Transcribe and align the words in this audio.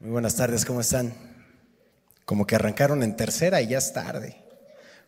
Muy 0.00 0.10
buenas 0.10 0.36
tardes, 0.36 0.64
¿cómo 0.64 0.80
están? 0.80 1.12
Como 2.24 2.46
que 2.46 2.54
arrancaron 2.54 3.02
en 3.02 3.16
tercera 3.16 3.60
y 3.60 3.66
ya 3.66 3.78
es 3.78 3.92
tarde. 3.92 4.36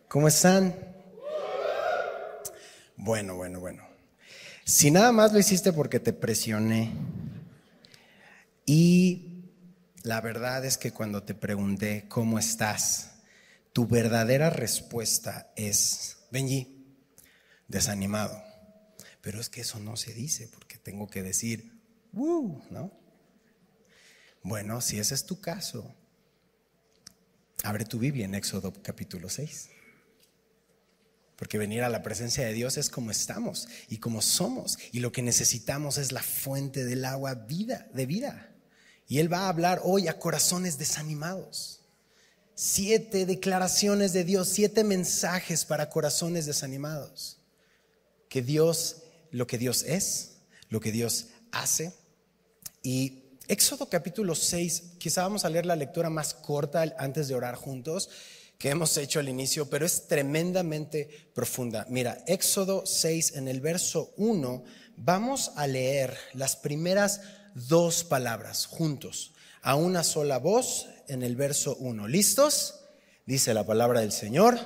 ¿Cómo 0.09 0.27
están? 0.27 0.75
Bueno, 2.97 3.37
bueno, 3.37 3.61
bueno. 3.61 3.87
Si 4.65 4.91
nada 4.91 5.13
más 5.13 5.31
lo 5.31 5.39
hiciste 5.39 5.71
porque 5.71 6.01
te 6.01 6.11
presioné 6.11 6.91
y 8.65 9.45
la 10.03 10.19
verdad 10.19 10.65
es 10.65 10.77
que 10.77 10.91
cuando 10.91 11.23
te 11.23 11.35
pregunté 11.35 12.03
cómo 12.09 12.37
estás, 12.37 13.11
tu 13.71 13.87
verdadera 13.87 14.49
respuesta 14.49 15.53
es, 15.55 16.17
Benji, 16.31 16.97
desanimado. 17.69 18.43
Pero 19.21 19.39
es 19.39 19.47
que 19.47 19.61
eso 19.61 19.79
no 19.79 19.95
se 19.95 20.13
dice 20.13 20.49
porque 20.49 20.77
tengo 20.77 21.07
que 21.07 21.23
decir, 21.23 21.79
¡uh! 22.11 22.59
¿no? 22.69 23.00
Bueno, 24.43 24.81
si 24.81 24.99
ese 24.99 25.13
es 25.13 25.25
tu 25.25 25.39
caso, 25.39 25.93
abre 27.63 27.85
tu 27.85 27.99
Biblia 27.99 28.25
en 28.25 28.35
Éxodo 28.35 28.73
capítulo 28.81 29.29
6. 29.29 29.69
Porque 31.35 31.57
venir 31.57 31.83
a 31.83 31.89
la 31.89 32.03
presencia 32.03 32.45
de 32.45 32.53
Dios 32.53 32.77
es 32.77 32.89
como 32.89 33.11
estamos 33.11 33.67
y 33.89 33.97
como 33.97 34.21
somos. 34.21 34.77
Y 34.91 34.99
lo 34.99 35.11
que 35.11 35.21
necesitamos 35.21 35.97
es 35.97 36.11
la 36.11 36.21
fuente 36.21 36.85
del 36.85 37.05
agua 37.05 37.33
vida, 37.33 37.87
de 37.93 38.05
vida. 38.05 38.51
Y 39.07 39.19
Él 39.19 39.31
va 39.31 39.39
a 39.39 39.49
hablar 39.49 39.81
hoy 39.83 40.07
a 40.07 40.19
corazones 40.19 40.77
desanimados. 40.77 41.81
Siete 42.55 43.25
declaraciones 43.25 44.13
de 44.13 44.23
Dios, 44.23 44.49
siete 44.49 44.83
mensajes 44.83 45.65
para 45.65 45.89
corazones 45.89 46.45
desanimados. 46.45 47.39
Que 48.29 48.41
Dios, 48.41 49.03
lo 49.31 49.47
que 49.47 49.57
Dios 49.57 49.83
es, 49.83 50.37
lo 50.69 50.79
que 50.79 50.91
Dios 50.91 51.27
hace. 51.51 51.93
Y 52.83 53.20
Éxodo 53.51 53.89
capítulo 53.89 54.33
6, 54.33 54.93
quizá 54.97 55.23
vamos 55.23 55.43
a 55.43 55.49
leer 55.49 55.65
la 55.65 55.75
lectura 55.75 56.09
más 56.09 56.33
corta 56.33 56.85
antes 56.97 57.27
de 57.27 57.35
orar 57.35 57.55
juntos 57.55 58.09
que 58.57 58.69
hemos 58.69 58.95
hecho 58.95 59.19
al 59.19 59.27
inicio, 59.27 59.69
pero 59.69 59.85
es 59.85 60.07
tremendamente 60.07 61.29
profunda. 61.33 61.85
Mira, 61.89 62.23
Éxodo 62.27 62.85
6 62.85 63.35
en 63.35 63.49
el 63.49 63.59
verso 63.59 64.13
1, 64.15 64.63
vamos 64.95 65.51
a 65.57 65.67
leer 65.67 66.17
las 66.31 66.55
primeras 66.55 67.23
dos 67.53 68.05
palabras 68.05 68.67
juntos, 68.67 69.33
a 69.61 69.75
una 69.75 70.05
sola 70.05 70.39
voz 70.39 70.87
en 71.09 71.21
el 71.21 71.35
verso 71.35 71.75
1. 71.75 72.07
¿Listos? 72.07 72.85
Dice 73.25 73.53
la 73.53 73.65
palabra 73.65 73.99
del 73.99 74.13
Señor, 74.13 74.57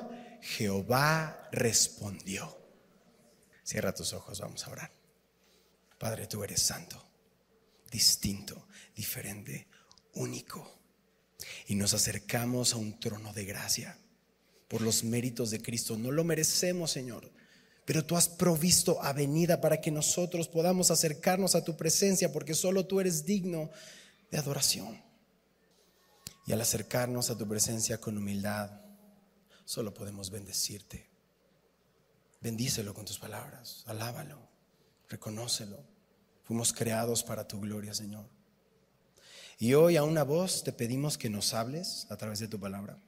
Jehová 0.41 1.49
respondió. 1.51 2.55
Cierra 3.63 3.95
tus 3.95 4.13
ojos, 4.13 4.39
vamos 4.41 4.67
a 4.67 4.69
orar. 4.69 4.91
Padre, 5.97 6.27
tú 6.27 6.43
eres 6.43 6.61
santo, 6.61 7.03
distinto 7.89 8.64
diferente, 8.95 9.67
único. 10.13 10.79
Y 11.67 11.75
nos 11.75 11.93
acercamos 11.93 12.73
a 12.73 12.77
un 12.77 12.99
trono 12.99 13.33
de 13.33 13.45
gracia 13.45 13.97
por 14.67 14.81
los 14.81 15.03
méritos 15.03 15.51
de 15.51 15.61
Cristo. 15.61 15.97
No 15.97 16.11
lo 16.11 16.23
merecemos, 16.23 16.91
Señor, 16.91 17.31
pero 17.85 18.05
tú 18.05 18.17
has 18.17 18.27
provisto 18.27 19.01
avenida 19.03 19.61
para 19.61 19.79
que 19.81 19.91
nosotros 19.91 20.47
podamos 20.47 20.91
acercarnos 20.91 21.55
a 21.55 21.63
tu 21.63 21.77
presencia, 21.77 22.31
porque 22.31 22.55
solo 22.55 22.85
tú 22.85 22.99
eres 22.99 23.25
digno 23.25 23.69
de 24.31 24.37
adoración. 24.37 25.03
Y 26.47 26.53
al 26.53 26.61
acercarnos 26.61 27.29
a 27.29 27.37
tu 27.37 27.47
presencia 27.47 27.99
con 27.99 28.17
humildad, 28.17 28.71
solo 29.65 29.93
podemos 29.93 30.29
bendecirte. 30.29 31.09
Bendícelo 32.41 32.93
con 32.93 33.05
tus 33.05 33.17
palabras, 33.17 33.83
alábalo, 33.87 34.39
reconócelo. 35.09 35.83
Fuimos 36.43 36.73
creados 36.73 37.23
para 37.23 37.47
tu 37.47 37.59
gloria, 37.59 37.93
Señor. 37.93 38.34
Y 39.57 39.73
hoy 39.73 39.95
a 39.95 40.03
una 40.03 40.23
voz 40.23 40.63
te 40.63 40.73
pedimos 40.73 41.17
que 41.17 41.29
nos 41.29 41.53
hables 41.53 42.07
a 42.09 42.17
través 42.17 42.39
de 42.39 42.47
tu 42.47 42.59
palabra, 42.59 42.99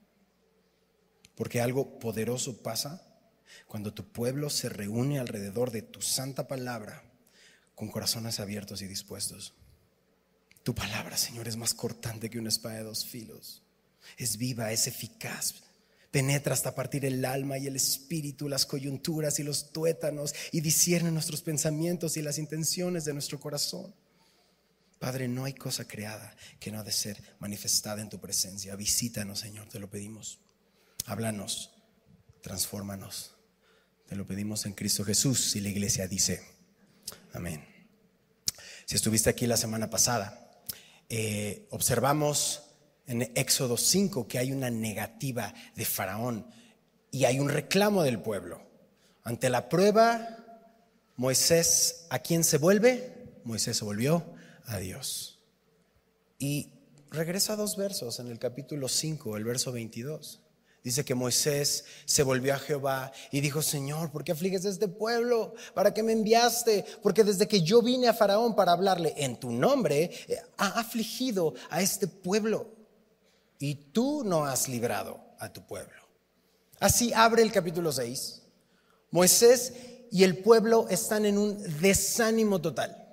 porque 1.36 1.59
algo 1.59 2.00
poderoso 2.00 2.62
pasa 2.62 3.03
cuando 3.67 3.94
tu 3.94 4.12
pueblo 4.12 4.50
se 4.50 4.70
reúne 4.70 5.19
alrededor 5.19 5.72
de 5.72 5.81
tu 5.81 6.02
santa 6.02 6.47
palabra 6.47 7.03
con 7.75 7.90
corazones 7.90 8.40
abiertos 8.40 8.81
y 8.81 8.88
dispuestos. 8.88 9.53
Tu 10.63 10.74
palabra, 10.74 11.18
Señor, 11.18 11.47
es 11.47 11.57
más 11.57 11.74
cortante 11.74 12.30
que 12.30 12.40
una 12.40 12.50
espada 12.50 12.75
de 12.75 12.84
dos 12.84 13.06
filos. 13.06 13.63
Es 14.18 14.38
viva, 14.38 14.72
es 14.72 14.88
eficaz. 14.88 15.56
Penetra 16.12 16.53
hasta 16.53 16.75
partir 16.75 17.06
el 17.06 17.24
alma 17.25 17.57
y 17.57 17.68
el 17.68 17.75
espíritu, 17.75 18.50
las 18.50 18.66
coyunturas 18.66 19.40
y 19.40 19.44
los 19.44 19.72
tuétanos 19.72 20.34
y 20.52 20.62
discierne 20.62 21.12
nuestros 21.12 21.41
pensamientos 21.41 22.18
y 22.18 22.22
las 22.22 22.38
intenciones 22.38 23.06
de 23.06 23.13
nuestro 23.13 23.40
corazón. 23.40 23.94
Padre, 25.00 25.28
no 25.28 25.46
hay 25.46 25.53
cosa 25.53 25.88
creada 25.88 26.35
que 26.59 26.72
no 26.72 26.80
ha 26.80 26.84
de 26.84 26.91
ser 26.91 27.22
manifestada 27.40 28.02
en 28.02 28.09
tu 28.09 28.19
presencia. 28.19 28.75
Visítanos, 28.75 29.40
Señor, 29.40 29.69
te 29.69 29.80
lo 29.80 29.90
pedimos. 29.90 30.40
Háblanos, 31.06 31.72
transfórmanos. 32.41 33.36
Te 34.07 34.16
lo 34.16 34.25
pedimos 34.25 34.66
en 34.66 34.74
Cristo 34.74 35.03
Jesús 35.03 35.56
y 35.56 35.62
la 35.62 35.69
iglesia 35.69 36.07
dice, 36.07 36.41
amén. 37.34 37.63
Si 38.86 38.96
estuviste 38.96 39.30
aquí 39.30 39.46
la 39.46 39.57
semana 39.57 39.90
pasada, 39.90 40.63
eh, 41.09 41.68
observamos 41.69 42.63
en 43.06 43.22
Éxodo 43.36 43.78
5 43.78 44.28
que 44.28 44.40
hay 44.40 44.52
una 44.52 44.69
negativa 44.72 45.53
de 45.75 45.86
Faraón 45.86 46.47
y 47.12 47.25
hay 47.25 47.40
un 47.40 47.50
reclamo 47.50 48.02
del 48.03 48.19
pueblo. 48.19 48.66
Ante 49.24 49.50
la 49.50 49.69
prueba, 49.69 50.25
Moisés, 51.18 52.07
¿a 52.09 52.19
quién 52.19 52.44
se 52.44 52.57
vuelve? 52.57 53.13
Moisés 53.44 53.78
se 53.78 53.86
volvió 53.86 54.37
a 54.67 54.78
Dios. 54.78 55.39
Y 56.38 56.73
regresa 57.09 57.55
dos 57.55 57.78
versos 57.78 58.19
en 58.19 58.28
el 58.28 58.38
capítulo 58.38 58.88
5, 58.88 59.38
el 59.38 59.44
verso 59.44 59.72
22. 59.72 60.41
Dice 60.83 61.03
que 61.03 61.16
Moisés 61.16 61.83
se 62.05 62.23
volvió 62.23 62.53
a 62.53 62.59
Jehová 62.59 63.11
y 63.31 63.41
dijo, 63.41 63.61
Señor, 63.61 64.11
¿por 64.11 64.23
qué 64.23 64.31
afliges 64.31 64.66
a 64.66 64.69
este 64.69 64.88
pueblo? 64.88 65.53
¿Para 65.73 65.94
qué 65.94 66.03
me 66.03 66.13
enviaste? 66.13 66.85
Porque 67.01 67.23
desde 67.23 67.47
que 67.47 67.61
yo 67.61 67.81
vine 67.81 68.07
a 68.07 68.13
Faraón 68.13 68.56
para 68.56 68.72
hablarle 68.72 69.13
en 69.17 69.38
tu 69.38 69.51
nombre, 69.51 70.11
eh, 70.27 70.39
ha 70.57 70.79
afligido 70.79 71.56
a 71.69 71.81
este 71.81 72.07
pueblo. 72.07 72.73
Y 73.59 73.75
tú 73.75 74.23
no 74.23 74.45
has 74.45 74.69
librado 74.69 75.19
a 75.39 75.51
tu 75.51 75.66
pueblo. 75.66 76.07
Así 76.79 77.11
abre 77.13 77.41
el 77.41 77.51
capítulo 77.51 77.91
6. 77.91 78.44
Moisés 79.11 79.73
y 80.11 80.23
el 80.23 80.38
pueblo 80.38 80.88
están 80.89 81.25
en 81.25 81.38
un 81.38 81.57
desánimo 81.81 82.61
total. 82.61 83.06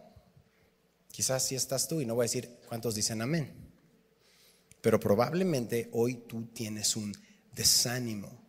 Quizás 1.14 1.44
si 1.44 1.54
estás 1.54 1.86
tú 1.86 2.00
y 2.00 2.06
no 2.06 2.16
voy 2.16 2.24
a 2.24 2.30
decir 2.30 2.58
cuántos 2.68 2.96
dicen 2.96 3.22
amén. 3.22 3.54
Pero 4.80 4.98
probablemente 4.98 5.88
hoy 5.92 6.16
tú 6.16 6.46
tienes 6.46 6.96
un 6.96 7.14
desánimo. 7.52 8.42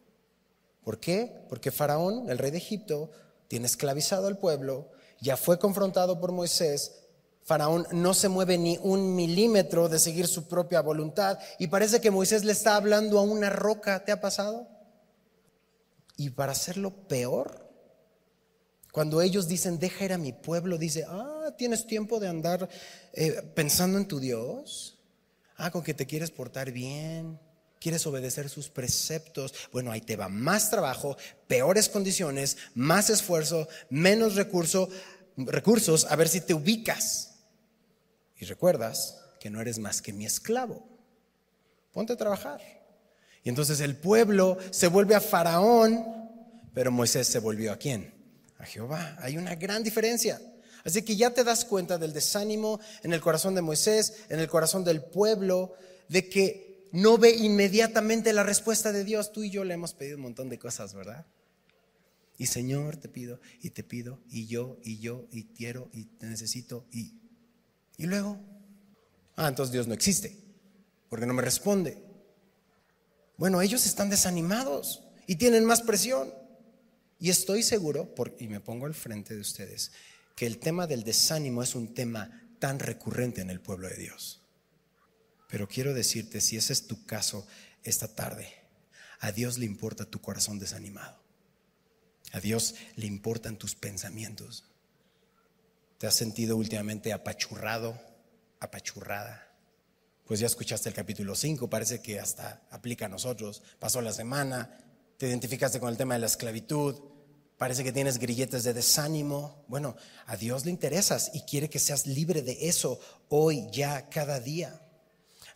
¿Por 0.83 0.99
qué? 0.99 1.45
Porque 1.47 1.69
Faraón, 1.69 2.27
el 2.27 2.39
rey 2.39 2.49
de 2.49 2.57
Egipto, 2.57 3.11
tiene 3.47 3.67
esclavizado 3.67 4.25
al 4.25 4.39
pueblo, 4.39 4.89
ya 5.21 5.37
fue 5.37 5.59
confrontado 5.59 6.19
por 6.19 6.31
Moisés. 6.31 7.03
Faraón 7.43 7.85
no 7.91 8.15
se 8.15 8.29
mueve 8.29 8.57
ni 8.57 8.79
un 8.81 9.13
milímetro 9.15 9.87
de 9.87 9.99
seguir 9.99 10.25
su 10.25 10.47
propia 10.47 10.81
voluntad 10.81 11.37
y 11.59 11.67
parece 11.67 12.01
que 12.01 12.09
Moisés 12.09 12.43
le 12.45 12.53
está 12.53 12.77
hablando 12.77 13.19
a 13.19 13.21
una 13.21 13.51
roca. 13.51 14.03
¿Te 14.03 14.11
ha 14.11 14.19
pasado? 14.19 14.67
Y 16.17 16.31
para 16.31 16.53
hacerlo 16.53 17.07
peor, 17.07 17.64
cuando 18.95 19.21
ellos 19.21 19.49
dicen, 19.49 19.77
deja 19.77 20.05
ir 20.05 20.13
a 20.13 20.17
mi 20.17 20.31
pueblo, 20.31 20.77
dice, 20.77 21.03
ah, 21.05 21.53
tienes 21.57 21.85
tiempo 21.85 22.17
de 22.17 22.29
andar 22.29 22.69
eh, 23.11 23.41
pensando 23.53 23.97
en 23.97 24.07
tu 24.07 24.21
Dios. 24.21 24.97
Ah, 25.57 25.69
con 25.69 25.83
que 25.83 25.93
te 25.93 26.05
quieres 26.05 26.31
portar 26.31 26.71
bien, 26.71 27.37
quieres 27.81 28.07
obedecer 28.07 28.47
sus 28.47 28.69
preceptos. 28.69 29.53
Bueno, 29.73 29.91
ahí 29.91 29.99
te 29.99 30.15
va 30.15 30.29
más 30.29 30.69
trabajo, 30.69 31.17
peores 31.45 31.89
condiciones, 31.89 32.55
más 32.73 33.09
esfuerzo, 33.09 33.67
menos 33.89 34.35
recurso, 34.35 34.87
recursos, 35.35 36.07
a 36.09 36.15
ver 36.15 36.29
si 36.29 36.39
te 36.39 36.53
ubicas. 36.53 37.39
Y 38.37 38.45
recuerdas 38.45 39.19
que 39.41 39.49
no 39.49 39.59
eres 39.59 39.77
más 39.77 40.01
que 40.01 40.13
mi 40.13 40.25
esclavo. 40.25 40.87
Ponte 41.91 42.13
a 42.13 42.17
trabajar. 42.17 42.61
Y 43.43 43.49
entonces 43.49 43.81
el 43.81 43.97
pueblo 43.97 44.57
se 44.71 44.87
vuelve 44.87 45.15
a 45.15 45.19
Faraón, 45.19 46.01
pero 46.73 46.93
Moisés 46.93 47.27
se 47.27 47.39
volvió 47.39 47.73
a 47.73 47.75
quién? 47.75 48.14
A 48.57 48.65
Jehová. 48.65 49.17
Hay 49.19 49.37
una 49.37 49.55
gran 49.55 49.83
diferencia. 49.83 50.41
Así 50.83 51.01
que 51.01 51.15
ya 51.15 51.31
te 51.31 51.43
das 51.43 51.65
cuenta 51.65 51.97
del 51.97 52.13
desánimo 52.13 52.79
en 53.03 53.13
el 53.13 53.21
corazón 53.21 53.55
de 53.55 53.61
Moisés, 53.61 54.25
en 54.29 54.39
el 54.39 54.47
corazón 54.47 54.83
del 54.83 55.01
pueblo, 55.03 55.73
de 56.09 56.29
que 56.29 56.87
no 56.91 57.17
ve 57.17 57.31
inmediatamente 57.31 58.33
la 58.33 58.43
respuesta 58.43 58.91
de 58.91 59.03
Dios. 59.03 59.31
Tú 59.31 59.43
y 59.43 59.49
yo 59.49 59.63
le 59.63 59.73
hemos 59.73 59.93
pedido 59.93 60.17
un 60.17 60.23
montón 60.23 60.49
de 60.49 60.59
cosas, 60.59 60.93
¿verdad? 60.93 61.25
Y 62.37 62.47
Señor, 62.47 62.97
te 62.97 63.09
pido, 63.09 63.39
y 63.61 63.71
te 63.71 63.83
pido, 63.83 64.19
y 64.29 64.45
yo, 64.47 64.77
y 64.83 64.99
yo, 64.99 65.25
y 65.31 65.45
quiero, 65.45 65.89
y 65.93 66.05
te 66.05 66.27
necesito, 66.27 66.85
y, 66.91 67.13
y 67.97 68.05
luego, 68.05 68.39
ah, 69.37 69.47
entonces 69.47 69.71
Dios 69.71 69.87
no 69.87 69.93
existe, 69.93 70.37
porque 71.09 71.25
no 71.25 71.33
me 71.33 71.41
responde. 71.41 71.97
Bueno, 73.37 73.61
ellos 73.61 73.85
están 73.85 74.09
desanimados 74.09 75.03
y 75.27 75.37
tienen 75.37 75.65
más 75.65 75.81
presión. 75.81 76.33
Y 77.19 77.29
estoy 77.29 77.63
seguro, 77.63 78.13
y 78.39 78.47
me 78.47 78.59
pongo 78.59 78.85
al 78.85 78.93
frente 78.93 79.33
de 79.33 79.41
ustedes, 79.41 79.91
que 80.35 80.45
el 80.45 80.59
tema 80.59 80.85
del 80.87 81.03
desánimo 81.03 81.63
es 81.63 81.75
un 81.75 81.93
tema 81.93 82.41
tan 82.59 82.79
recurrente 82.79 83.41
en 83.41 83.49
el 83.49 83.61
pueblo 83.61 83.87
de 83.87 83.95
Dios. 83.95 84.41
Pero 85.47 85.67
quiero 85.67 85.93
decirte, 85.93 86.41
si 86.41 86.57
ese 86.57 86.73
es 86.73 86.87
tu 86.87 87.05
caso 87.05 87.47
esta 87.83 88.13
tarde, 88.13 88.53
a 89.19 89.31
Dios 89.31 89.57
le 89.57 89.65
importa 89.65 90.05
tu 90.05 90.19
corazón 90.19 90.59
desanimado. 90.59 91.23
A 92.31 92.39
Dios 92.39 92.75
le 92.95 93.05
importan 93.05 93.57
tus 93.57 93.75
pensamientos. 93.75 94.65
¿Te 95.97 96.07
has 96.07 96.15
sentido 96.15 96.57
últimamente 96.57 97.13
apachurrado, 97.13 97.99
apachurrada? 98.59 99.55
Pues 100.25 100.39
ya 100.39 100.47
escuchaste 100.47 100.89
el 100.89 100.95
capítulo 100.95 101.35
5, 101.35 101.69
parece 101.69 102.01
que 102.01 102.19
hasta 102.19 102.67
aplica 102.71 103.05
a 103.05 103.09
nosotros. 103.09 103.63
Pasó 103.79 104.01
la 104.01 104.11
semana, 104.11 104.84
te 105.17 105.27
identificaste 105.27 105.79
con 105.79 105.89
el 105.89 105.97
tema 105.97 106.15
de 106.15 106.21
la 106.21 106.25
esclavitud, 106.25 106.95
parece 107.57 107.83
que 107.83 107.91
tienes 107.91 108.17
grilletes 108.17 108.63
de 108.63 108.73
desánimo. 108.73 109.63
Bueno, 109.67 109.95
a 110.25 110.37
Dios 110.37 110.65
le 110.65 110.71
interesas 110.71 111.31
y 111.33 111.41
quiere 111.41 111.69
que 111.69 111.79
seas 111.79 112.05
libre 112.05 112.41
de 112.41 112.67
eso 112.67 112.99
hoy, 113.29 113.67
ya, 113.71 114.09
cada 114.09 114.39
día. 114.39 114.81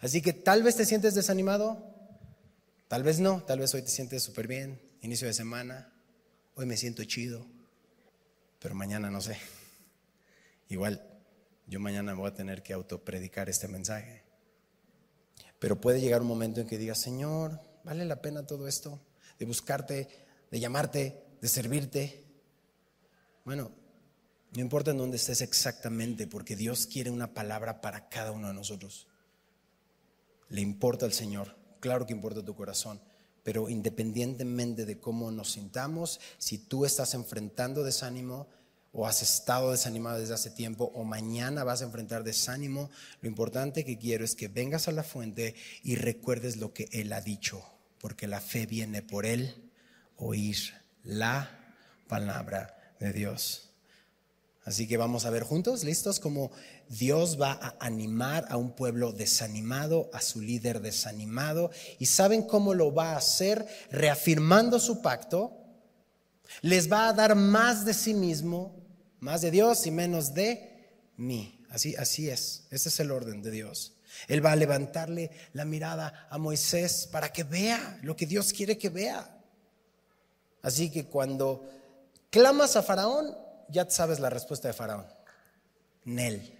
Así 0.01 0.21
que 0.21 0.33
tal 0.33 0.63
vez 0.63 0.75
te 0.75 0.85
sientes 0.85 1.13
desanimado, 1.13 1.83
tal 2.87 3.03
vez 3.03 3.19
no, 3.19 3.43
tal 3.43 3.59
vez 3.59 3.73
hoy 3.73 3.81
te 3.81 3.89
sientes 3.89 4.23
súper 4.23 4.47
bien, 4.47 4.81
inicio 5.01 5.27
de 5.27 5.33
semana, 5.33 5.91
hoy 6.55 6.65
me 6.65 6.77
siento 6.77 7.03
chido, 7.03 7.45
pero 8.59 8.75
mañana 8.75 9.09
no 9.09 9.21
sé. 9.21 9.37
Igual, 10.69 11.03
yo 11.67 11.79
mañana 11.79 12.13
voy 12.13 12.29
a 12.29 12.33
tener 12.33 12.63
que 12.63 12.73
autopredicar 12.73 13.49
este 13.49 13.67
mensaje. 13.67 14.23
Pero 15.59 15.81
puede 15.81 15.99
llegar 15.99 16.21
un 16.21 16.27
momento 16.27 16.61
en 16.61 16.67
que 16.67 16.77
digas, 16.77 16.99
Señor, 16.99 17.59
¿vale 17.83 18.05
la 18.05 18.21
pena 18.21 18.47
todo 18.47 18.67
esto? 18.67 19.01
De 19.39 19.45
buscarte, 19.45 20.07
de 20.51 20.59
llamarte, 20.59 21.23
de 21.41 21.47
servirte. 21.47 22.25
Bueno, 23.45 23.71
no 24.51 24.61
importa 24.61 24.91
en 24.91 24.97
dónde 24.97 25.17
estés 25.17 25.41
exactamente, 25.41 26.27
porque 26.27 26.55
Dios 26.55 26.85
quiere 26.85 27.09
una 27.09 27.33
palabra 27.33 27.81
para 27.81 28.09
cada 28.09 28.31
uno 28.31 28.47
de 28.47 28.53
nosotros. 28.53 29.07
Le 30.49 30.61
importa 30.61 31.05
al 31.05 31.13
Señor, 31.13 31.55
claro 31.79 32.05
que 32.05 32.13
importa 32.13 32.43
tu 32.43 32.55
corazón, 32.55 32.99
pero 33.43 33.69
independientemente 33.69 34.85
de 34.85 34.99
cómo 34.99 35.31
nos 35.31 35.51
sintamos, 35.51 36.19
si 36.37 36.57
tú 36.57 36.85
estás 36.85 37.13
enfrentando 37.13 37.83
desánimo, 37.83 38.47
o 38.91 39.05
has 39.05 39.21
estado 39.21 39.71
desanimado 39.71 40.19
desde 40.19 40.33
hace 40.33 40.49
tiempo 40.49 40.91
o 40.95 41.03
mañana 41.03 41.63
vas 41.63 41.81
a 41.81 41.85
enfrentar 41.85 42.23
desánimo, 42.23 42.89
lo 43.21 43.29
importante 43.29 43.85
que 43.85 43.97
quiero 43.97 44.25
es 44.25 44.35
que 44.35 44.47
vengas 44.47 44.87
a 44.87 44.91
la 44.91 45.03
fuente 45.03 45.55
y 45.83 45.95
recuerdes 45.95 46.57
lo 46.57 46.73
que 46.73 46.89
Él 46.91 47.13
ha 47.13 47.21
dicho, 47.21 47.63
porque 47.99 48.27
la 48.27 48.41
fe 48.41 48.65
viene 48.65 49.01
por 49.01 49.25
Él, 49.25 49.71
oír 50.17 50.57
la 51.03 51.75
palabra 52.07 52.95
de 52.99 53.13
Dios. 53.13 53.69
Así 54.65 54.87
que 54.87 54.97
vamos 54.97 55.25
a 55.25 55.29
ver 55.29 55.43
juntos, 55.43 55.83
listos, 55.83 56.19
como 56.19 56.51
Dios 56.89 57.41
va 57.41 57.53
a 57.53 57.75
animar 57.79 58.45
a 58.49 58.57
un 58.57 58.75
pueblo 58.75 59.11
desanimado, 59.13 60.09
a 60.13 60.21
su 60.21 60.41
líder 60.41 60.81
desanimado, 60.81 61.71
y 61.97 62.05
saben 62.05 62.43
cómo 62.43 62.73
lo 62.73 62.93
va 62.93 63.13
a 63.13 63.17
hacer, 63.17 63.65
reafirmando 63.89 64.79
su 64.79 65.01
pacto, 65.01 65.57
les 66.61 66.91
va 66.91 67.09
a 67.09 67.13
dar 67.13 67.35
más 67.35 67.85
de 67.85 67.93
sí 67.93 68.13
mismo, 68.13 68.75
más 69.19 69.41
de 69.41 69.51
Dios 69.51 69.87
y 69.87 69.91
menos 69.91 70.33
de 70.33 70.69
mí. 71.17 71.65
Así, 71.69 71.95
así 71.95 72.29
es. 72.29 72.67
Ese 72.71 72.89
es 72.89 72.99
el 72.99 73.11
orden 73.11 73.41
de 73.41 73.51
Dios. 73.51 73.93
Él 74.27 74.45
va 74.45 74.51
a 74.51 74.55
levantarle 74.55 75.31
la 75.53 75.65
mirada 75.65 76.27
a 76.29 76.37
Moisés 76.37 77.07
para 77.11 77.31
que 77.31 77.43
vea 77.43 77.99
lo 78.01 78.15
que 78.15 78.25
Dios 78.25 78.53
quiere 78.53 78.77
que 78.77 78.89
vea. 78.89 79.37
Así 80.61 80.89
que 80.91 81.05
cuando 81.05 81.69
clamas 82.29 82.75
a 82.75 82.83
Faraón, 82.83 83.35
ya 83.69 83.89
sabes 83.89 84.19
la 84.19 84.29
respuesta 84.29 84.67
de 84.67 84.73
Faraón. 84.73 85.05
Nel. 86.05 86.57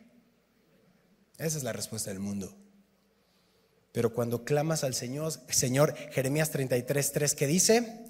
Esa 1.37 1.57
es 1.57 1.63
la 1.63 1.73
respuesta 1.73 2.09
del 2.09 2.19
mundo. 2.19 2.55
Pero 3.91 4.13
cuando 4.13 4.43
clamas 4.43 4.83
al 4.83 4.93
Señor, 4.93 5.33
Señor, 5.49 5.95
Jeremías 6.11 6.51
33, 6.51 7.11
3, 7.11 7.35
que 7.35 7.47
dice, 7.47 8.05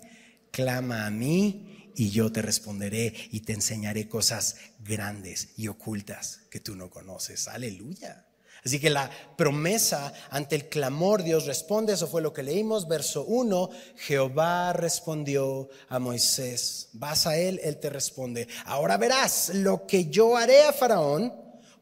clama 0.51 1.05
a 1.05 1.09
mí 1.09 1.91
y 1.95 2.09
yo 2.09 2.31
te 2.31 2.41
responderé 2.41 3.13
y 3.31 3.41
te 3.41 3.53
enseñaré 3.53 4.07
cosas 4.07 4.57
grandes 4.79 5.49
y 5.57 5.67
ocultas 5.67 6.41
que 6.49 6.59
tú 6.59 6.75
no 6.75 6.89
conoces. 6.89 7.47
Aleluya. 7.47 8.25
Así 8.63 8.79
que 8.79 8.89
la 8.89 9.09
promesa 9.37 10.13
ante 10.29 10.55
el 10.55 10.67
clamor 10.67 11.23
Dios 11.23 11.45
responde, 11.45 11.93
eso 11.93 12.07
fue 12.07 12.21
lo 12.21 12.33
que 12.33 12.43
leímos, 12.43 12.87
verso 12.87 13.23
1, 13.23 13.69
Jehová 13.95 14.73
respondió 14.73 15.69
a 15.87 15.99
Moisés, 15.99 16.89
vas 16.93 17.25
a 17.25 17.37
él, 17.37 17.59
él 17.63 17.79
te 17.79 17.89
responde, 17.89 18.47
ahora 18.65 18.97
verás 18.97 19.49
lo 19.53 19.87
que 19.87 20.07
yo 20.07 20.35
haré 20.35 20.63
a 20.63 20.73
Faraón, 20.73 21.33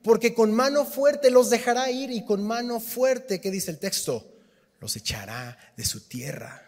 porque 0.04 0.34
con 0.34 0.52
mano 0.54 0.86
fuerte 0.86 1.32
los 1.32 1.50
dejará 1.50 1.90
ir 1.90 2.12
y 2.12 2.24
con 2.24 2.44
mano 2.46 2.80
fuerte, 2.80 3.42
¿qué 3.42 3.52
dice 3.52 3.72
el 3.72 3.80
texto? 3.80 4.36
Los 4.80 4.96
echará 4.96 5.58
de 5.76 5.84
su 5.84 6.08
tierra. 6.08 6.64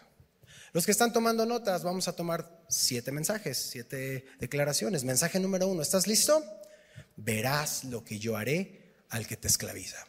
Los 0.72 0.84
que 0.84 0.92
están 0.92 1.12
tomando 1.12 1.46
notas, 1.46 1.82
vamos 1.82 2.06
a 2.06 2.12
tomar 2.12 2.62
siete 2.68 3.10
mensajes, 3.10 3.58
siete 3.58 4.24
declaraciones. 4.38 5.04
Mensaje 5.04 5.40
número 5.40 5.66
uno, 5.66 5.82
¿estás 5.82 6.06
listo? 6.06 6.44
Verás 7.16 7.84
lo 7.84 8.04
que 8.04 8.18
yo 8.18 8.36
haré 8.36 8.79
al 9.10 9.26
que 9.26 9.36
te 9.36 9.48
esclaviza. 9.48 10.06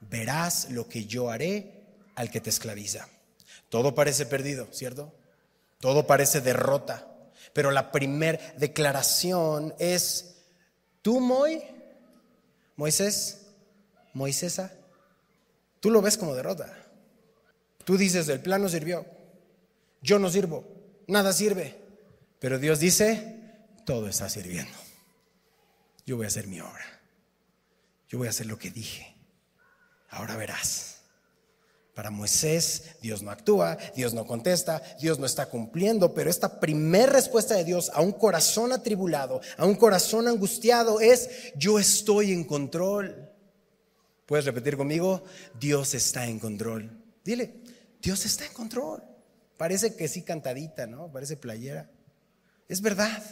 Verás 0.00 0.70
lo 0.70 0.88
que 0.88 1.06
yo 1.06 1.30
haré 1.30 1.84
al 2.14 2.30
que 2.30 2.40
te 2.40 2.50
esclaviza. 2.50 3.08
Todo 3.68 3.94
parece 3.94 4.26
perdido, 4.26 4.68
¿cierto? 4.72 5.14
Todo 5.78 6.06
parece 6.06 6.40
derrota. 6.40 7.06
Pero 7.52 7.70
la 7.70 7.90
primera 7.90 8.38
declaración 8.58 9.74
es, 9.78 10.36
tú, 11.02 11.20
Moy, 11.20 11.62
Moisés, 12.76 13.46
Moisesa, 14.12 14.72
tú 15.80 15.90
lo 15.90 16.02
ves 16.02 16.16
como 16.16 16.34
derrota. 16.34 16.76
Tú 17.84 17.96
dices, 17.96 18.28
el 18.28 18.40
plan 18.40 18.62
no 18.62 18.68
sirvió 18.68 19.06
yo 20.02 20.18
no 20.18 20.30
sirvo, 20.30 20.64
nada 21.06 21.32
sirve. 21.32 21.78
Pero 22.38 22.58
Dios 22.58 22.80
dice, 22.80 23.66
todo 23.84 24.08
está 24.08 24.28
sirviendo. 24.28 24.76
Yo 26.06 26.16
voy 26.16 26.24
a 26.24 26.28
hacer 26.28 26.46
mi 26.46 26.60
obra. 26.60 26.99
Yo 28.10 28.18
voy 28.18 28.26
a 28.26 28.30
hacer 28.30 28.46
lo 28.46 28.58
que 28.58 28.70
dije. 28.70 29.16
Ahora 30.10 30.36
verás. 30.36 30.96
Para 31.94 32.10
Moisés, 32.10 32.96
Dios 33.02 33.22
no 33.22 33.30
actúa, 33.30 33.76
Dios 33.94 34.14
no 34.14 34.26
contesta, 34.26 34.82
Dios 35.00 35.18
no 35.18 35.26
está 35.26 35.46
cumpliendo, 35.46 36.14
pero 36.14 36.30
esta 36.30 36.60
primera 36.60 37.12
respuesta 37.12 37.56
de 37.56 37.64
Dios 37.64 37.90
a 37.94 38.00
un 38.00 38.12
corazón 38.12 38.72
atribulado, 38.72 39.40
a 39.56 39.66
un 39.66 39.74
corazón 39.74 40.26
angustiado 40.26 41.00
es, 41.00 41.52
yo 41.56 41.78
estoy 41.78 42.32
en 42.32 42.44
control. 42.44 43.30
¿Puedes 44.26 44.44
repetir 44.44 44.76
conmigo? 44.76 45.24
Dios 45.58 45.94
está 45.94 46.26
en 46.26 46.38
control. 46.38 46.90
Dile, 47.24 47.60
Dios 48.00 48.24
está 48.24 48.46
en 48.46 48.54
control. 48.54 49.02
Parece 49.56 49.94
que 49.94 50.08
sí 50.08 50.22
cantadita, 50.22 50.86
¿no? 50.86 51.12
Parece 51.12 51.36
playera. 51.36 51.90
Es 52.68 52.80
verdad. 52.80 53.22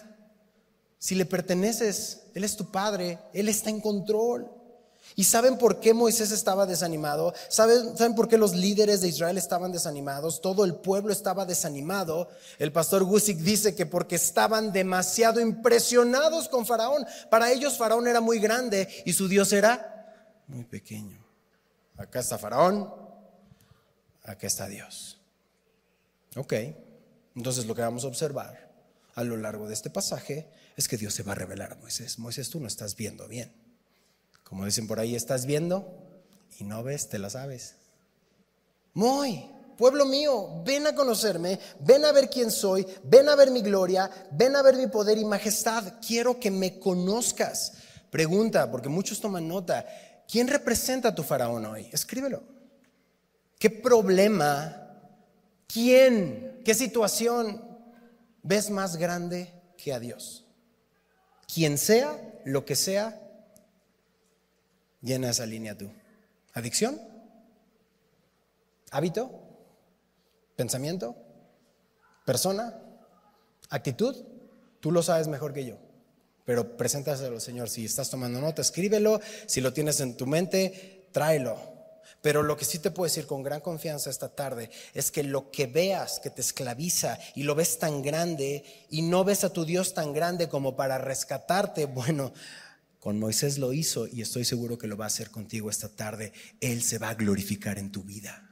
Si 0.99 1.15
le 1.15 1.25
perteneces, 1.25 2.25
Él 2.35 2.45
es 2.45 2.57
tu 2.57 2.71
Padre, 2.71 3.19
Él 3.33 3.49
está 3.49 3.71
en 3.71 3.81
control. 3.81 4.51
¿Y 5.17 5.25
saben 5.25 5.59
por 5.59 5.81
qué 5.81 5.95
Moisés 5.95 6.31
estaba 6.31 6.67
desanimado? 6.67 7.35
¿Saben, 7.49 7.97
¿Saben 7.97 8.15
por 8.15 8.29
qué 8.29 8.39
los 8.39 8.55
líderes 8.55 9.01
de 9.01 9.09
Israel 9.09 9.39
estaban 9.39 9.73
desanimados? 9.73 10.41
Todo 10.41 10.65
el 10.65 10.77
pueblo 10.77 11.13
estaba 11.13 11.45
desanimado. 11.45 12.29
El 12.59 12.73
pastor 12.73 13.05
Gusick 13.05 13.39
dice 13.39 13.75
que 13.75 13.87
porque 13.87 14.17
estaban 14.17 14.73
demasiado 14.73 15.41
impresionados 15.41 16.49
con 16.49 16.67
Faraón. 16.67 17.07
Para 17.31 17.51
ellos 17.51 17.77
Faraón 17.77 18.07
era 18.07 18.21
muy 18.21 18.39
grande 18.39 18.89
y 19.05 19.13
su 19.13 19.29
Dios 19.29 19.53
era 19.53 20.43
muy 20.47 20.65
pequeño. 20.65 21.25
Acá 21.97 22.21
está 22.21 22.39
Faraón, 22.39 22.93
acá 24.25 24.47
está 24.47 24.69
Dios. 24.69 25.21
Ok, 26.37 26.55
entonces 27.35 27.67
lo 27.67 27.75
que 27.75 27.83
vamos 27.83 28.05
a 28.05 28.09
observar 28.09 28.69
a 29.15 29.25
lo 29.25 29.37
largo 29.37 29.67
de 29.67 29.75
este 29.75 29.91
pasaje 29.91 30.49
es 30.77 30.87
que 30.87 30.97
Dios 30.97 31.13
se 31.13 31.25
va 31.25 31.33
a 31.33 31.35
revelar 31.35 31.73
a 31.73 31.77
Moisés. 31.77 32.19
Moisés, 32.21 32.51
tú 32.51 32.61
no 32.61 32.69
estás 32.69 32.95
viendo 32.95 33.27
bien. 33.27 33.53
Como 34.49 34.65
dicen 34.65 34.87
por 34.87 35.01
ahí, 35.01 35.15
estás 35.15 35.47
viendo 35.47 35.87
y 36.59 36.65
no 36.65 36.83
ves, 36.83 37.09
te 37.09 37.19
la 37.19 37.31
sabes. 37.31 37.75
Muy, 38.95 39.49
pueblo 39.77 40.07
mío, 40.07 40.63
ven 40.65 40.87
a 40.87 40.95
conocerme, 40.95 41.59
ven 41.81 42.05
a 42.05 42.13
ver 42.13 42.31
quién 42.31 42.51
soy, 42.51 42.87
ven 43.05 43.29
a 43.29 43.37
ver 43.37 43.51
mi 43.51 43.61
gloria, 43.61 44.11
ven 44.33 44.57
a 44.57 44.63
ver 44.63 44.77
mi 44.77 44.87
poder 44.87 45.19
y 45.19 45.25
majestad. 45.25 45.95
Quiero 46.07 46.41
que 46.41 46.51
me 46.51 46.79
conozcas. 46.79 47.75
Pregunta, 48.11 48.71
porque 48.71 48.89
muchos 48.89 49.21
toman 49.21 49.47
nota, 49.47 49.87
¿quién 50.27 50.49
representa 50.49 51.11
a 51.11 51.15
tu 51.15 51.23
faraón 51.23 51.67
hoy? 51.67 51.89
Escríbelo. 51.93 52.43
¿Qué 53.59 53.71
problema 53.71 54.89
¿Quién, 55.69 56.63
qué 56.65 56.75
situación 56.75 57.63
ves 58.43 58.71
más 58.71 58.97
grande 58.97 59.53
que 59.77 59.93
a 59.93 60.01
Dios? 60.01 60.47
Quien 61.53 61.77
sea, 61.77 62.19
lo 62.47 62.65
que 62.65 62.75
sea, 62.75 63.21
llena 65.01 65.31
esa 65.31 65.47
línea 65.47 65.77
tú. 65.77 65.91
¿Adicción? 66.55 67.01
¿Hábito? 68.91 69.31
¿Pensamiento? 70.57 71.17
¿Persona? 72.25 72.81
¿Actitud? 73.71 74.17
Tú 74.81 74.91
lo 74.91 75.03
sabes 75.03 75.29
mejor 75.29 75.53
que 75.53 75.65
yo. 75.65 75.79
Pero 76.45 76.77
preséntaselo, 76.77 77.41
Señor. 77.41 77.69
Si 77.69 77.85
estás 77.85 78.11
tomando 78.11 78.41
nota, 78.41 78.63
escríbelo. 78.63 79.21
Si 79.47 79.61
lo 79.61 79.73
tienes 79.73 80.01
en 80.01 80.17
tu 80.17 80.27
mente, 80.27 81.09
tráelo. 81.13 81.59
Pero 82.23 82.43
lo 82.43 82.57
que 82.57 82.65
sí 82.65 82.79
te 82.79 82.91
puedo 82.91 83.05
decir 83.05 83.27
con 83.27 83.43
gran 83.43 83.61
confianza 83.61 84.11
esta 84.11 84.29
tarde 84.29 84.71
es 84.95 85.11
que 85.11 85.23
lo 85.23 85.51
que 85.51 85.67
veas 85.67 86.19
que 86.21 86.31
te 86.31 86.41
esclaviza 86.41 87.19
y 87.35 87.45
lo 87.45 87.55
ves 87.55 87.79
tan 87.79 88.03
grande 88.03 88.65
y 88.91 89.03
no 89.03 89.25
ves 89.25 89.45
a 89.45 89.53
tu 89.53 89.65
Dios 89.65 89.95
tan 89.95 90.13
grande 90.13 90.49
como 90.49 90.75
para 90.75 90.99
rescatarte, 90.99 91.85
bueno, 91.87 92.33
con 93.01 93.19
Moisés 93.19 93.59
lo 93.59 93.73
hizo 93.73 94.07
y 94.07 94.23
estoy 94.23 94.45
seguro 94.45 94.79
que 94.79 94.87
lo 94.87 94.97
va 94.97 95.05
a 95.05 95.09
hacer 95.09 95.31
contigo 95.31 95.71
esta 95.71 95.89
tarde. 95.89 96.33
Él 96.61 96.83
se 96.83 96.99
va 96.99 97.11
a 97.11 97.15
glorificar 97.15 97.79
en 97.79 97.93
tu 97.93 98.03
vida. 98.03 98.51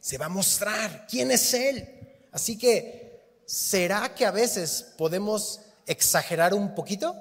Se 0.00 0.18
va 0.18 0.26
a 0.26 0.30
mostrar 0.30 1.06
quién 1.08 1.30
es 1.30 1.54
Él. 1.54 1.88
Así 2.32 2.58
que, 2.58 3.42
¿será 3.46 4.14
que 4.14 4.26
a 4.26 4.30
veces 4.30 4.94
podemos 4.96 5.60
exagerar 5.86 6.54
un 6.54 6.74
poquito? 6.74 7.14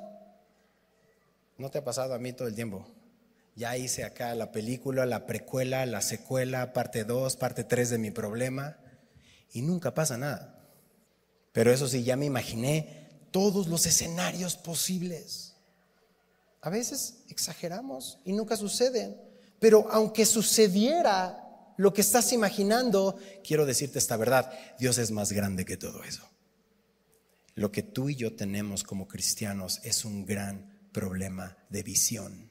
¿No 1.58 1.70
te 1.70 1.79
ha 1.79 1.84
pasado 1.84 2.13
a 2.13 2.20
mí 2.20 2.34
todo 2.34 2.48
el 2.48 2.55
tiempo? 2.55 2.88
Ya 3.55 3.77
hice 3.77 4.03
acá 4.03 4.34
la 4.34 4.51
película, 4.51 5.05
la 5.05 5.27
precuela, 5.27 5.86
la 5.86 6.01
secuela, 6.01 6.74
parte 6.74 7.03
2, 7.03 7.36
parte 7.36 7.63
3 7.63 7.91
de 7.91 7.98
mi 8.00 8.10
problema 8.10 8.77
y 9.51 9.62
nunca 9.62 9.93
pasa 9.93 10.17
nada. 10.17 10.60
Pero 11.51 11.72
eso 11.72 11.88
sí, 11.88 12.03
ya 12.03 12.15
me 12.17 12.25
imaginé 12.25 13.27
todos 13.32 13.67
los 13.67 13.86
escenarios 13.86 14.55
posibles. 14.55 15.52
A 16.63 16.70
veces 16.70 17.25
exageramos 17.27 18.20
y 18.24 18.32
nunca 18.32 18.55
suceden, 18.55 19.17
pero 19.60 19.86
aunque 19.91 20.25
sucediera 20.25 21.74
lo 21.75 21.93
que 21.93 22.00
estás 22.00 22.32
imaginando, 22.32 23.17
quiero 23.46 23.65
decirte 23.65 24.00
esta 24.00 24.15
verdad, 24.15 24.50
Dios 24.79 24.98
es 24.98 25.12
más 25.12 25.34
grande 25.34 25.65
que 25.65 25.75
todo 25.75 26.05
eso. 26.05 26.24
Lo 27.55 27.70
que 27.70 27.84
tú 27.84 28.08
y 28.08 28.15
yo 28.15 28.38
tenemos 28.38 28.86
como 28.86 29.10
cristianos 29.10 29.82
es 29.84 30.05
un 30.05 30.25
gran 30.25 30.88
problema 30.93 31.58
de 31.70 31.84
visión 31.84 32.50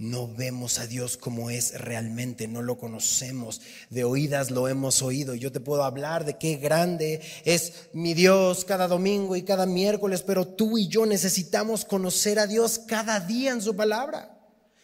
no 0.00 0.26
vemos 0.26 0.78
a 0.78 0.86
Dios 0.86 1.18
como 1.18 1.50
es 1.50 1.78
realmente, 1.78 2.48
no 2.48 2.62
lo 2.62 2.78
conocemos, 2.78 3.60
de 3.90 4.02
oídas 4.02 4.50
lo 4.50 4.66
hemos 4.66 5.02
oído. 5.02 5.34
Yo 5.34 5.52
te 5.52 5.60
puedo 5.60 5.84
hablar 5.84 6.24
de 6.24 6.38
qué 6.38 6.56
grande 6.56 7.20
es 7.44 7.90
mi 7.92 8.14
Dios 8.14 8.64
cada 8.64 8.88
domingo 8.88 9.36
y 9.36 9.42
cada 9.42 9.66
miércoles, 9.66 10.22
pero 10.22 10.48
tú 10.48 10.78
y 10.78 10.88
yo 10.88 11.04
necesitamos 11.04 11.84
conocer 11.84 12.38
a 12.38 12.46
Dios 12.46 12.80
cada 12.86 13.20
día 13.20 13.52
en 13.52 13.60
su 13.60 13.76
palabra. 13.76 14.39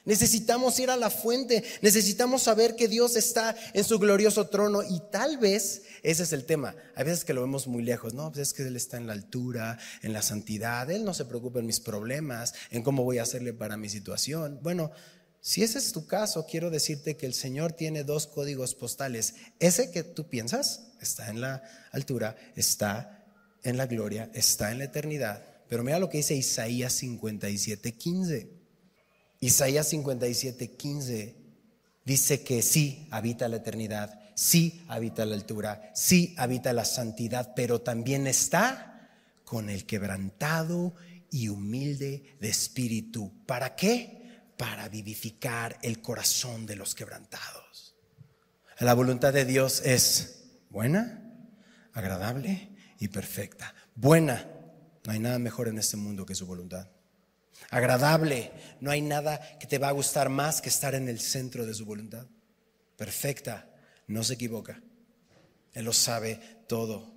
Necesitamos 0.07 0.79
ir 0.79 0.89
a 0.89 0.97
la 0.97 1.11
fuente, 1.11 1.65
necesitamos 1.83 2.45
saber 2.45 2.77
que 2.77 2.87
Dios 2.87 3.17
está 3.17 3.57
en 3.75 3.83
su 3.85 3.99
glorioso 3.99 4.47
trono 4.47 4.83
y 4.83 5.03
tal 5.11 5.37
vez 5.37 5.83
ese 6.03 6.23
es 6.23 6.33
el 6.33 6.45
tema. 6.45 6.77
Hay 6.95 7.05
veces 7.05 7.25
que 7.25 7.35
lo 7.35 7.43
vemos 7.43 7.67
muy 7.67 7.83
lejos, 7.83 8.15
no, 8.15 8.31
pues 8.31 8.49
es 8.49 8.55
que 8.55 8.63
Él 8.63 8.77
está 8.77 8.97
en 8.97 9.09
la 9.09 9.15
altura, 9.15 9.79
en 10.03 10.13
la 10.13 10.23
santidad, 10.23 10.89
Él 10.91 11.05
no 11.05 11.13
se 11.13 11.25
preocupa 11.25 11.59
en 11.59 11.67
mis 11.67 11.81
problemas, 11.81 12.55
en 12.71 12.85
cómo 12.85 13.03
voy 13.03 13.19
a 13.19 13.25
hacerle 13.25 13.53
para 13.53 13.77
mi 13.77 13.89
situación. 13.89 14.61
Bueno, 14.63 14.93
si 15.41 15.65
ese 15.65 15.79
es 15.79 15.91
tu 15.93 16.07
caso, 16.07 16.47
quiero 16.47 16.71
decirte 16.71 17.17
que 17.17 17.27
el 17.27 17.35
Señor 17.35 17.73
tiene 17.73 18.05
dos 18.05 18.29
códigos 18.29 18.75
postales. 18.75 19.35
Ese 19.59 19.91
que 19.91 20.05
tú 20.05 20.29
piensas 20.29 20.93
está 21.01 21.31
en 21.31 21.41
la 21.41 21.63
altura, 21.93 22.37
está 22.55 23.25
en 23.65 23.77
la 23.77 23.87
gloria, 23.87 24.31
está 24.35 24.71
en 24.71 24.79
la 24.79 24.85
eternidad. 24.85 25.45
Pero 25.69 25.83
mira 25.83 25.99
lo 25.99 26.09
que 26.09 26.19
dice 26.19 26.35
Isaías 26.35 26.93
57, 26.93 27.93
15. 27.93 28.56
Isaías 29.40 29.88
57, 29.88 30.76
15 30.76 31.37
dice 32.05 32.43
que 32.43 32.62
sí 32.62 33.07
habita 33.11 33.49
la 33.49 33.57
eternidad, 33.57 34.21
sí 34.35 34.85
habita 34.88 35.26
la 35.26 35.35
altura, 35.35 35.90
sí 35.95 36.35
habita 36.38 36.73
la 36.73 36.85
santidad, 36.85 37.52
pero 37.55 37.81
también 37.81 38.26
está 38.26 39.11
con 39.45 39.69
el 39.69 39.85
quebrantado 39.85 40.95
y 41.31 41.49
humilde 41.49 42.37
de 42.40 42.49
espíritu. 42.49 43.33
¿Para 43.45 43.76
qué? 43.76 44.43
Para 44.57 44.88
vivificar 44.88 45.78
el 45.83 46.00
corazón 46.00 46.64
de 46.64 46.76
los 46.76 46.95
quebrantados. 46.95 47.95
La 48.81 48.95
voluntad 48.95 49.33
de 49.33 49.45
Dios 49.45 49.83
es 49.85 50.45
buena, 50.71 51.23
agradable 51.93 52.71
y 52.99 53.09
perfecta. 53.09 53.75
Buena, 53.95 54.49
no 55.05 55.12
hay 55.12 55.19
nada 55.19 55.38
mejor 55.38 55.69
en 55.69 55.78
este 55.78 55.97
mundo 55.97 56.25
que 56.25 56.35
su 56.35 56.47
voluntad 56.47 56.88
agradable. 57.71 58.53
No 58.81 58.91
hay 58.91 59.01
nada 59.01 59.41
que 59.59 59.67
te 59.67 59.79
va 59.79 59.89
a 59.89 59.93
gustar 59.93 60.29
más 60.29 60.61
que 60.61 60.69
estar 60.69 60.95
en 60.95 61.09
el 61.09 61.21
centro 61.21 61.67
de 61.67 61.75
su 61.75 61.85
voluntad. 61.85 62.27
Perfecta, 62.97 63.69
no 64.07 64.25
se 64.25 64.35
equivoca. 64.35 64.81
Él 65.73 65.85
lo 65.85 65.93
sabe 65.93 66.41
todo. 66.67 67.13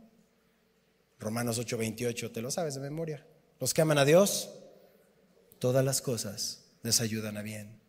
Romanos 1.19 1.60
8:28, 1.60 2.31
te 2.31 2.41
lo 2.41 2.51
sabes 2.51 2.75
de 2.75 2.81
memoria. 2.81 3.25
Los 3.60 3.74
que 3.74 3.81
aman 3.81 3.98
a 3.98 4.05
Dios, 4.05 4.50
todas 5.60 5.84
las 5.84 6.01
cosas 6.01 6.65
les 6.84 7.01
ayudan 7.01 7.38
a 7.38 7.41
bien. 7.41 7.79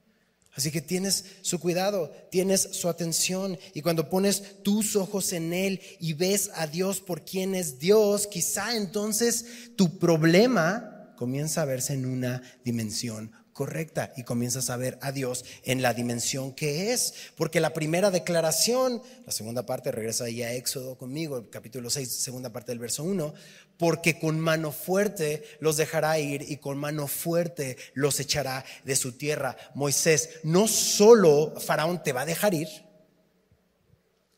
Así 0.52 0.72
que 0.72 0.80
tienes 0.80 1.24
su 1.42 1.60
cuidado, 1.60 2.10
tienes 2.30 2.60
su 2.72 2.88
atención 2.88 3.56
y 3.72 3.82
cuando 3.82 4.10
pones 4.10 4.62
tus 4.64 4.96
ojos 4.96 5.32
en 5.32 5.52
Él 5.52 5.80
y 6.00 6.14
ves 6.14 6.50
a 6.54 6.66
Dios 6.66 7.00
por 7.00 7.24
quien 7.24 7.54
es 7.54 7.78
Dios, 7.78 8.26
quizá 8.26 8.76
entonces 8.76 9.76
tu 9.76 9.98
problema 9.98 10.99
comienza 11.20 11.60
a 11.60 11.66
verse 11.66 11.92
en 11.92 12.06
una 12.06 12.40
dimensión 12.64 13.30
correcta 13.52 14.10
y 14.16 14.24
comienzas 14.24 14.70
a 14.70 14.78
ver 14.78 14.98
a 15.02 15.12
Dios 15.12 15.44
en 15.64 15.82
la 15.82 15.92
dimensión 15.92 16.54
que 16.54 16.94
es. 16.94 17.12
Porque 17.36 17.60
la 17.60 17.74
primera 17.74 18.10
declaración, 18.10 19.02
la 19.26 19.30
segunda 19.30 19.66
parte, 19.66 19.92
regresa 19.92 20.24
ahí 20.24 20.42
a 20.42 20.54
Éxodo 20.54 20.96
conmigo, 20.96 21.50
capítulo 21.50 21.90
6, 21.90 22.10
segunda 22.10 22.54
parte 22.54 22.72
del 22.72 22.78
verso 22.78 23.04
1, 23.04 23.34
porque 23.76 24.18
con 24.18 24.40
mano 24.40 24.72
fuerte 24.72 25.44
los 25.60 25.76
dejará 25.76 26.18
ir 26.18 26.46
y 26.48 26.56
con 26.56 26.78
mano 26.78 27.06
fuerte 27.06 27.76
los 27.92 28.18
echará 28.18 28.64
de 28.84 28.96
su 28.96 29.12
tierra. 29.12 29.58
Moisés, 29.74 30.40
no 30.42 30.66
solo 30.68 31.54
Faraón 31.60 32.02
te 32.02 32.14
va 32.14 32.22
a 32.22 32.26
dejar 32.26 32.54
ir, 32.54 32.68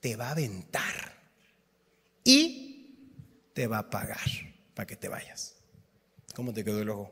te 0.00 0.16
va 0.16 0.30
a 0.30 0.32
aventar 0.32 1.14
y 2.24 3.52
te 3.52 3.68
va 3.68 3.78
a 3.78 3.88
pagar 3.88 4.18
para 4.74 4.84
que 4.84 4.96
te 4.96 5.06
vayas. 5.06 5.51
¿Cómo 6.34 6.52
te 6.52 6.64
quedó 6.64 6.80
el 6.80 6.90
ojo? 6.90 7.10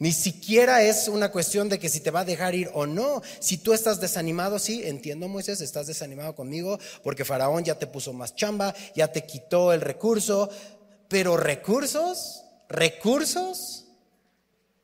Ni 0.00 0.12
siquiera 0.12 0.82
es 0.82 1.08
una 1.08 1.30
cuestión 1.30 1.68
de 1.68 1.78
que 1.78 1.90
si 1.90 2.00
te 2.00 2.10
va 2.10 2.20
a 2.20 2.24
dejar 2.24 2.54
ir 2.54 2.70
o 2.72 2.86
no. 2.86 3.20
Si 3.38 3.58
tú 3.58 3.74
estás 3.74 4.00
desanimado, 4.00 4.58
sí, 4.58 4.82
entiendo 4.84 5.28
Moisés, 5.28 5.60
estás 5.60 5.86
desanimado 5.86 6.34
conmigo 6.34 6.78
porque 7.02 7.26
Faraón 7.26 7.64
ya 7.64 7.78
te 7.78 7.86
puso 7.86 8.14
más 8.14 8.34
chamba, 8.34 8.74
ya 8.96 9.12
te 9.12 9.26
quitó 9.26 9.74
el 9.74 9.82
recurso. 9.82 10.48
Pero 11.06 11.36
recursos, 11.36 12.44
recursos, 12.70 13.84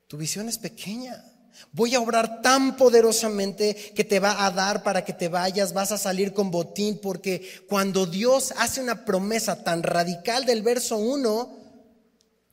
tu 0.06 0.18
visión 0.18 0.50
es 0.50 0.58
pequeña. 0.58 1.24
Voy 1.72 1.94
a 1.94 2.00
obrar 2.00 2.42
tan 2.42 2.76
poderosamente 2.76 3.74
que 3.74 4.04
te 4.04 4.20
va 4.20 4.44
a 4.44 4.50
dar 4.50 4.82
para 4.82 5.02
que 5.02 5.14
te 5.14 5.28
vayas, 5.28 5.72
vas 5.72 5.92
a 5.92 5.98
salir 5.98 6.34
con 6.34 6.50
botín, 6.50 6.98
porque 7.00 7.64
cuando 7.68 8.04
Dios 8.04 8.52
hace 8.58 8.82
una 8.82 9.06
promesa 9.06 9.64
tan 9.64 9.82
radical 9.82 10.44
del 10.44 10.60
verso 10.60 10.98
1, 10.98 11.65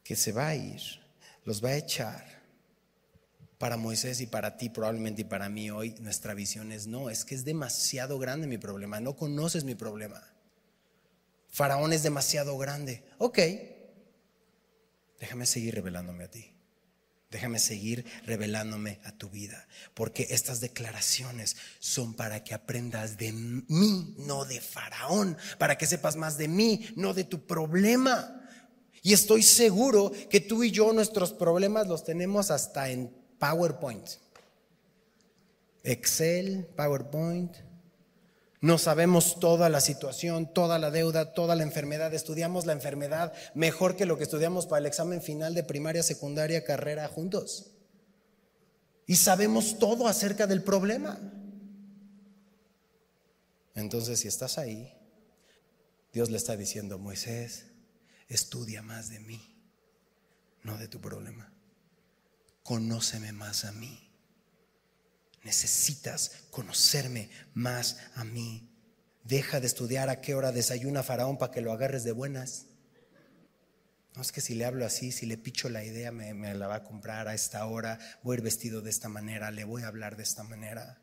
que 0.04 0.16
se 0.16 0.32
va 0.32 0.50
a 0.50 0.56
ir, 0.56 0.82
los 1.46 1.64
va 1.64 1.70
a 1.70 1.78
echar. 1.78 2.44
Para 3.58 3.78
Moisés 3.78 4.20
y 4.20 4.28
para 4.28 4.58
ti 4.58 4.70
probablemente 4.70 5.22
y 5.22 5.26
para 5.26 5.48
mí 5.48 5.72
hoy 5.72 5.96
nuestra 6.02 6.34
visión 6.34 6.72
es 6.72 6.86
no, 6.86 7.10
es 7.10 7.24
que 7.24 7.36
es 7.36 7.46
demasiado 7.46 8.20
grande 8.20 8.46
mi 8.46 8.58
problema, 8.58 9.00
no 9.00 9.16
conoces 9.16 9.64
mi 9.64 9.76
problema. 9.76 10.22
Faraón 11.50 11.94
es 11.94 12.04
demasiado 12.04 12.58
grande. 12.58 13.04
Ok, 13.20 13.40
déjame 15.20 15.46
seguir 15.46 15.76
revelándome 15.76 16.26
a 16.26 16.32
ti. 16.32 16.54
Déjame 17.34 17.58
seguir 17.58 18.06
revelándome 18.28 19.00
a 19.06 19.12
tu 19.12 19.28
vida, 19.28 19.68
porque 19.96 20.28
estas 20.30 20.60
declaraciones 20.60 21.58
son 21.80 22.14
para 22.14 22.44
que 22.44 22.54
aprendas 22.54 23.18
de 23.18 23.32
mí, 23.32 24.16
no 24.20 24.46
de 24.46 24.62
Faraón, 24.62 25.36
para 25.58 25.76
que 25.76 25.88
sepas 25.88 26.16
más 26.16 26.38
de 26.38 26.48
mí, 26.48 26.94
no 26.96 27.16
de 27.16 27.24
tu 27.24 27.48
problema. 27.48 28.43
Y 29.04 29.12
estoy 29.12 29.44
seguro 29.44 30.14
que 30.30 30.40
tú 30.40 30.64
y 30.64 30.72
yo 30.72 30.94
nuestros 30.94 31.34
problemas 31.34 31.88
los 31.88 32.06
tenemos 32.06 32.50
hasta 32.50 32.90
en 32.90 33.14
PowerPoint. 33.38 34.08
Excel, 35.84 36.66
PowerPoint. 36.78 37.54
No 38.62 38.78
sabemos 38.78 39.42
toda 39.42 39.68
la 39.68 39.82
situación, 39.82 40.54
toda 40.54 40.80
la 40.80 40.90
deuda, 40.90 41.34
toda 41.34 41.58
la 41.58 41.64
enfermedad. 41.64 42.14
Estudiamos 42.14 42.66
la 42.66 42.72
enfermedad 42.72 43.34
mejor 43.54 43.98
que 43.98 44.06
lo 44.06 44.18
que 44.18 44.24
estudiamos 44.24 44.68
para 44.68 44.80
el 44.80 44.86
examen 44.86 45.22
final 45.22 45.54
de 45.54 45.66
primaria, 45.66 46.02
secundaria, 46.02 46.64
carrera 46.64 47.10
juntos. 47.10 47.72
Y 49.06 49.18
sabemos 49.18 49.80
todo 49.80 50.08
acerca 50.08 50.48
del 50.48 50.64
problema. 50.64 51.20
Entonces, 53.76 54.22
si 54.22 54.30
estás 54.30 54.58
ahí, 54.58 54.94
Dios 56.14 56.30
le 56.30 56.38
está 56.38 56.56
diciendo, 56.56 56.98
Moisés, 56.98 57.73
estudia 58.36 58.82
más 58.82 59.10
de 59.10 59.20
mí, 59.20 59.42
no 60.64 60.78
de 60.78 60.88
tu 60.88 61.00
problema. 61.00 61.52
Conóceme 62.64 63.32
más 63.32 63.66
a 63.66 63.72
mí. 63.72 64.10
Necesitas 65.44 66.44
conocerme 66.50 67.30
más 67.54 67.98
a 68.16 68.24
mí. 68.24 68.70
Deja 69.24 69.60
de 69.60 69.68
estudiar 69.68 70.10
a 70.10 70.22
qué 70.22 70.36
hora 70.36 70.52
desayuna 70.52 71.04
Faraón 71.04 71.38
para 71.38 71.52
que 71.52 71.62
lo 71.62 71.74
agarres 71.74 72.04
de 72.04 72.14
buenas. 72.14 72.68
No 74.16 74.22
es 74.22 74.32
que 74.32 74.42
si 74.42 74.56
le 74.56 74.66
hablo 74.66 74.86
así, 74.86 75.12
si 75.12 75.26
le 75.26 75.38
picho 75.38 75.70
la 75.70 75.84
idea, 75.84 76.12
me, 76.12 76.34
me, 76.34 76.54
la 76.54 76.68
va 76.68 76.76
a 76.76 76.84
comprar 76.84 77.28
a 77.28 77.34
esta 77.34 77.66
hora, 77.66 78.00
voy 78.22 78.36
a 78.36 78.38
ir 78.38 78.44
vestido 78.44 78.82
de 78.82 78.92
esta 78.92 79.10
manera, 79.10 79.50
le 79.52 79.64
voy 79.64 79.84
a 79.84 79.88
hablar 79.88 80.16
de 80.16 80.24
esta 80.24 80.44
manera. 80.44 81.03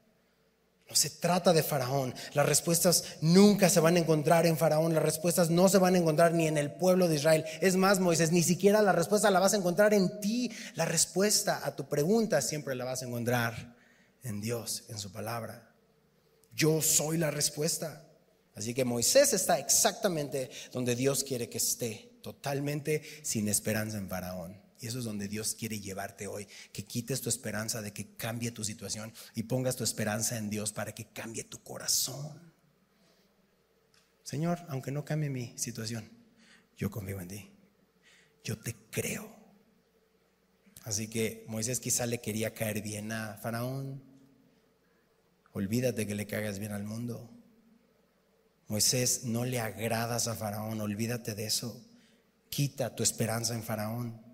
No 0.91 0.97
se 0.97 1.09
trata 1.09 1.53
de 1.53 1.63
Faraón. 1.63 2.13
Las 2.35 2.47
respuestas 2.47 3.05
nunca 3.21 3.71
se 3.71 3.79
van 3.79 3.95
a 3.95 4.01
encontrar 4.01 4.45
en 4.45 4.59
Faraón. 4.59 4.93
Las 4.93 5.05
respuestas 5.05 5.49
no 5.49 5.69
se 5.69 5.79
van 5.79 5.95
a 5.95 5.99
encontrar 5.99 6.35
ni 6.35 6.49
en 6.49 6.59
el 6.59 6.73
pueblo 6.73 7.07
de 7.07 7.15
Israel. 7.15 7.45
Es 7.61 7.77
más, 7.77 8.01
Moisés, 8.01 8.33
ni 8.33 8.43
siquiera 8.43 8.83
la 8.83 8.91
respuesta 8.91 9.31
la 9.31 9.39
vas 9.39 9.55
a 9.55 9.59
encontrar 9.59 9.95
en 9.95 10.21
ti. 10.21 10.51
La 10.75 10.87
respuesta 10.87 11.61
a 11.65 11.77
tu 11.77 11.89
pregunta 11.89 12.43
siempre 12.43 12.75
la 12.75 12.85
vas 12.85 13.03
a 13.03 13.07
encontrar 13.07 13.77
en 14.25 14.41
Dios, 14.41 14.83
en 14.89 14.99
su 14.99 15.13
palabra. 15.13 15.73
Yo 16.57 16.83
soy 16.83 17.19
la 17.19 17.31
respuesta. 17.31 18.05
Así 18.57 18.75
que 18.75 18.85
Moisés 18.85 19.33
está 19.33 19.61
exactamente 19.61 20.51
donde 20.73 20.97
Dios 20.97 21.23
quiere 21.23 21.49
que 21.49 21.59
esté, 21.59 22.19
totalmente 22.21 23.03
sin 23.23 23.49
esperanza 23.49 23.97
en 23.97 24.09
Faraón. 24.09 24.60
Y 24.81 24.87
eso 24.87 24.99
es 24.99 25.05
donde 25.05 25.29
Dios 25.29 25.55
quiere 25.55 25.79
llevarte 25.79 26.27
hoy, 26.27 26.49
que 26.73 26.85
quites 26.85 27.21
tu 27.21 27.29
esperanza 27.29 27.83
de 27.83 27.93
que 27.93 28.17
cambie 28.17 28.51
tu 28.51 28.65
situación 28.65 29.13
y 29.35 29.43
pongas 29.43 29.77
tu 29.77 29.85
esperanza 29.85 30.39
en 30.39 30.49
Dios 30.49 30.73
para 30.73 30.93
que 30.93 31.07
cambie 31.07 31.45
tu 31.45 31.63
corazón. 31.63 32.53
Señor, 34.23 34.61
aunque 34.69 34.91
no 34.91 35.05
cambie 35.05 35.29
mi 35.29 35.53
situación, 35.59 36.09
yo 36.79 36.91
confío 36.91 37.21
en 37.21 37.29
ti. 37.29 37.51
Yo 38.43 38.59
te 38.59 38.75
creo. 38.91 39.37
Así 40.85 41.09
que 41.09 41.45
Moisés 41.47 41.79
quizá 41.79 42.07
le 42.07 42.21
quería 42.21 42.55
caer 42.55 42.81
bien 42.81 43.13
a 43.13 43.35
Faraón. 43.35 44.03
Olvídate 45.53 46.07
que 46.07 46.15
le 46.15 46.27
caigas 46.27 46.59
bien 46.59 46.73
al 46.73 46.85
mundo. 46.85 47.29
Moisés, 48.69 49.25
no 49.25 49.45
le 49.45 49.61
agradas 49.61 50.27
a 50.27 50.37
Faraón, 50.37 50.81
olvídate 50.81 51.35
de 51.35 51.45
eso. 51.45 51.85
Quita 52.49 52.95
tu 52.95 53.03
esperanza 53.03 53.55
en 53.55 53.63
Faraón. 53.63 54.30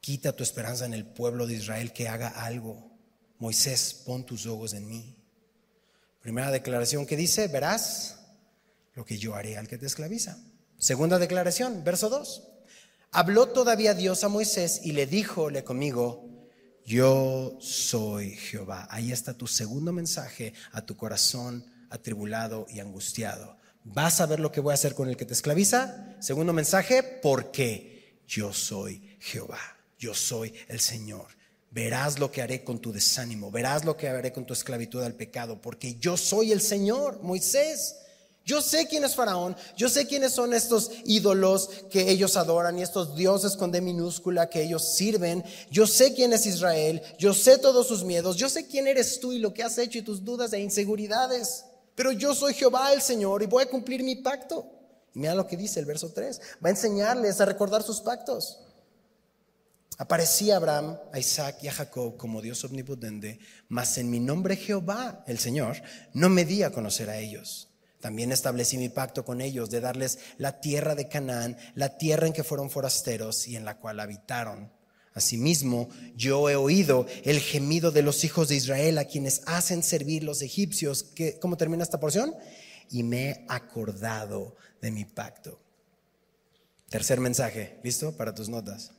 Quita 0.00 0.34
tu 0.34 0.42
esperanza 0.42 0.86
en 0.86 0.94
el 0.94 1.04
pueblo 1.04 1.46
de 1.46 1.54
Israel 1.54 1.92
que 1.92 2.08
haga 2.08 2.28
algo. 2.28 2.90
Moisés, 3.38 4.02
pon 4.04 4.24
tus 4.24 4.46
ojos 4.46 4.72
en 4.74 4.88
mí. 4.88 5.16
Primera 6.20 6.50
declaración 6.50 7.06
que 7.06 7.16
dice, 7.16 7.48
verás 7.48 8.18
lo 8.94 9.04
que 9.04 9.18
yo 9.18 9.34
haré 9.34 9.56
al 9.56 9.68
que 9.68 9.78
te 9.78 9.86
esclaviza. 9.86 10.38
Segunda 10.76 11.18
declaración, 11.18 11.84
verso 11.84 12.08
2. 12.08 12.48
Habló 13.12 13.48
todavía 13.48 13.94
Dios 13.94 14.24
a 14.24 14.28
Moisés 14.28 14.80
y 14.84 14.92
le 14.92 15.06
dijo, 15.06 15.50
le 15.50 15.64
conmigo, 15.64 16.28
yo 16.84 17.56
soy 17.60 18.32
Jehová. 18.32 18.86
Ahí 18.90 19.12
está 19.12 19.34
tu 19.34 19.46
segundo 19.46 19.92
mensaje 19.92 20.52
a 20.72 20.84
tu 20.84 20.96
corazón 20.96 21.64
atribulado 21.90 22.66
y 22.68 22.80
angustiado. 22.80 23.56
¿Vas 23.84 24.20
a 24.20 24.26
ver 24.26 24.40
lo 24.40 24.52
que 24.52 24.60
voy 24.60 24.72
a 24.72 24.74
hacer 24.74 24.94
con 24.94 25.08
el 25.08 25.16
que 25.16 25.24
te 25.24 25.32
esclaviza? 25.32 26.16
Segundo 26.20 26.52
mensaje, 26.52 27.02
porque 27.02 28.22
yo 28.26 28.52
soy 28.52 29.16
Jehová 29.20 29.77
yo 29.98 30.14
soy 30.14 30.54
el 30.68 30.80
Señor. 30.80 31.26
Verás 31.70 32.18
lo 32.18 32.30
que 32.30 32.40
haré 32.40 32.64
con 32.64 32.78
tu 32.78 32.92
desánimo, 32.92 33.50
verás 33.50 33.84
lo 33.84 33.96
que 33.96 34.08
haré 34.08 34.32
con 34.32 34.46
tu 34.46 34.54
esclavitud 34.54 35.02
al 35.02 35.14
pecado, 35.14 35.60
porque 35.60 35.96
yo 35.96 36.16
soy 36.16 36.52
el 36.52 36.62
Señor, 36.62 37.20
Moisés. 37.22 37.96
Yo 38.46 38.62
sé 38.62 38.88
quién 38.88 39.04
es 39.04 39.14
Faraón, 39.14 39.54
yo 39.76 39.90
sé 39.90 40.06
quiénes 40.06 40.32
son 40.32 40.54
estos 40.54 40.90
ídolos 41.04 41.68
que 41.90 42.10
ellos 42.10 42.34
adoran 42.38 42.78
y 42.78 42.82
estos 42.82 43.14
dioses 43.14 43.54
con 43.54 43.70
D 43.70 43.82
minúscula 43.82 44.48
que 44.48 44.62
ellos 44.62 44.94
sirven. 44.94 45.44
Yo 45.70 45.86
sé 45.86 46.14
quién 46.14 46.32
es 46.32 46.46
Israel, 46.46 47.02
yo 47.18 47.34
sé 47.34 47.58
todos 47.58 47.86
sus 47.86 48.04
miedos, 48.04 48.38
yo 48.38 48.48
sé 48.48 48.66
quién 48.66 48.86
eres 48.86 49.20
tú 49.20 49.34
y 49.34 49.38
lo 49.38 49.52
que 49.52 49.62
has 49.62 49.76
hecho 49.76 49.98
y 49.98 50.02
tus 50.02 50.24
dudas 50.24 50.54
e 50.54 50.60
inseguridades. 50.60 51.66
Pero 51.94 52.10
yo 52.12 52.34
soy 52.34 52.54
Jehová 52.54 52.94
el 52.94 53.02
Señor 53.02 53.42
y 53.42 53.46
voy 53.46 53.64
a 53.64 53.68
cumplir 53.68 54.02
mi 54.02 54.16
pacto. 54.16 54.64
Y 55.14 55.18
mira 55.18 55.34
lo 55.34 55.46
que 55.46 55.58
dice 55.58 55.80
el 55.80 55.84
verso 55.84 56.10
3, 56.14 56.40
va 56.64 56.68
a 56.68 56.70
enseñarles 56.70 57.42
a 57.42 57.44
recordar 57.44 57.82
sus 57.82 58.00
pactos. 58.00 58.60
Aparecía 60.00 60.56
Abraham, 60.56 60.96
a 61.12 61.18
Isaac 61.18 61.58
y 61.62 61.68
a 61.68 61.72
Jacob 61.72 62.16
como 62.16 62.40
Dios 62.40 62.62
omnipotente, 62.62 63.40
mas 63.68 63.98
en 63.98 64.08
mi 64.08 64.20
nombre 64.20 64.54
Jehová, 64.54 65.24
el 65.26 65.40
Señor, 65.40 65.82
no 66.14 66.28
me 66.28 66.44
di 66.44 66.62
a 66.62 66.70
conocer 66.70 67.10
a 67.10 67.18
ellos. 67.18 67.68
También 68.00 68.30
establecí 68.30 68.78
mi 68.78 68.90
pacto 68.90 69.24
con 69.24 69.40
ellos 69.40 69.70
de 69.70 69.80
darles 69.80 70.20
la 70.36 70.60
tierra 70.60 70.94
de 70.94 71.08
Canaán, 71.08 71.56
la 71.74 71.98
tierra 71.98 72.28
en 72.28 72.32
que 72.32 72.44
fueron 72.44 72.70
forasteros 72.70 73.48
y 73.48 73.56
en 73.56 73.64
la 73.64 73.78
cual 73.78 73.98
habitaron. 73.98 74.70
Asimismo, 75.14 75.88
yo 76.14 76.48
he 76.48 76.54
oído 76.54 77.06
el 77.24 77.40
gemido 77.40 77.90
de 77.90 78.02
los 78.02 78.22
hijos 78.22 78.48
de 78.48 78.54
Israel 78.54 78.98
a 78.98 79.06
quienes 79.06 79.42
hacen 79.46 79.82
servir 79.82 80.22
los 80.22 80.42
egipcios. 80.42 81.06
¿Cómo 81.40 81.56
termina 81.56 81.82
esta 81.82 81.98
porción? 81.98 82.36
Y 82.88 83.02
me 83.02 83.30
he 83.30 83.46
acordado 83.48 84.54
de 84.80 84.92
mi 84.92 85.04
pacto. 85.04 85.60
Tercer 86.88 87.18
mensaje, 87.18 87.80
¿listo? 87.82 88.16
Para 88.16 88.32
tus 88.32 88.48
notas. 88.48 88.92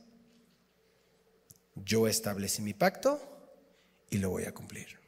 Yo 1.84 2.06
establecí 2.06 2.62
mi 2.62 2.74
pacto 2.74 3.20
y 4.10 4.18
lo 4.18 4.30
voy 4.30 4.44
a 4.44 4.52
cumplir. 4.52 4.98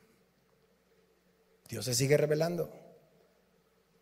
Dios 1.69 1.85
se 1.85 1.95
sigue 1.95 2.17
revelando. 2.17 2.71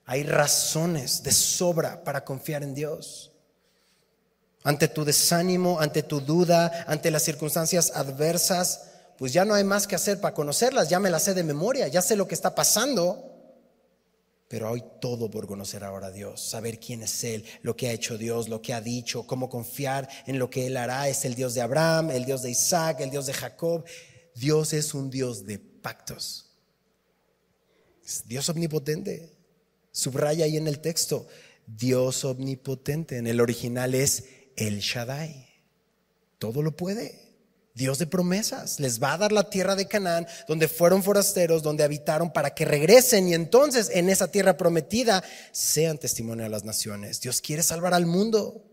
Hay 0.07 0.25
razones 0.25 1.23
de 1.23 1.33
sobra 1.33 2.03
para 2.03 2.25
confiar 2.25 2.63
en 2.63 2.75
Dios. 2.75 3.33
Ante 4.65 4.89
tu 4.89 5.05
desánimo, 5.05 5.81
ante 5.81 6.03
tu 6.03 6.21
duda, 6.21 6.85
ante 6.89 7.11
las 7.11 7.23
circunstancias 7.23 7.93
adversas, 7.95 8.91
pues 9.17 9.33
ya 9.33 9.45
no 9.45 9.55
hay 9.55 9.65
más 9.65 9.87
que 9.87 9.95
hacer 9.95 10.21
para 10.21 10.35
conocerlas, 10.35 10.89
ya 10.89 10.99
me 10.99 11.11
las 11.11 11.23
sé 11.25 11.35
de 11.35 11.43
memoria, 11.43 11.89
ya 11.89 12.03
sé 12.03 12.17
lo 12.17 12.27
que 12.27 12.35
está 12.35 12.55
pasando. 12.55 13.40
Pero 14.51 14.75
hay 14.75 14.83
todo 15.01 15.31
por 15.31 15.47
conocer 15.47 15.85
ahora 15.85 16.09
a 16.09 16.11
Dios, 16.11 16.41
saber 16.41 16.81
quién 16.81 17.05
es 17.05 17.23
Él, 17.23 17.45
lo 17.63 17.77
que 17.77 17.87
ha 17.87 17.93
hecho 17.93 18.19
Dios, 18.19 18.49
lo 18.49 18.61
que 18.61 18.75
ha 18.75 18.81
dicho, 18.81 19.25
cómo 19.25 19.49
confiar 19.49 20.09
en 20.27 20.41
lo 20.41 20.51
que 20.51 20.67
Él 20.67 20.77
hará. 20.77 21.09
Es 21.09 21.25
el 21.25 21.37
Dios 21.37 21.55
de 21.55 21.61
Abraham, 21.61 22.11
el 22.11 22.25
Dios 22.25 22.43
de 22.43 22.51
Isaac, 22.51 22.99
el 22.99 23.11
Dios 23.11 23.27
de 23.27 23.33
Jacob. 23.33 23.85
Dios 24.35 24.73
es 24.73 24.93
un 24.93 25.09
Dios 25.09 25.47
de 25.47 25.61
pactos. 25.61 26.51
Dios 28.27 28.49
omnipotente. 28.49 29.39
Subraya 29.93 30.47
ahí 30.47 30.57
en 30.57 30.67
el 30.67 30.81
texto, 30.81 31.29
Dios 31.69 32.25
omnipotente. 32.25 33.19
En 33.19 33.29
el 33.29 33.41
original 33.41 33.95
es 33.95 34.25
El 34.57 34.81
Shaddai. 34.81 35.47
Todo 36.39 36.61
lo 36.63 36.75
puede. 36.77 37.30
Dios 37.75 37.99
de 37.99 38.07
promesas. 38.07 38.81
Les 38.81 39.03
va 39.03 39.13
a 39.13 39.19
dar 39.19 39.33
la 39.33 39.49
tierra 39.49 39.77
de 39.77 39.87
Canaán, 39.87 40.27
donde 40.49 40.69
fueron 40.69 41.03
forasteros, 41.03 41.63
donde 41.63 41.85
habitaron, 41.85 42.33
para 42.33 42.55
que 42.55 42.65
regresen 42.65 43.29
y 43.29 43.35
entonces 43.35 43.91
en 43.93 44.09
esa 44.09 44.29
tierra 44.29 44.57
prometida 44.57 45.23
sean 45.53 45.99
testimonio 45.99 46.47
a 46.47 46.49
las 46.49 46.65
naciones. 46.65 47.21
Dios 47.21 47.41
quiere 47.41 47.63
salvar 47.63 47.95
al 47.95 48.07
mundo. 48.07 48.65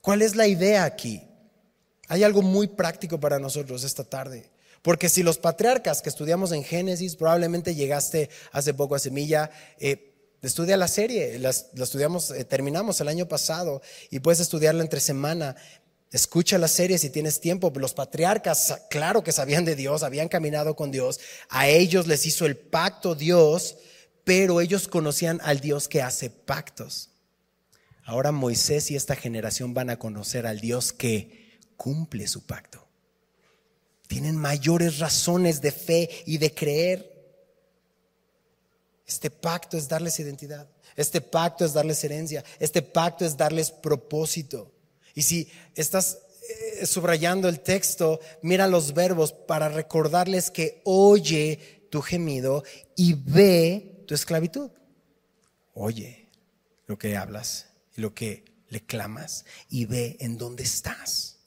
¿Cuál 0.00 0.22
es 0.22 0.34
la 0.34 0.46
idea 0.46 0.84
aquí? 0.84 1.22
Hay 2.08 2.24
algo 2.24 2.42
muy 2.42 2.66
práctico 2.66 3.20
para 3.20 3.38
nosotros 3.38 3.84
esta 3.84 4.04
tarde. 4.04 4.50
Porque 4.82 5.08
si 5.08 5.22
los 5.22 5.38
patriarcas 5.38 6.02
que 6.02 6.08
estudiamos 6.08 6.50
en 6.50 6.64
Génesis, 6.64 7.14
probablemente 7.14 7.76
llegaste 7.76 8.28
hace 8.50 8.74
poco 8.74 8.96
a 8.96 8.98
Semilla, 8.98 9.50
eh, 9.78 10.12
Estudia 10.42 10.76
la 10.76 10.88
serie, 10.88 11.38
la, 11.38 11.50
estudiamos, 11.50 12.32
eh, 12.32 12.44
terminamos 12.44 13.00
el 13.00 13.06
año 13.06 13.28
pasado 13.28 13.80
y 14.10 14.18
puedes 14.18 14.40
estudiarla 14.40 14.82
entre 14.82 14.98
semana. 14.98 15.54
Escucha 16.12 16.58
la 16.58 16.68
serie 16.68 16.98
si 16.98 17.08
tienes 17.08 17.40
tiempo. 17.40 17.72
Los 17.74 17.94
patriarcas, 17.94 18.82
claro 18.90 19.24
que 19.24 19.32
sabían 19.32 19.64
de 19.64 19.74
Dios, 19.74 20.02
habían 20.02 20.28
caminado 20.28 20.76
con 20.76 20.90
Dios. 20.90 21.18
A 21.48 21.68
ellos 21.68 22.06
les 22.06 22.26
hizo 22.26 22.44
el 22.44 22.56
pacto 22.56 23.14
Dios, 23.14 23.76
pero 24.22 24.60
ellos 24.60 24.88
conocían 24.88 25.40
al 25.42 25.60
Dios 25.60 25.88
que 25.88 26.02
hace 26.02 26.28
pactos. 26.28 27.08
Ahora 28.04 28.30
Moisés 28.30 28.90
y 28.90 28.96
esta 28.96 29.16
generación 29.16 29.72
van 29.72 29.88
a 29.88 29.98
conocer 29.98 30.46
al 30.46 30.60
Dios 30.60 30.92
que 30.92 31.58
cumple 31.78 32.28
su 32.28 32.44
pacto. 32.44 32.86
Tienen 34.06 34.36
mayores 34.36 34.98
razones 34.98 35.62
de 35.62 35.72
fe 35.72 36.10
y 36.26 36.36
de 36.36 36.52
creer. 36.52 37.10
Este 39.06 39.30
pacto 39.30 39.78
es 39.78 39.88
darles 39.88 40.20
identidad. 40.20 40.68
Este 40.94 41.22
pacto 41.22 41.64
es 41.64 41.72
darles 41.72 42.04
herencia. 42.04 42.44
Este 42.58 42.82
pacto 42.82 43.24
es 43.24 43.34
darles 43.34 43.70
propósito. 43.70 44.70
Y 45.14 45.22
si 45.22 45.48
estás 45.74 46.18
eh, 46.48 46.86
subrayando 46.86 47.48
el 47.48 47.60
texto, 47.60 48.20
mira 48.42 48.66
los 48.66 48.94
verbos 48.94 49.32
para 49.32 49.68
recordarles 49.68 50.50
que 50.50 50.82
oye 50.84 51.86
tu 51.90 52.00
gemido 52.00 52.64
y 52.96 53.14
ve 53.14 54.04
tu 54.06 54.14
esclavitud. 54.14 54.70
Oye 55.74 56.28
lo 56.86 56.98
que 56.98 57.16
hablas 57.16 57.66
y 57.96 58.00
lo 58.00 58.14
que 58.14 58.44
le 58.68 58.80
clamas 58.80 59.44
y 59.68 59.84
ve 59.84 60.16
en 60.20 60.38
dónde 60.38 60.62
estás. 60.62 61.38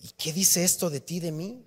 ¿Y 0.00 0.10
qué 0.16 0.32
dice 0.32 0.64
esto 0.64 0.90
de 0.90 1.00
ti, 1.00 1.20
de 1.20 1.32
mí? 1.32 1.64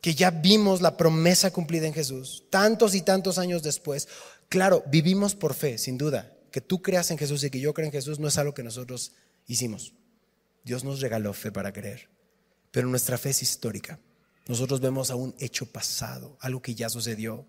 Que 0.00 0.14
ya 0.14 0.30
vimos 0.30 0.80
la 0.80 0.96
promesa 0.96 1.52
cumplida 1.52 1.86
en 1.86 1.94
Jesús, 1.94 2.44
tantos 2.50 2.94
y 2.94 3.02
tantos 3.02 3.38
años 3.38 3.62
después. 3.62 4.08
Claro, 4.48 4.84
vivimos 4.88 5.34
por 5.34 5.54
fe, 5.54 5.78
sin 5.78 5.98
duda. 5.98 6.32
Que 6.50 6.60
tú 6.60 6.80
creas 6.82 7.10
en 7.10 7.18
Jesús 7.18 7.44
y 7.44 7.50
que 7.50 7.60
yo 7.60 7.74
crea 7.74 7.86
en 7.86 7.92
Jesús 7.92 8.18
no 8.18 8.28
es 8.28 8.38
algo 8.38 8.54
que 8.54 8.62
nosotros 8.62 9.12
hicimos. 9.46 9.94
Dios 10.66 10.82
nos 10.82 11.00
regaló 11.00 11.32
fe 11.32 11.52
para 11.52 11.72
creer, 11.72 12.08
pero 12.72 12.88
nuestra 12.88 13.16
fe 13.18 13.30
es 13.30 13.40
histórica. 13.40 14.00
Nosotros 14.48 14.80
vemos 14.80 15.12
a 15.12 15.14
un 15.14 15.32
hecho 15.38 15.64
pasado, 15.66 16.36
algo 16.40 16.60
que 16.60 16.74
ya 16.74 16.88
sucedió. 16.88 17.46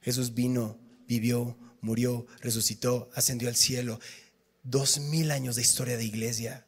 Jesús 0.00 0.32
vino, 0.32 0.78
vivió, 1.06 1.58
murió, 1.82 2.24
resucitó, 2.40 3.10
ascendió 3.14 3.50
al 3.50 3.56
cielo. 3.56 4.00
Dos 4.62 5.00
mil 5.00 5.32
años 5.32 5.56
de 5.56 5.62
historia 5.62 5.98
de 5.98 6.04
iglesia. 6.04 6.66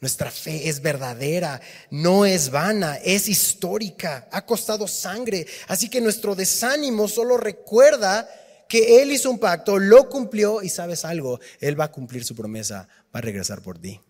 Nuestra 0.00 0.32
fe 0.32 0.68
es 0.68 0.82
verdadera, 0.82 1.60
no 1.92 2.26
es 2.26 2.50
vana, 2.50 2.96
es 2.96 3.28
histórica, 3.28 4.28
ha 4.32 4.44
costado 4.44 4.88
sangre. 4.88 5.46
Así 5.68 5.88
que 5.88 6.00
nuestro 6.00 6.34
desánimo 6.34 7.06
solo 7.06 7.36
recuerda 7.36 8.28
que 8.68 9.00
Él 9.00 9.12
hizo 9.12 9.30
un 9.30 9.38
pacto, 9.38 9.78
lo 9.78 10.08
cumplió 10.08 10.60
y 10.60 10.68
sabes 10.68 11.04
algo, 11.04 11.38
Él 11.60 11.78
va 11.78 11.84
a 11.84 11.92
cumplir 11.92 12.24
su 12.24 12.34
promesa, 12.34 12.88
va 13.14 13.20
a 13.20 13.22
regresar 13.22 13.62
por 13.62 13.78
ti. 13.78 14.00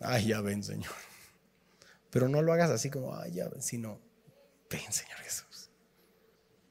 Ay, 0.00 0.28
ya 0.28 0.40
ven, 0.40 0.62
Señor. 0.62 0.92
Pero 2.10 2.28
no 2.28 2.42
lo 2.42 2.52
hagas 2.52 2.70
así 2.70 2.90
como, 2.90 3.16
ay, 3.16 3.32
ya 3.34 3.48
ven, 3.48 3.62
sino, 3.62 4.00
ven, 4.68 4.92
Señor 4.92 5.18
Jesús. 5.18 5.70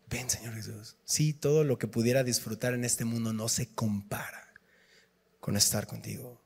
Ven, 0.09 0.29
Señor 0.29 0.55
Jesús. 0.55 0.97
Sí, 1.05 1.33
todo 1.33 1.63
lo 1.63 1.77
que 1.77 1.87
pudiera 1.87 2.23
disfrutar 2.23 2.73
en 2.73 2.83
este 2.83 3.05
mundo 3.05 3.31
no 3.31 3.47
se 3.47 3.73
compara 3.73 4.53
con 5.39 5.55
estar 5.55 5.87
contigo. 5.87 6.41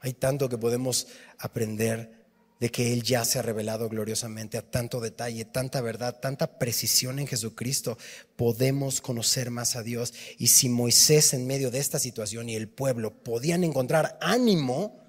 Hay 0.00 0.12
tanto 0.12 0.48
que 0.48 0.58
podemos 0.58 1.06
aprender 1.38 2.26
de 2.60 2.70
que 2.70 2.92
Él 2.92 3.02
ya 3.02 3.24
se 3.24 3.38
ha 3.38 3.42
revelado 3.42 3.88
gloriosamente 3.88 4.58
a 4.58 4.62
tanto 4.62 5.00
detalle, 5.00 5.44
tanta 5.44 5.80
verdad, 5.80 6.20
tanta 6.20 6.58
precisión 6.58 7.18
en 7.18 7.26
Jesucristo. 7.26 7.98
Podemos 8.36 9.00
conocer 9.00 9.50
más 9.50 9.76
a 9.76 9.82
Dios. 9.82 10.14
Y 10.38 10.48
si 10.48 10.68
Moisés 10.68 11.34
en 11.34 11.46
medio 11.46 11.70
de 11.70 11.78
esta 11.78 11.98
situación 11.98 12.48
y 12.48 12.56
el 12.56 12.68
pueblo 12.68 13.22
podían 13.22 13.62
encontrar 13.62 14.18
ánimo, 14.20 15.05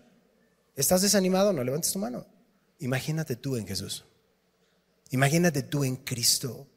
¿estás 0.78 1.02
desanimado? 1.02 1.52
No 1.52 1.62
levantes 1.64 1.92
tu 1.92 2.00
mano. 2.00 2.26
Imagínate 2.80 3.36
tú 3.36 3.58
en 3.58 3.68
Jesús. 3.68 4.06
Imagínate 5.12 5.64
tú 5.64 5.84
en 5.84 5.98
Cristo. 5.98 6.68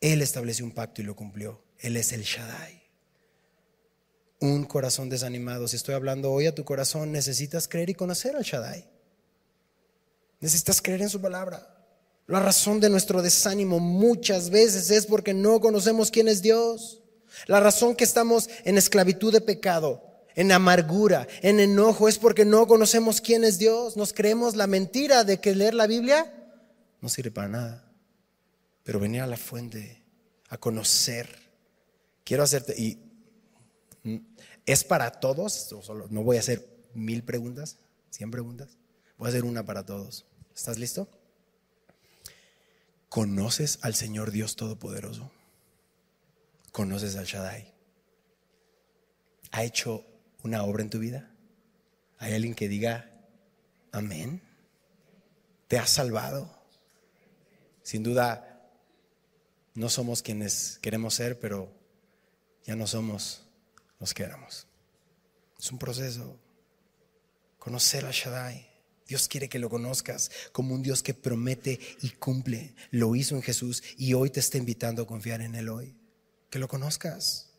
Él 0.00 0.22
estableció 0.22 0.64
un 0.64 0.72
pacto 0.72 1.02
y 1.02 1.04
lo 1.04 1.14
cumplió. 1.14 1.62
Él 1.78 1.98
es 1.98 2.12
el 2.12 2.22
Shaddai 2.22 2.80
un 4.40 4.64
corazón 4.64 5.08
desanimado. 5.08 5.68
Si 5.68 5.76
estoy 5.76 5.94
hablando 5.94 6.32
hoy 6.32 6.46
a 6.46 6.54
tu 6.54 6.64
corazón, 6.64 7.12
necesitas 7.12 7.68
creer 7.68 7.90
y 7.90 7.94
conocer 7.94 8.34
al 8.34 8.42
Shaddai. 8.42 8.88
Necesitas 10.40 10.80
creer 10.80 11.02
en 11.02 11.10
su 11.10 11.20
palabra. 11.20 11.76
La 12.26 12.40
razón 12.40 12.80
de 12.80 12.88
nuestro 12.88 13.22
desánimo 13.22 13.78
muchas 13.78 14.50
veces 14.50 14.90
es 14.90 15.06
porque 15.06 15.34
no 15.34 15.60
conocemos 15.60 16.10
quién 16.10 16.28
es 16.28 16.40
Dios. 16.40 17.02
La 17.46 17.60
razón 17.60 17.94
que 17.94 18.04
estamos 18.04 18.48
en 18.64 18.78
esclavitud 18.78 19.32
de 19.32 19.40
pecado, 19.40 20.09
en 20.34 20.52
amargura, 20.52 21.26
en 21.42 21.60
enojo, 21.60 22.08
es 22.08 22.18
porque 22.18 22.44
no 22.44 22.66
conocemos 22.66 23.20
quién 23.20 23.44
es 23.44 23.58
Dios. 23.58 23.96
Nos 23.96 24.12
creemos 24.12 24.56
la 24.56 24.66
mentira 24.66 25.24
de 25.24 25.40
que 25.40 25.54
leer 25.54 25.74
la 25.74 25.86
Biblia 25.86 26.34
no 27.00 27.08
sirve 27.08 27.30
para 27.30 27.48
nada. 27.48 27.92
Pero 28.82 29.00
venir 29.00 29.22
a 29.22 29.26
la 29.26 29.36
fuente, 29.36 30.02
a 30.48 30.58
conocer. 30.58 31.28
Quiero 32.24 32.42
hacerte, 32.42 32.74
y 32.76 32.98
¿Es 34.66 34.84
para 34.84 35.10
todos? 35.10 35.74
No 36.10 36.22
voy 36.22 36.36
a 36.36 36.40
hacer 36.40 36.66
mil 36.94 37.22
preguntas, 37.22 37.78
cien 38.10 38.30
preguntas. 38.30 38.78
Voy 39.18 39.26
a 39.26 39.28
hacer 39.30 39.44
una 39.44 39.64
para 39.64 39.84
todos. 39.84 40.26
¿Estás 40.54 40.78
listo? 40.78 41.08
¿Conoces 43.08 43.78
al 43.82 43.94
Señor 43.94 44.30
Dios 44.30 44.56
Todopoderoso? 44.56 45.30
¿Conoces 46.72 47.16
al 47.16 47.26
Shaddai? 47.26 47.74
¿Ha 49.50 49.64
hecho 49.64 50.06
una 50.42 50.62
obra 50.64 50.82
en 50.82 50.90
tu 50.90 50.98
vida? 50.98 51.30
¿Hay 52.18 52.34
alguien 52.34 52.54
que 52.54 52.68
diga, 52.68 53.10
amén? 53.92 54.42
¿Te 55.68 55.78
ha 55.78 55.86
salvado? 55.86 56.60
Sin 57.82 58.02
duda, 58.02 58.70
no 59.74 59.88
somos 59.88 60.22
quienes 60.22 60.78
queremos 60.82 61.14
ser, 61.14 61.38
pero 61.38 61.72
ya 62.64 62.76
no 62.76 62.86
somos 62.86 63.46
los 63.98 64.14
que 64.14 64.22
éramos. 64.22 64.66
Es 65.58 65.70
un 65.72 65.78
proceso. 65.78 66.38
Conocer 67.58 68.06
a 68.06 68.10
Shaddai. 68.10 68.68
Dios 69.06 69.28
quiere 69.28 69.48
que 69.48 69.58
lo 69.58 69.68
conozcas 69.68 70.30
como 70.52 70.74
un 70.74 70.82
Dios 70.82 71.02
que 71.02 71.14
promete 71.14 71.80
y 72.00 72.10
cumple. 72.10 72.74
Lo 72.90 73.16
hizo 73.16 73.34
en 73.34 73.42
Jesús 73.42 73.82
y 73.96 74.14
hoy 74.14 74.30
te 74.30 74.40
está 74.40 74.56
invitando 74.56 75.02
a 75.02 75.06
confiar 75.06 75.40
en 75.40 75.54
Él 75.54 75.68
hoy. 75.68 75.96
Que 76.48 76.58
lo 76.58 76.68
conozcas. 76.68 77.49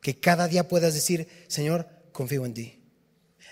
Que 0.00 0.18
cada 0.18 0.48
día 0.48 0.68
puedas 0.68 0.94
decir, 0.94 1.28
Señor, 1.48 1.88
confío 2.12 2.46
en 2.46 2.54
ti. 2.54 2.82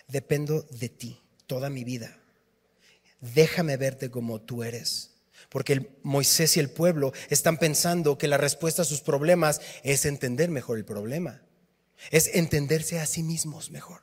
Dependo 0.08 0.62
de 0.70 0.88
ti 0.88 1.20
toda 1.46 1.70
mi 1.70 1.84
vida. 1.84 2.18
Déjame 3.20 3.76
verte 3.76 4.10
como 4.10 4.40
tú 4.40 4.62
eres. 4.62 5.12
Porque 5.48 5.96
Moisés 6.02 6.56
y 6.56 6.60
el 6.60 6.70
pueblo 6.70 7.12
están 7.30 7.58
pensando 7.58 8.18
que 8.18 8.28
la 8.28 8.36
respuesta 8.36 8.82
a 8.82 8.86
sus 8.86 9.00
problemas 9.00 9.60
es 9.82 10.04
entender 10.04 10.50
mejor 10.50 10.78
el 10.78 10.84
problema. 10.84 11.42
Es 12.10 12.34
entenderse 12.34 13.00
a 13.00 13.06
sí 13.06 13.22
mismos 13.22 13.70
mejor. 13.70 14.02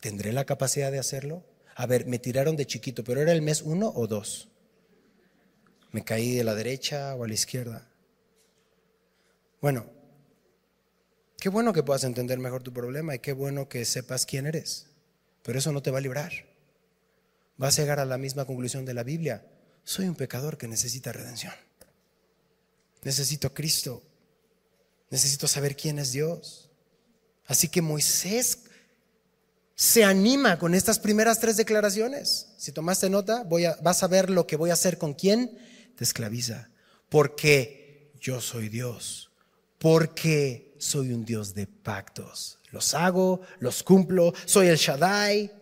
¿Tendré 0.00 0.32
la 0.32 0.46
capacidad 0.46 0.90
de 0.90 0.98
hacerlo? 0.98 1.44
A 1.74 1.86
ver, 1.86 2.06
me 2.06 2.18
tiraron 2.18 2.56
de 2.56 2.66
chiquito, 2.66 3.04
pero 3.04 3.20
¿era 3.20 3.32
el 3.32 3.42
mes 3.42 3.62
uno 3.62 3.92
o 3.94 4.06
dos? 4.06 4.48
¿Me 5.92 6.04
caí 6.04 6.34
de 6.34 6.44
la 6.44 6.54
derecha 6.54 7.14
o 7.14 7.24
a 7.24 7.28
la 7.28 7.34
izquierda? 7.34 7.88
Bueno, 9.60 9.90
qué 11.40 11.48
bueno 11.48 11.72
que 11.72 11.82
puedas 11.82 12.04
entender 12.04 12.38
mejor 12.38 12.62
tu 12.62 12.72
problema 12.72 13.14
y 13.14 13.18
qué 13.18 13.32
bueno 13.32 13.68
que 13.68 13.84
sepas 13.84 14.26
quién 14.26 14.46
eres, 14.46 14.86
pero 15.42 15.58
eso 15.58 15.72
no 15.72 15.82
te 15.82 15.90
va 15.90 15.98
a 15.98 16.02
librar. 16.02 16.32
Vas 17.56 17.78
a 17.78 17.82
llegar 17.82 17.98
a 17.98 18.04
la 18.04 18.18
misma 18.18 18.44
conclusión 18.44 18.84
de 18.84 18.94
la 18.94 19.02
Biblia. 19.02 19.44
Soy 19.84 20.06
un 20.06 20.14
pecador 20.14 20.56
que 20.56 20.68
necesita 20.68 21.12
redención. 21.12 21.52
Necesito 23.02 23.52
Cristo 23.52 24.02
Necesito 25.10 25.48
saber 25.48 25.76
quién 25.76 25.98
es 25.98 26.12
Dios. 26.12 26.70
Así 27.46 27.68
que 27.68 27.82
Moisés 27.82 28.60
se 29.74 30.04
anima 30.04 30.58
con 30.58 30.74
estas 30.74 31.00
primeras 31.00 31.40
tres 31.40 31.56
declaraciones. 31.56 32.52
Si 32.56 32.70
tomaste 32.70 33.10
nota, 33.10 33.42
voy 33.42 33.64
a, 33.64 33.76
vas 33.82 34.02
a 34.02 34.06
ver 34.08 34.30
lo 34.30 34.46
que 34.46 34.56
voy 34.56 34.70
a 34.70 34.74
hacer 34.74 34.98
con 34.98 35.14
quién 35.14 35.58
te 35.96 36.04
esclaviza. 36.04 36.70
Porque 37.08 38.12
yo 38.20 38.40
soy 38.40 38.68
Dios. 38.68 39.32
Porque 39.78 40.69
soy 40.80 41.12
un 41.12 41.24
Dios 41.24 41.54
de 41.54 41.66
pactos. 41.66 42.58
Los 42.72 42.94
hago, 42.94 43.40
los 43.58 43.82
cumplo, 43.82 44.32
soy 44.46 44.68
el 44.68 44.76
Shaddai. 44.76 45.52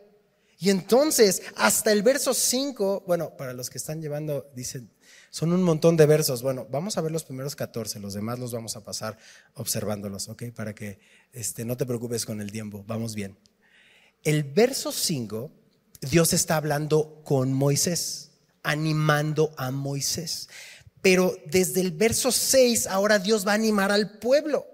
Y 0.61 0.71
entonces, 0.71 1.43
hasta 1.57 1.93
el 1.93 2.03
verso 2.03 2.35
5, 2.35 3.05
bueno, 3.07 3.37
para 3.37 3.53
los 3.53 3.71
que 3.71 3.79
están 3.79 4.01
llevando, 4.01 4.51
dicen, 4.55 4.91
son 5.31 5.53
un 5.53 5.63
montón 5.63 5.97
de 5.97 6.07
versos. 6.07 6.43
Bueno, 6.43 6.67
vamos 6.71 6.97
a 6.97 7.01
ver 7.01 7.13
los 7.13 7.25
primeros 7.25 7.55
14, 7.55 8.01
los 8.01 8.15
demás 8.15 8.39
los 8.39 8.53
vamos 8.53 8.77
a 8.77 8.85
pasar 8.85 9.19
observándolos, 9.55 10.29
¿ok? 10.29 10.45
Para 10.55 10.75
que 10.75 10.99
este, 11.33 11.65
no 11.65 11.77
te 11.77 11.87
preocupes 11.87 12.25
con 12.25 12.41
el 12.41 12.51
tiempo, 12.51 12.85
vamos 12.87 13.15
bien. 13.15 13.39
El 14.25 14.43
verso 14.43 14.91
5, 14.91 15.51
Dios 16.01 16.33
está 16.33 16.57
hablando 16.57 17.23
con 17.25 17.53
Moisés, 17.53 18.33
animando 18.63 19.55
a 19.57 19.71
Moisés. 19.71 20.49
Pero 21.03 21.37
desde 21.47 21.81
el 21.81 21.93
verso 21.93 22.33
6, 22.33 22.89
ahora 22.89 23.19
Dios 23.19 23.47
va 23.47 23.53
a 23.53 23.55
animar 23.55 23.93
al 23.93 24.19
pueblo. 24.19 24.67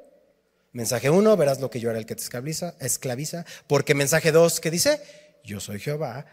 Mensaje 0.74 1.08
1, 1.08 1.36
verás 1.36 1.60
lo 1.60 1.70
que 1.70 1.78
yo 1.78 1.88
era 1.88 2.00
el 2.00 2.04
que 2.04 2.16
te 2.16 2.24
esclaviza. 2.24 3.44
Porque 3.68 3.94
mensaje 3.94 4.32
2, 4.32 4.58
¿qué 4.58 4.72
dice? 4.72 5.00
Yo 5.44 5.60
soy 5.60 5.78
Jehová. 5.78 6.26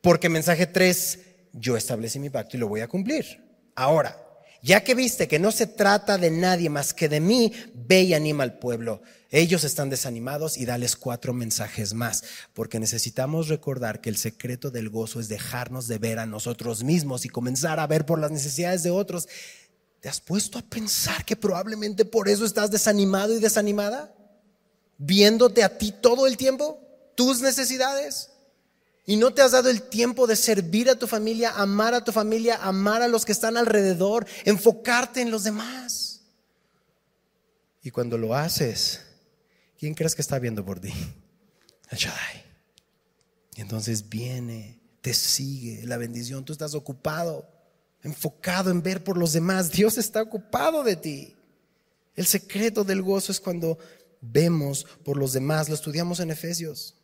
Porque 0.00 0.28
mensaje 0.28 0.68
3, 0.68 1.18
yo 1.54 1.76
establecí 1.76 2.20
mi 2.20 2.30
pacto 2.30 2.56
y 2.56 2.60
lo 2.60 2.68
voy 2.68 2.82
a 2.82 2.88
cumplir. 2.88 3.44
Ahora, 3.74 4.16
ya 4.62 4.84
que 4.84 4.94
viste 4.94 5.26
que 5.26 5.40
no 5.40 5.50
se 5.50 5.66
trata 5.66 6.18
de 6.18 6.30
nadie 6.30 6.70
más 6.70 6.94
que 6.94 7.08
de 7.08 7.18
mí, 7.18 7.52
ve 7.74 8.02
y 8.02 8.14
anima 8.14 8.44
al 8.44 8.60
pueblo. 8.60 9.02
Ellos 9.30 9.64
están 9.64 9.90
desanimados 9.90 10.56
y 10.56 10.66
dales 10.66 10.94
cuatro 10.94 11.32
mensajes 11.32 11.92
más, 11.92 12.22
porque 12.54 12.78
necesitamos 12.78 13.48
recordar 13.48 14.00
que 14.00 14.10
el 14.10 14.16
secreto 14.16 14.70
del 14.70 14.88
gozo 14.88 15.18
es 15.18 15.28
dejarnos 15.28 15.88
de 15.88 15.98
ver 15.98 16.20
a 16.20 16.26
nosotros 16.26 16.84
mismos 16.84 17.24
y 17.24 17.28
comenzar 17.28 17.80
a 17.80 17.86
ver 17.88 18.06
por 18.06 18.20
las 18.20 18.30
necesidades 18.30 18.84
de 18.84 18.90
otros. 18.90 19.28
¿Te 20.00 20.08
has 20.08 20.20
puesto 20.20 20.58
a 20.58 20.62
pensar 20.62 21.24
que 21.24 21.36
probablemente 21.36 22.04
por 22.04 22.28
eso 22.28 22.44
estás 22.44 22.70
desanimado 22.70 23.34
y 23.34 23.38
desanimada? 23.40 24.14
Viéndote 24.96 25.62
a 25.62 25.76
ti 25.76 25.92
todo 25.92 26.26
el 26.26 26.36
tiempo, 26.36 26.80
tus 27.14 27.40
necesidades. 27.40 28.30
Y 29.04 29.16
no 29.16 29.34
te 29.34 29.42
has 29.42 29.52
dado 29.52 29.68
el 29.68 29.82
tiempo 29.82 30.26
de 30.26 30.36
servir 30.36 30.88
a 30.88 30.94
tu 30.94 31.06
familia, 31.06 31.50
amar 31.50 31.94
a 31.94 32.04
tu 32.04 32.12
familia, 32.12 32.56
amar 32.62 33.02
a 33.02 33.08
los 33.08 33.24
que 33.24 33.32
están 33.32 33.56
alrededor, 33.56 34.26
enfocarte 34.44 35.20
en 35.20 35.30
los 35.30 35.44
demás. 35.44 36.22
Y 37.82 37.90
cuando 37.90 38.16
lo 38.16 38.34
haces, 38.34 39.00
¿quién 39.78 39.94
crees 39.94 40.14
que 40.14 40.22
está 40.22 40.38
viendo 40.38 40.64
por 40.64 40.80
ti? 40.80 40.92
El 41.90 41.98
Shaddai. 41.98 42.44
Y 43.56 43.60
entonces 43.60 44.08
viene, 44.08 44.80
te 45.00 45.12
sigue 45.12 45.86
la 45.86 45.96
bendición. 45.96 46.44
Tú 46.44 46.52
estás 46.52 46.74
ocupado, 46.74 47.48
enfocado 48.02 48.70
en 48.70 48.82
ver 48.82 49.04
por 49.04 49.16
los 49.16 49.32
demás. 49.32 49.70
Dios 49.70 49.98
está 49.98 50.22
ocupado 50.22 50.82
de 50.82 50.96
ti. 50.96 51.36
El 52.16 52.26
secreto 52.26 52.84
del 52.84 53.02
gozo 53.02 53.32
es 53.32 53.40
cuando 53.40 53.78
vemos 54.20 54.86
por 55.04 55.16
los 55.16 55.32
demás. 55.32 55.68
Lo 55.68 55.74
estudiamos 55.74 56.20
en 56.20 56.30
Efesios. 56.30 56.94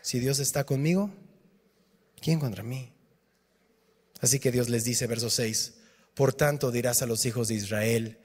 Si 0.00 0.18
Dios 0.18 0.38
está 0.38 0.64
conmigo, 0.64 1.10
¿quién 2.20 2.40
contra 2.40 2.62
mí? 2.62 2.92
Así 4.20 4.38
que 4.38 4.52
Dios 4.52 4.68
les 4.68 4.84
dice, 4.84 5.06
verso 5.06 5.30
6, 5.30 5.74
por 6.14 6.32
tanto 6.32 6.70
dirás 6.70 7.02
a 7.02 7.06
los 7.06 7.24
hijos 7.26 7.48
de 7.48 7.54
Israel, 7.54 8.18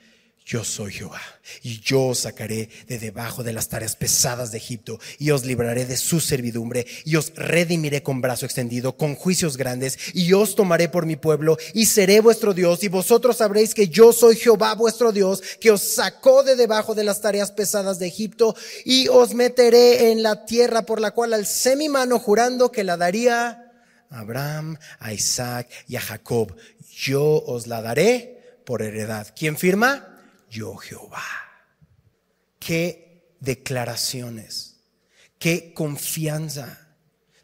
yo 0.48 0.64
soy 0.64 0.94
Jehová, 0.94 1.20
y 1.62 1.82
yo 1.82 2.06
os 2.06 2.20
sacaré 2.20 2.70
de 2.88 3.00
debajo 3.00 3.44
de 3.44 3.52
las 3.52 3.68
tareas 3.68 3.98
pesadas 3.98 4.50
de 4.50 4.58
Egipto, 4.58 4.98
y 5.20 5.32
os 5.32 5.44
libraré 5.44 5.86
de 5.86 5.98
su 5.98 6.22
servidumbre, 6.22 6.88
y 7.04 7.18
os 7.18 7.34
redimiré 7.36 8.02
con 8.02 8.22
brazo 8.22 8.46
extendido, 8.46 8.96
con 8.96 9.16
juicios 9.16 9.58
grandes, 9.58 9.98
y 10.14 10.32
os 10.32 10.56
tomaré 10.56 10.88
por 10.88 11.06
mi 11.06 11.18
pueblo, 11.18 11.58
y 11.74 11.88
seré 11.88 12.22
vuestro 12.22 12.54
Dios, 12.54 12.82
y 12.84 12.88
vosotros 12.88 13.38
sabréis 13.38 13.74
que 13.74 13.90
yo 13.90 14.14
soy 14.14 14.38
Jehová 14.38 14.74
vuestro 14.76 15.12
Dios, 15.12 15.44
que 15.60 15.72
os 15.72 15.82
sacó 15.82 16.44
de 16.44 16.56
debajo 16.56 16.96
de 16.96 17.04
las 17.04 17.20
tareas 17.20 17.52
pesadas 17.52 18.00
de 18.00 18.08
Egipto, 18.08 18.56
y 18.86 19.10
os 19.10 19.34
meteré 19.34 20.12
en 20.12 20.24
la 20.24 20.46
tierra 20.46 20.84
por 20.84 21.02
la 21.02 21.12
cual 21.12 21.34
alcé 21.34 21.76
mi 21.76 21.90
mano 21.90 22.20
jurando 22.20 22.72
que 22.72 22.86
la 22.86 22.96
daría 22.96 23.74
a 24.10 24.20
Abraham, 24.20 24.78
a 25.00 25.12
Isaac 25.12 25.68
y 25.90 25.98
a 25.98 26.02
Jacob. 26.02 26.56
Yo 26.96 27.44
os 27.44 27.68
la 27.68 27.82
daré 27.82 28.62
por 28.64 28.82
heredad. 28.82 29.28
¿Quién 29.36 29.58
firma? 29.58 30.14
Yo 30.50 30.76
Jehová. 30.76 31.24
Qué 32.60 33.36
declaraciones, 33.40 34.78
qué 35.40 35.74
confianza. 35.74 36.84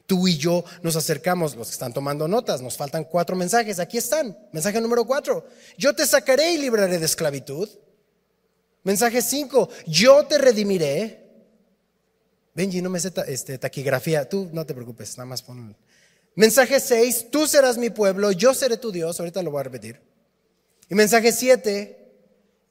Tú 0.05 0.27
y 0.27 0.37
yo 0.37 0.65
nos 0.81 0.95
acercamos, 0.95 1.55
los 1.55 1.67
que 1.67 1.73
están 1.73 1.93
tomando 1.93 2.27
notas, 2.27 2.61
nos 2.61 2.75
faltan 2.75 3.05
cuatro 3.05 3.35
mensajes, 3.35 3.79
aquí 3.79 3.97
están. 3.97 4.37
Mensaje 4.51 4.81
número 4.81 5.05
cuatro, 5.05 5.47
yo 5.77 5.95
te 5.95 6.05
sacaré 6.05 6.53
y 6.53 6.57
libraré 6.57 6.99
de 6.99 7.05
esclavitud. 7.05 7.69
Mensaje 8.83 9.21
cinco, 9.21 9.69
yo 9.87 10.25
te 10.25 10.37
redimiré. 10.37 11.23
Benji, 12.53 12.81
no 12.81 12.89
me 12.89 12.99
sé 12.99 13.11
este, 13.27 13.57
taquigrafía, 13.57 14.27
tú 14.27 14.49
no 14.51 14.65
te 14.65 14.73
preocupes, 14.73 15.17
nada 15.17 15.25
más. 15.25 15.43
Mensaje 16.35 16.79
seis, 16.79 17.27
tú 17.31 17.47
serás 17.47 17.77
mi 17.77 17.89
pueblo, 17.89 18.31
yo 18.31 18.53
seré 18.53 18.77
tu 18.77 18.91
Dios, 18.91 19.19
ahorita 19.19 19.41
lo 19.41 19.51
voy 19.51 19.61
a 19.61 19.63
repetir. 19.63 20.01
Y 20.89 20.95
mensaje 20.95 21.31
siete, 21.31 22.02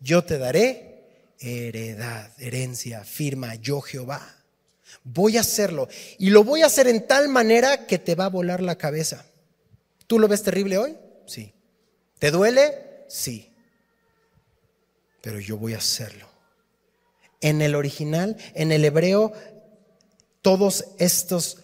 yo 0.02 0.24
te 0.24 0.38
daré 0.38 0.92
heredad, 1.38 2.30
herencia, 2.38 3.04
firma, 3.04 3.54
yo 3.56 3.80
Jehová. 3.80 4.36
Voy 5.04 5.36
a 5.36 5.40
hacerlo. 5.40 5.88
Y 6.18 6.30
lo 6.30 6.44
voy 6.44 6.62
a 6.62 6.66
hacer 6.66 6.86
en 6.86 7.06
tal 7.06 7.28
manera 7.28 7.86
que 7.86 7.98
te 7.98 8.14
va 8.14 8.26
a 8.26 8.30
volar 8.30 8.62
la 8.62 8.76
cabeza. 8.76 9.24
¿Tú 10.06 10.18
lo 10.18 10.28
ves 10.28 10.42
terrible 10.42 10.78
hoy? 10.78 10.96
Sí. 11.26 11.52
¿Te 12.18 12.30
duele? 12.30 13.04
Sí. 13.08 13.50
Pero 15.20 15.40
yo 15.40 15.56
voy 15.56 15.74
a 15.74 15.78
hacerlo. 15.78 16.28
En 17.40 17.62
el 17.62 17.74
original, 17.74 18.36
en 18.54 18.70
el 18.70 18.84
hebreo, 18.84 19.32
todos 20.42 20.84
estos, 20.98 21.58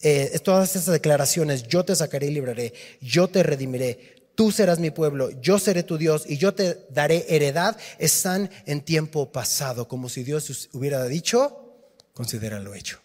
eh, 0.00 0.40
todas 0.42 0.74
estas 0.74 0.92
declaraciones, 0.92 1.64
yo 1.64 1.84
te 1.84 1.94
sacaré 1.94 2.26
y 2.26 2.30
libraré, 2.30 2.72
yo 3.00 3.28
te 3.28 3.42
redimiré, 3.42 4.19
tú 4.40 4.50
serás 4.50 4.78
mi 4.78 4.90
pueblo, 4.90 5.28
yo 5.42 5.58
seré 5.58 5.82
tu 5.82 5.98
Dios 5.98 6.24
y 6.26 6.38
yo 6.38 6.54
te 6.54 6.86
daré 6.88 7.26
heredad, 7.28 7.78
están 7.98 8.50
en 8.64 8.80
tiempo 8.82 9.30
pasado, 9.30 9.86
como 9.86 10.08
si 10.08 10.22
Dios 10.22 10.70
hubiera 10.72 11.04
dicho, 11.04 11.92
considéralo 12.14 12.74
hecho. 12.74 13.02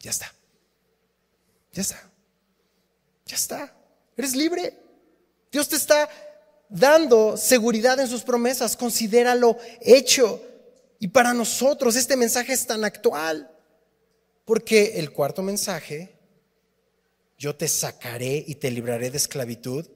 Ya 0.00 0.10
está. 0.10 0.34
Ya 1.72 1.82
está. 1.82 2.10
Ya 3.24 3.36
está. 3.36 3.76
Eres 4.16 4.34
libre. 4.34 4.76
Dios 5.52 5.68
te 5.68 5.76
está 5.76 6.08
dando 6.68 7.36
seguridad 7.36 8.00
en 8.00 8.08
sus 8.08 8.22
promesas, 8.22 8.76
considéralo 8.76 9.56
hecho. 9.80 10.42
Y 10.98 11.06
para 11.06 11.32
nosotros 11.32 11.94
este 11.94 12.16
mensaje 12.16 12.52
es 12.52 12.66
tan 12.66 12.84
actual, 12.84 13.48
porque 14.44 14.98
el 14.98 15.12
cuarto 15.12 15.40
mensaje, 15.40 16.18
yo 17.38 17.54
te 17.54 17.68
sacaré 17.68 18.42
y 18.44 18.56
te 18.56 18.72
libraré 18.72 19.12
de 19.12 19.18
esclavitud, 19.18 19.86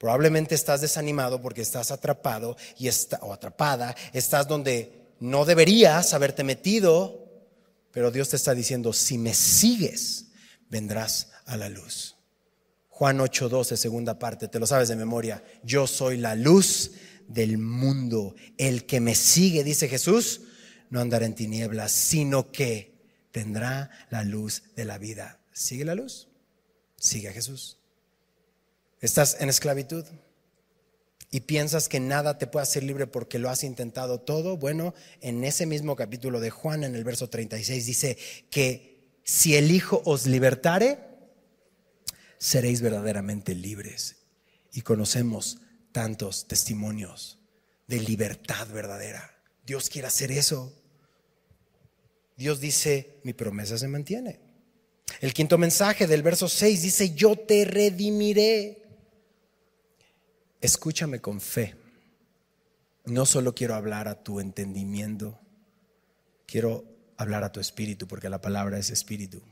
Probablemente 0.00 0.54
estás 0.54 0.80
desanimado 0.80 1.42
porque 1.42 1.60
estás 1.60 1.90
atrapado 1.90 2.56
y 2.78 2.88
está, 2.88 3.18
o 3.20 3.34
atrapada, 3.34 3.94
estás 4.14 4.48
donde 4.48 5.12
no 5.20 5.44
deberías 5.44 6.14
haberte 6.14 6.42
metido, 6.42 7.28
pero 7.92 8.10
Dios 8.10 8.30
te 8.30 8.36
está 8.36 8.54
diciendo, 8.54 8.94
si 8.94 9.18
me 9.18 9.34
sigues, 9.34 10.28
vendrás 10.70 11.32
a 11.44 11.58
la 11.58 11.68
luz. 11.68 12.16
Juan 12.88 13.18
8:12, 13.18 13.76
segunda 13.76 14.18
parte, 14.18 14.48
te 14.48 14.58
lo 14.58 14.66
sabes 14.66 14.88
de 14.88 14.96
memoria. 14.96 15.44
Yo 15.62 15.86
soy 15.86 16.16
la 16.16 16.34
luz 16.34 16.92
del 17.28 17.58
mundo. 17.58 18.34
El 18.56 18.86
que 18.86 19.00
me 19.00 19.14
sigue, 19.14 19.64
dice 19.64 19.86
Jesús, 19.86 20.40
no 20.88 21.00
andará 21.00 21.26
en 21.26 21.34
tinieblas, 21.34 21.92
sino 21.92 22.50
que 22.50 22.94
tendrá 23.32 23.90
la 24.08 24.24
luz 24.24 24.62
de 24.76 24.86
la 24.86 24.96
vida. 24.96 25.40
¿Sigue 25.52 25.84
la 25.84 25.94
luz? 25.94 26.28
Sigue 26.96 27.28
a 27.28 27.32
Jesús. 27.34 27.79
Estás 29.00 29.36
en 29.40 29.48
esclavitud 29.48 30.04
y 31.30 31.40
piensas 31.40 31.88
que 31.88 32.00
nada 32.00 32.38
te 32.38 32.46
puede 32.46 32.64
hacer 32.64 32.82
libre 32.82 33.06
porque 33.06 33.38
lo 33.38 33.48
has 33.48 33.64
intentado 33.64 34.20
todo. 34.20 34.56
Bueno, 34.56 34.94
en 35.20 35.44
ese 35.44 35.64
mismo 35.64 35.96
capítulo 35.96 36.40
de 36.40 36.50
Juan, 36.50 36.84
en 36.84 36.94
el 36.94 37.04
verso 37.04 37.30
36, 37.30 37.86
dice 37.86 38.18
que 38.50 38.90
si 39.24 39.56
el 39.56 39.70
Hijo 39.70 40.02
os 40.04 40.26
libertare, 40.26 40.98
seréis 42.38 42.80
verdaderamente 42.80 43.54
libres. 43.54 44.16
Y 44.72 44.82
conocemos 44.82 45.58
tantos 45.92 46.46
testimonios 46.46 47.38
de 47.86 48.00
libertad 48.00 48.68
verdadera. 48.68 49.36
Dios 49.66 49.88
quiere 49.88 50.08
hacer 50.08 50.32
eso. 50.32 50.72
Dios 52.36 52.60
dice, 52.60 53.20
mi 53.22 53.32
promesa 53.32 53.78
se 53.78 53.88
mantiene. 53.88 54.40
El 55.20 55.34
quinto 55.34 55.58
mensaje 55.58 56.06
del 56.06 56.22
verso 56.22 56.48
6 56.48 56.82
dice, 56.82 57.14
yo 57.14 57.36
te 57.36 57.64
redimiré. 57.64 58.89
Escúchame 60.60 61.20
con 61.20 61.40
fe. 61.40 61.74
No 63.06 63.24
solo 63.24 63.54
quiero 63.54 63.74
hablar 63.74 64.08
a 64.08 64.22
tu 64.22 64.40
entendimiento, 64.40 65.40
quiero 66.46 66.84
hablar 67.16 67.44
a 67.44 67.52
tu 67.52 67.60
espíritu, 67.60 68.06
porque 68.06 68.28
la 68.28 68.42
palabra 68.42 68.78
es 68.78 68.90
espíritu. 68.90 69.42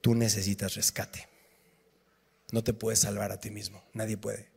Tú 0.00 0.14
necesitas 0.14 0.74
rescate. 0.74 1.28
No 2.50 2.64
te 2.64 2.72
puedes 2.72 3.00
salvar 3.00 3.30
a 3.30 3.40
ti 3.40 3.50
mismo, 3.50 3.84
nadie 3.92 4.16
puede. 4.16 4.48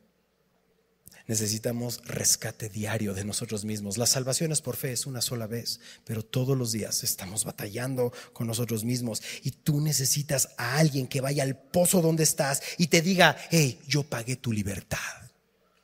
Necesitamos 1.27 2.01
rescate 2.05 2.69
diario 2.69 3.13
de 3.13 3.23
nosotros 3.23 3.63
mismos. 3.63 3.97
La 3.97 4.05
salvación 4.05 4.51
es 4.51 4.61
por 4.61 4.75
fe, 4.75 4.91
es 4.91 5.05
una 5.05 5.21
sola 5.21 5.47
vez, 5.47 5.79
pero 6.05 6.23
todos 6.23 6.57
los 6.57 6.71
días 6.71 7.03
estamos 7.03 7.45
batallando 7.45 8.11
con 8.33 8.47
nosotros 8.47 8.83
mismos 8.83 9.21
y 9.41 9.51
tú 9.51 9.79
necesitas 9.79 10.49
a 10.57 10.77
alguien 10.77 11.07
que 11.07 11.21
vaya 11.21 11.43
al 11.43 11.57
pozo 11.57 12.01
donde 12.01 12.23
estás 12.23 12.61
y 12.77 12.87
te 12.87 13.01
diga, 13.01 13.37
hey, 13.51 13.79
yo 13.87 14.03
pagué 14.03 14.35
tu 14.35 14.51
libertad 14.51 15.22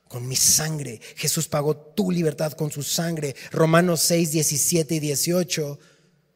con 0.10 0.28
mi 0.28 0.36
sangre. 0.36 1.00
Jesús 1.16 1.48
pagó 1.48 1.78
tu 1.78 2.12
libertad 2.12 2.52
con 2.54 2.70
su 2.72 2.84
sangre. 2.84 3.36
Romanos 3.52 4.02
6, 4.02 4.32
17 4.32 4.96
y 4.96 5.00
18. 5.00 5.80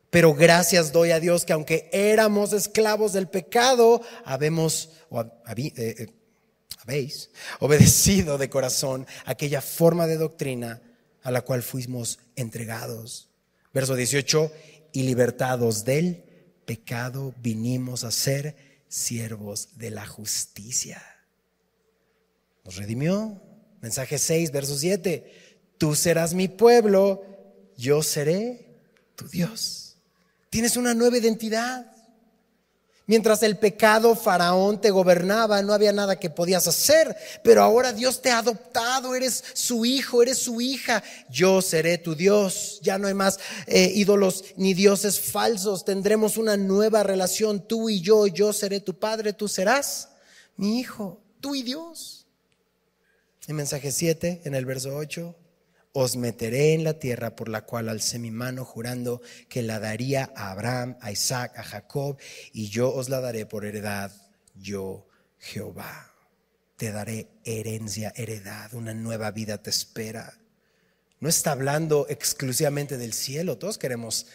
Pero 0.10 0.36
gracias 0.36 0.94
doy 0.94 1.10
a 1.10 1.20
Dios 1.20 1.44
que 1.44 1.54
aunque 1.54 1.90
éramos 1.92 2.54
esclavos 2.54 3.14
del 3.14 3.28
pecado, 3.28 4.02
habemos, 4.24 4.92
eh, 5.12 5.74
eh, 5.76 6.14
habéis 6.78 7.32
obedecido 7.60 8.38
de 8.38 8.48
corazón 8.48 9.08
aquella 9.26 9.60
forma 9.60 10.06
de 10.06 10.18
doctrina 10.18 10.82
a 11.24 11.32
la 11.32 11.42
cual 11.42 11.64
fuimos 11.64 12.20
entregados. 12.36 13.30
Verso 13.74 13.96
18, 13.96 14.52
y 14.92 15.02
libertados 15.02 15.84
del 15.84 16.24
pecado 16.66 17.34
vinimos 17.42 18.04
a 18.04 18.12
ser 18.12 18.56
siervos 18.88 19.70
de 19.78 19.90
la 19.90 20.06
justicia. 20.06 21.02
Nos 22.64 22.76
redimió, 22.76 23.42
Mensaje 23.84 24.18
6, 24.18 24.52
verso 24.54 24.78
7. 24.78 25.76
Tú 25.78 25.94
serás 25.94 26.34
mi 26.34 26.48
pueblo, 26.48 27.22
yo 27.76 28.02
seré 28.02 28.80
tu 29.18 29.28
Dios. 29.28 29.98
Tienes 30.50 30.78
una 30.78 30.94
nueva 30.94 31.18
identidad. 31.18 31.86
Mientras 33.08 33.44
el 33.44 33.58
pecado 33.58 34.16
faraón 34.16 34.80
te 34.80 34.90
gobernaba, 34.90 35.62
no 35.62 35.74
había 35.74 35.92
nada 35.92 36.18
que 36.18 36.30
podías 36.30 36.66
hacer, 36.66 37.14
pero 37.44 37.62
ahora 37.62 37.92
Dios 37.92 38.22
te 38.22 38.32
ha 38.32 38.38
adoptado, 38.38 39.16
eres 39.16 39.44
su 39.54 39.84
hijo, 39.84 40.24
eres 40.24 40.38
su 40.38 40.62
hija, 40.62 41.04
yo 41.30 41.62
seré 41.62 41.98
tu 41.98 42.16
Dios, 42.16 42.80
ya 42.82 42.98
no 42.98 43.10
hay 43.10 43.14
más 43.14 43.38
eh, 43.68 43.92
ídolos 43.94 44.46
ni 44.56 44.74
dioses 44.74 45.20
falsos, 45.20 45.84
tendremos 45.84 46.38
una 46.38 46.56
nueva 46.56 47.04
relación, 47.04 47.68
tú 47.68 47.90
y 47.90 48.00
yo, 48.00 48.28
yo 48.28 48.54
seré 48.54 48.80
tu 48.80 48.98
padre, 48.98 49.34
tú 49.34 49.50
serás 49.50 50.08
mi 50.56 50.80
hijo, 50.80 51.22
tú 51.42 51.56
y 51.56 51.64
Dios. 51.64 52.23
En 53.48 53.58
mensaje 53.58 53.92
7, 53.92 54.44
en 54.46 54.56
el 54.56 54.66
verso 54.66 54.96
8, 54.96 55.36
os 55.92 56.16
meteré 56.16 56.74
en 56.74 56.86
la 56.86 56.98
tierra 56.98 57.36
por 57.36 57.50
la 57.50 57.66
cual 57.66 57.90
alcé 57.90 58.18
mi 58.18 58.32
mano 58.32 58.64
jurando 58.64 59.22
que 59.50 59.62
la 59.62 59.80
daría 59.80 60.32
a 60.36 60.52
Abraham, 60.52 60.98
a 61.02 61.12
Isaac, 61.12 61.60
a 61.60 61.64
Jacob, 61.64 62.18
y 62.54 62.70
yo 62.70 62.94
os 62.94 63.10
la 63.10 63.20
daré 63.20 63.46
por 63.46 63.66
heredad, 63.66 64.12
yo 64.56 65.08
Jehová. 65.40 66.14
Te 66.78 66.92
daré 66.92 67.28
herencia, 67.44 68.14
heredad, 68.16 68.74
una 68.74 68.94
nueva 68.94 69.30
vida 69.32 69.62
te 69.62 69.70
espera. 69.70 70.40
No 71.20 71.28
está 71.28 71.52
hablando 71.52 72.08
exclusivamente 72.10 72.98
del 72.98 73.14
cielo, 73.14 73.58
todos 73.58 73.78
queremos 73.78 74.26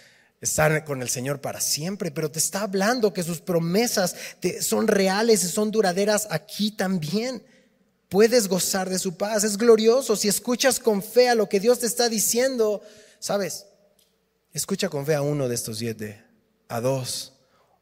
estar 0.42 0.84
con 0.84 1.00
el 1.00 1.08
Señor 1.08 1.40
para 1.40 1.62
siempre, 1.62 2.10
pero 2.10 2.30
te 2.30 2.38
está 2.38 2.60
hablando 2.60 3.14
que 3.14 3.22
sus 3.22 3.40
promesas 3.40 4.14
son 4.60 4.86
reales 4.86 5.42
y 5.44 5.48
son 5.48 5.70
duraderas 5.70 6.28
aquí 6.30 6.70
también. 6.72 7.42
Puedes 8.08 8.48
gozar 8.48 8.88
de 8.88 8.98
su 8.98 9.16
paz, 9.16 9.44
es 9.44 9.58
glorioso. 9.58 10.16
Si 10.16 10.28
escuchas 10.28 10.80
con 10.80 11.02
fe 11.02 11.28
a 11.28 11.34
lo 11.34 11.48
que 11.48 11.60
Dios 11.60 11.80
te 11.80 11.86
está 11.86 12.08
diciendo, 12.08 12.80
¿sabes? 13.18 13.66
Escucha 14.52 14.88
con 14.88 15.04
fe 15.04 15.14
a 15.14 15.22
uno 15.22 15.48
de 15.48 15.54
estos 15.54 15.78
siete, 15.78 16.24
a 16.68 16.80
dos. 16.80 17.34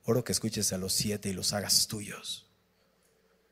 Oro 0.05 0.25
que 0.25 0.33
escuches 0.33 0.73
a 0.73 0.79
los 0.79 0.93
siete 0.93 1.29
y 1.29 1.33
los 1.33 1.53
hagas 1.53 1.87
tuyos. 1.87 2.49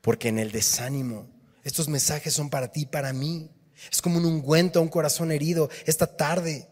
Porque 0.01 0.27
en 0.27 0.37
el 0.37 0.51
desánimo, 0.51 1.29
estos 1.63 1.87
mensajes 1.87 2.33
son 2.33 2.49
para 2.49 2.71
ti 2.71 2.81
y 2.81 2.85
para 2.85 3.13
mí. 3.13 3.51
Es 3.91 4.01
como 4.01 4.17
un 4.17 4.25
ungüento 4.25 4.79
a 4.79 4.81
un 4.81 4.89
corazón 4.89 5.31
herido 5.31 5.69
esta 5.85 6.07
tarde. 6.17 6.67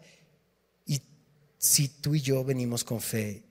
Y 0.85 1.01
si 1.57 1.87
tú 1.87 2.13
y 2.13 2.21
yo 2.21 2.43
venimos 2.43 2.83
con 2.83 2.99
fe 2.99 3.43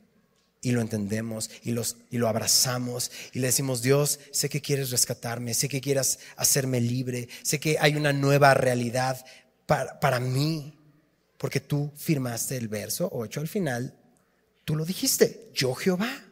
y 0.62 0.70
lo 0.70 0.80
entendemos 0.80 1.50
y, 1.62 1.72
los, 1.72 1.96
y 2.10 2.18
lo 2.18 2.28
abrazamos 2.28 3.10
y 3.32 3.40
le 3.40 3.48
decimos, 3.48 3.82
Dios, 3.82 4.20
sé 4.30 4.48
que 4.48 4.62
quieres 4.62 4.90
rescatarme, 4.90 5.54
sé 5.54 5.68
que 5.68 5.80
quieras 5.80 6.20
hacerme 6.36 6.80
libre, 6.80 7.28
sé 7.42 7.58
que 7.60 7.76
hay 7.80 7.96
una 7.96 8.12
nueva 8.12 8.54
realidad 8.54 9.22
para, 9.66 9.98
para 9.98 10.20
mí, 10.20 10.78
porque 11.36 11.60
tú 11.60 11.92
firmaste 11.96 12.56
el 12.56 12.68
verso 12.68 13.10
8 13.12 13.40
al 13.40 13.48
final, 13.48 13.98
tú 14.64 14.76
lo 14.76 14.84
dijiste, 14.84 15.50
yo 15.52 15.74
Jehová. 15.74 16.24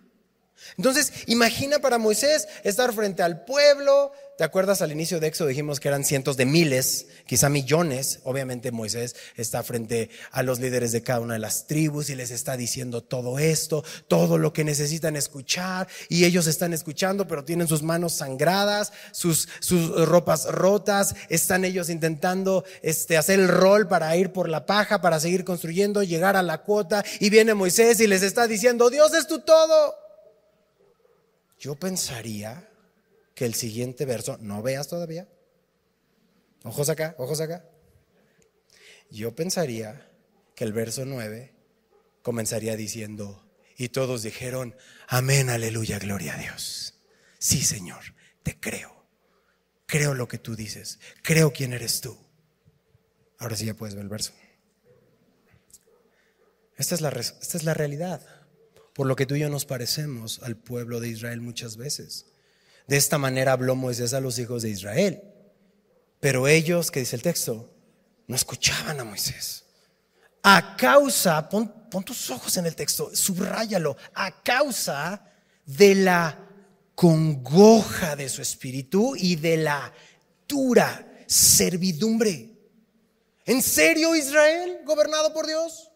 Entonces, 0.76 1.12
imagina 1.26 1.80
para 1.80 1.98
Moisés 1.98 2.46
estar 2.62 2.92
frente 2.92 3.22
al 3.22 3.44
pueblo. 3.44 4.12
¿Te 4.40 4.44
acuerdas 4.44 4.80
al 4.80 4.90
inicio 4.90 5.20
de 5.20 5.26
Éxodo 5.26 5.48
dijimos 5.48 5.80
que 5.80 5.88
eran 5.88 6.02
cientos 6.02 6.38
de 6.38 6.46
miles, 6.46 7.08
quizá 7.26 7.50
millones? 7.50 8.20
Obviamente 8.24 8.72
Moisés 8.72 9.14
está 9.36 9.62
frente 9.62 10.08
a 10.30 10.42
los 10.42 10.60
líderes 10.60 10.92
de 10.92 11.02
cada 11.02 11.20
una 11.20 11.34
de 11.34 11.40
las 11.40 11.66
tribus 11.66 12.08
y 12.08 12.14
les 12.14 12.30
está 12.30 12.56
diciendo 12.56 13.02
todo 13.02 13.38
esto, 13.38 13.84
todo 14.08 14.38
lo 14.38 14.54
que 14.54 14.64
necesitan 14.64 15.14
escuchar 15.14 15.88
y 16.08 16.24
ellos 16.24 16.46
están 16.46 16.72
escuchando, 16.72 17.28
pero 17.28 17.44
tienen 17.44 17.68
sus 17.68 17.82
manos 17.82 18.14
sangradas, 18.14 18.94
sus, 19.12 19.46
sus 19.60 20.08
ropas 20.08 20.46
rotas, 20.46 21.16
están 21.28 21.66
ellos 21.66 21.90
intentando 21.90 22.64
este, 22.80 23.18
hacer 23.18 23.40
el 23.40 23.48
rol 23.48 23.88
para 23.88 24.16
ir 24.16 24.32
por 24.32 24.48
la 24.48 24.64
paja, 24.64 25.02
para 25.02 25.20
seguir 25.20 25.44
construyendo, 25.44 26.02
llegar 26.02 26.38
a 26.38 26.42
la 26.42 26.62
cuota 26.62 27.04
y 27.18 27.28
viene 27.28 27.52
Moisés 27.52 28.00
y 28.00 28.06
les 28.06 28.22
está 28.22 28.46
diciendo, 28.46 28.88
Dios 28.88 29.12
es 29.12 29.26
tu 29.26 29.40
todo. 29.40 29.96
Yo 31.58 31.74
pensaría 31.74 32.69
que 33.40 33.46
el 33.46 33.54
siguiente 33.54 34.04
verso, 34.04 34.36
no 34.42 34.60
veas 34.60 34.86
todavía, 34.86 35.26
ojos 36.62 36.90
acá, 36.90 37.14
ojos 37.16 37.40
acá. 37.40 37.64
Yo 39.10 39.34
pensaría 39.34 40.10
que 40.54 40.64
el 40.64 40.74
verso 40.74 41.06
9 41.06 41.54
comenzaría 42.20 42.76
diciendo, 42.76 43.42
y 43.78 43.88
todos 43.88 44.22
dijeron, 44.22 44.76
amén, 45.08 45.48
aleluya, 45.48 45.98
gloria 45.98 46.34
a 46.34 46.36
Dios. 46.36 47.00
Sí, 47.38 47.62
Señor, 47.62 48.14
te 48.42 48.60
creo. 48.60 49.06
Creo 49.86 50.12
lo 50.12 50.28
que 50.28 50.36
tú 50.36 50.54
dices. 50.54 51.00
Creo 51.22 51.50
quién 51.50 51.72
eres 51.72 52.02
tú. 52.02 52.18
Ahora 53.38 53.56
sí 53.56 53.64
ya 53.64 53.72
puedes 53.72 53.94
ver 53.94 54.02
el 54.04 54.10
verso. 54.10 54.34
Esta 56.76 56.94
es 56.94 57.00
la, 57.00 57.08
esta 57.08 57.56
es 57.56 57.64
la 57.64 57.72
realidad 57.72 58.20
por 58.92 59.06
lo 59.06 59.16
que 59.16 59.24
tú 59.24 59.34
y 59.34 59.40
yo 59.40 59.48
nos 59.48 59.64
parecemos 59.64 60.42
al 60.42 60.58
pueblo 60.58 61.00
de 61.00 61.08
Israel 61.08 61.40
muchas 61.40 61.78
veces. 61.78 62.26
De 62.90 62.96
esta 62.96 63.18
manera 63.18 63.52
habló 63.52 63.76
Moisés 63.76 64.14
a 64.14 64.20
los 64.20 64.36
hijos 64.40 64.62
de 64.62 64.70
Israel. 64.70 65.22
Pero 66.18 66.48
ellos, 66.48 66.90
que 66.90 66.98
dice 66.98 67.14
el 67.14 67.22
texto, 67.22 67.72
no 68.26 68.34
escuchaban 68.34 68.98
a 68.98 69.04
Moisés. 69.04 69.64
A 70.42 70.76
causa, 70.76 71.48
pon, 71.48 71.72
tus 72.04 72.30
ojos 72.30 72.56
en 72.56 72.66
el 72.66 72.74
texto, 72.74 73.14
subráyalo, 73.14 73.96
a 74.12 74.42
causa 74.42 75.24
de 75.64 75.94
la 75.94 76.36
congoja 76.96 78.16
de 78.16 78.28
su 78.28 78.42
espíritu 78.42 79.14
y 79.14 79.36
de 79.36 79.58
la 79.58 79.92
dura 80.48 81.06
servidumbre. 81.28 82.58
¿En 83.44 83.62
serio 83.62 84.16
Israel, 84.16 84.80
gobernado 84.84 85.32
por 85.32 85.46
Dios? 85.46 85.89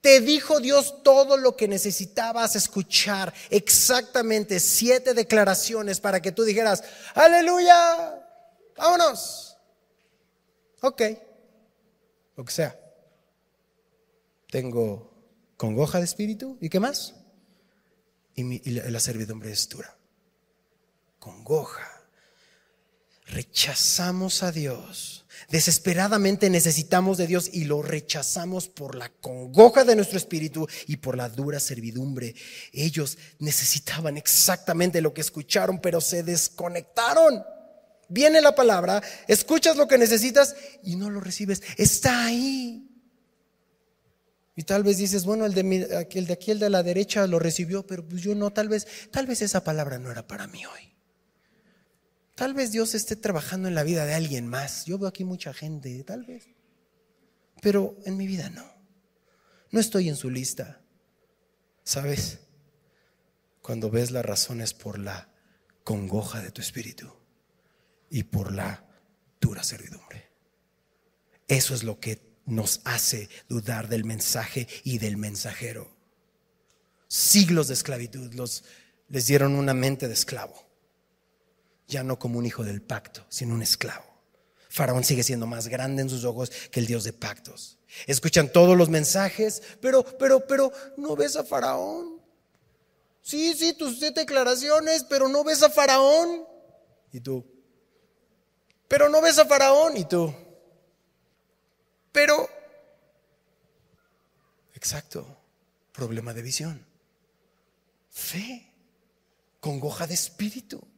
Te 0.00 0.20
dijo 0.20 0.60
Dios 0.60 1.02
todo 1.02 1.36
lo 1.36 1.56
que 1.56 1.68
necesitabas 1.68 2.56
escuchar, 2.56 3.34
exactamente 3.50 4.58
siete 4.58 5.12
declaraciones 5.12 6.00
para 6.00 6.22
que 6.22 6.32
tú 6.32 6.44
dijeras, 6.44 6.82
aleluya, 7.14 8.26
vámonos. 8.78 9.58
Ok, 10.80 11.02
lo 12.36 12.44
que 12.44 12.52
sea. 12.52 12.80
Tengo 14.50 15.10
congoja 15.58 15.98
de 15.98 16.04
espíritu 16.04 16.56
y 16.60 16.70
qué 16.70 16.80
más? 16.80 17.14
Y, 18.34 18.70
la 18.70 19.00
servidumbre 19.00 19.52
es 19.52 19.68
dura. 19.68 19.98
Congoja. 21.18 21.86
Rechazamos 23.26 24.42
a 24.42 24.50
Dios 24.50 25.19
Desesperadamente 25.48 26.50
necesitamos 26.50 27.18
de 27.18 27.26
Dios 27.26 27.50
y 27.52 27.64
lo 27.64 27.82
rechazamos 27.82 28.68
por 28.68 28.94
la 28.94 29.08
congoja 29.08 29.84
de 29.84 29.96
nuestro 29.96 30.18
espíritu 30.18 30.68
y 30.86 30.96
por 30.98 31.16
la 31.16 31.28
dura 31.28 31.60
servidumbre. 31.60 32.34
Ellos 32.72 33.18
necesitaban 33.38 34.16
exactamente 34.16 35.00
lo 35.00 35.14
que 35.14 35.22
escucharon, 35.22 35.80
pero 35.80 36.00
se 36.00 36.22
desconectaron. 36.22 37.42
Viene 38.08 38.40
la 38.40 38.54
palabra, 38.54 39.02
escuchas 39.28 39.76
lo 39.76 39.86
que 39.86 39.98
necesitas 39.98 40.56
y 40.82 40.96
no 40.96 41.10
lo 41.10 41.20
recibes. 41.20 41.62
Está 41.76 42.26
ahí. 42.26 42.86
Y 44.56 44.64
tal 44.64 44.82
vez 44.82 44.98
dices, 44.98 45.24
bueno, 45.24 45.46
el 45.46 45.54
de, 45.54 45.96
aquí, 45.96 46.50
el 46.50 46.58
de 46.58 46.70
la 46.70 46.82
derecha 46.82 47.26
lo 47.26 47.38
recibió, 47.38 47.86
pero 47.86 48.06
pues 48.06 48.20
yo 48.20 48.34
no, 48.34 48.50
tal 48.50 48.68
vez, 48.68 48.86
tal 49.10 49.26
vez 49.26 49.42
esa 49.42 49.64
palabra 49.64 49.98
no 49.98 50.10
era 50.10 50.26
para 50.26 50.46
mí 50.48 50.66
hoy. 50.66 50.89
Tal 52.40 52.54
vez 52.54 52.72
Dios 52.72 52.94
esté 52.94 53.16
trabajando 53.16 53.68
en 53.68 53.74
la 53.74 53.82
vida 53.82 54.06
de 54.06 54.14
alguien 54.14 54.46
más. 54.46 54.86
Yo 54.86 54.96
veo 54.96 55.10
aquí 55.10 55.24
mucha 55.24 55.52
gente, 55.52 56.02
tal 56.04 56.24
vez. 56.24 56.48
Pero 57.60 57.98
en 58.06 58.16
mi 58.16 58.26
vida 58.26 58.48
no. 58.48 58.64
No 59.70 59.78
estoy 59.78 60.08
en 60.08 60.16
su 60.16 60.30
lista. 60.30 60.80
¿Sabes? 61.84 62.38
Cuando 63.60 63.90
ves 63.90 64.10
las 64.10 64.24
razones 64.24 64.72
por 64.72 64.98
la 64.98 65.28
congoja 65.84 66.40
de 66.40 66.50
tu 66.50 66.62
espíritu 66.62 67.12
y 68.08 68.22
por 68.22 68.54
la 68.54 68.86
dura 69.38 69.62
servidumbre. 69.62 70.30
Eso 71.46 71.74
es 71.74 71.82
lo 71.82 72.00
que 72.00 72.22
nos 72.46 72.80
hace 72.84 73.28
dudar 73.50 73.86
del 73.90 74.06
mensaje 74.06 74.66
y 74.82 74.96
del 74.96 75.18
mensajero. 75.18 75.94
Siglos 77.06 77.68
de 77.68 77.74
esclavitud 77.74 78.32
los, 78.32 78.64
les 79.08 79.26
dieron 79.26 79.56
una 79.56 79.74
mente 79.74 80.08
de 80.08 80.14
esclavo 80.14 80.69
ya 81.90 82.02
no 82.02 82.18
como 82.18 82.38
un 82.38 82.46
hijo 82.46 82.64
del 82.64 82.80
pacto, 82.80 83.26
sino 83.28 83.54
un 83.54 83.62
esclavo. 83.62 84.06
Faraón 84.70 85.02
sigue 85.04 85.24
siendo 85.24 85.46
más 85.46 85.66
grande 85.66 86.00
en 86.02 86.08
sus 86.08 86.24
ojos 86.24 86.50
que 86.70 86.80
el 86.80 86.86
Dios 86.86 87.04
de 87.04 87.12
pactos. 87.12 87.78
Escuchan 88.06 88.52
todos 88.52 88.78
los 88.78 88.88
mensajes, 88.88 89.62
pero, 89.80 90.04
pero, 90.04 90.46
pero, 90.46 90.72
no 90.96 91.16
ves 91.16 91.34
a 91.34 91.44
Faraón. 91.44 92.20
Sí, 93.20 93.52
sí, 93.54 93.72
tus 93.72 93.98
declaraciones, 93.98 95.04
pero 95.04 95.28
no 95.28 95.42
ves 95.42 95.62
a 95.64 95.70
Faraón. 95.70 96.46
Y 97.12 97.20
tú, 97.20 97.44
pero 98.86 99.08
no 99.08 99.20
ves 99.20 99.38
a 99.40 99.44
Faraón. 99.44 99.96
Y 99.96 100.04
tú, 100.04 100.32
pero, 102.12 102.48
exacto, 104.74 105.26
problema 105.92 106.32
de 106.32 106.42
visión. 106.42 106.86
Fe, 108.08 108.72
congoja 109.58 110.06
de 110.06 110.14
espíritu. 110.14 110.89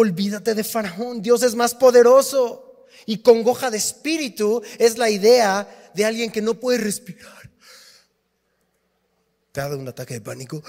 Olvídate 0.00 0.54
de 0.54 0.64
Faraón, 0.64 1.20
Dios 1.20 1.42
es 1.42 1.54
más 1.54 1.74
poderoso. 1.74 2.86
Y 3.04 3.18
congoja 3.18 3.70
de 3.70 3.76
espíritu 3.76 4.62
es 4.78 4.96
la 4.96 5.10
idea 5.10 5.90
de 5.94 6.06
alguien 6.06 6.32
que 6.32 6.40
no 6.40 6.54
puede 6.54 6.78
respirar. 6.78 7.50
Te 9.52 9.60
ha 9.60 9.64
dado 9.64 9.76
un 9.76 9.86
ataque 9.86 10.14
de 10.14 10.22
pánico. 10.22 10.62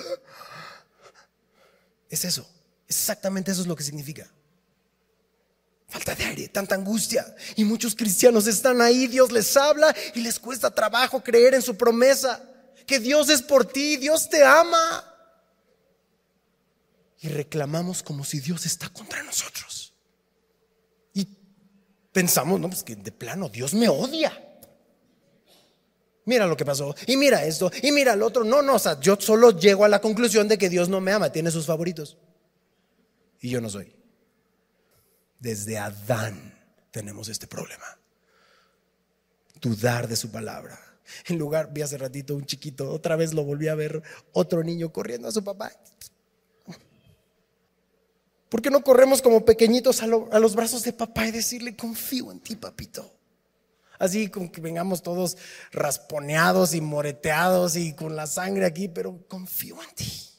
Es 2.10 2.26
eso, 2.26 2.46
exactamente 2.90 3.52
eso 3.52 3.62
es 3.62 3.68
lo 3.68 3.76
que 3.78 3.84
significa. 3.84 4.30
Falta 5.88 6.14
de 6.14 6.26
aire, 6.26 6.50
tanta 6.50 6.76
angustia. 6.76 7.34
Y 7.56 7.64
muchos 7.64 7.96
cristianos 7.96 8.48
están 8.48 8.82
ahí, 8.82 9.08
Dios 9.08 9.32
les 9.32 9.56
habla 9.56 9.96
y 10.14 10.20
les 10.20 10.40
cuesta 10.40 10.76
trabajo 10.76 11.24
creer 11.24 11.54
en 11.54 11.62
su 11.62 11.78
promesa. 11.78 12.44
Que 12.86 13.00
Dios 13.00 13.30
es 13.30 13.42
por 13.42 13.64
ti, 13.64 13.96
Dios 13.96 14.30
te 14.30 14.44
ama 14.44 15.11
y 17.22 17.30
reclamamos 17.30 18.02
como 18.02 18.24
si 18.24 18.40
Dios 18.40 18.66
está 18.66 18.90
contra 18.90 19.22
nosotros. 19.22 19.94
Y 21.14 21.28
pensamos, 22.12 22.60
no, 22.60 22.68
pues 22.68 22.84
que 22.84 22.96
de 22.96 23.12
plano 23.12 23.48
Dios 23.48 23.76
me 23.76 23.88
odia. 23.88 24.34
Mira 26.26 26.48
lo 26.48 26.58
que 26.58 26.66
pasó, 26.66 26.96
y 27.08 27.18
mira 27.18 27.46
esto, 27.46 27.72
y 27.82 27.92
mira 27.92 28.14
el 28.14 28.24
otro. 28.24 28.44
No, 28.44 28.62
no, 28.62 28.76
o 28.76 28.80
sea, 28.80 29.00
yo 29.00 29.18
solo 29.20 29.52
llego 29.52 29.86
a 29.86 29.90
la 29.90 30.02
conclusión 30.02 30.48
de 30.48 30.58
que 30.58 30.70
Dios 30.70 30.90
no 30.90 31.00
me 31.00 31.12
ama, 31.12 31.32
tiene 31.32 31.52
sus 31.52 31.66
favoritos. 31.66 32.18
Y 33.40 33.50
yo 33.50 33.62
no 33.62 33.70
soy. 33.70 33.96
Desde 35.40 35.78
Adán 35.78 36.58
tenemos 36.92 37.28
este 37.30 37.48
problema. 37.48 38.00
Dudar 39.60 40.08
de 40.08 40.16
su 40.16 40.32
palabra. 40.32 40.80
En 41.26 41.38
lugar, 41.38 41.72
vi 41.72 41.82
hace 41.82 41.98
ratito 41.98 42.36
un 42.36 42.46
chiquito, 42.46 42.90
otra 42.90 43.16
vez 43.16 43.34
lo 43.34 43.44
volví 43.44 43.68
a 43.68 43.76
ver, 43.76 44.02
otro 44.32 44.64
niño 44.64 44.92
corriendo 44.92 45.28
a 45.28 45.32
su 45.32 45.44
papá. 45.44 45.72
¿Por 48.52 48.62
qué 48.62 48.70
no 48.70 48.84
corremos 48.84 49.22
como 49.22 49.46
pequeñitos 49.46 50.04
a, 50.04 50.08
los 50.08 50.56
brazos 50.58 50.84
de 50.84 50.92
papá 50.92 51.26
y 51.26 51.32
decirle, 51.32 51.74
confío 51.74 52.34
en 52.34 52.42
ti, 52.42 52.58
papito? 52.58 53.10
Así 53.98 54.28
como 54.28 54.52
que 54.52 54.60
vengamos 54.60 55.02
todos 55.02 55.38
rasponeados 55.72 56.74
y 56.74 56.82
moreteados 56.82 57.78
y 57.78 57.94
con 57.94 58.18
la 58.18 58.28
sangre 58.28 58.66
aquí, 58.66 58.90
pero 58.90 59.26
confío 59.30 59.78
en 59.82 59.96
ti. 59.96 60.31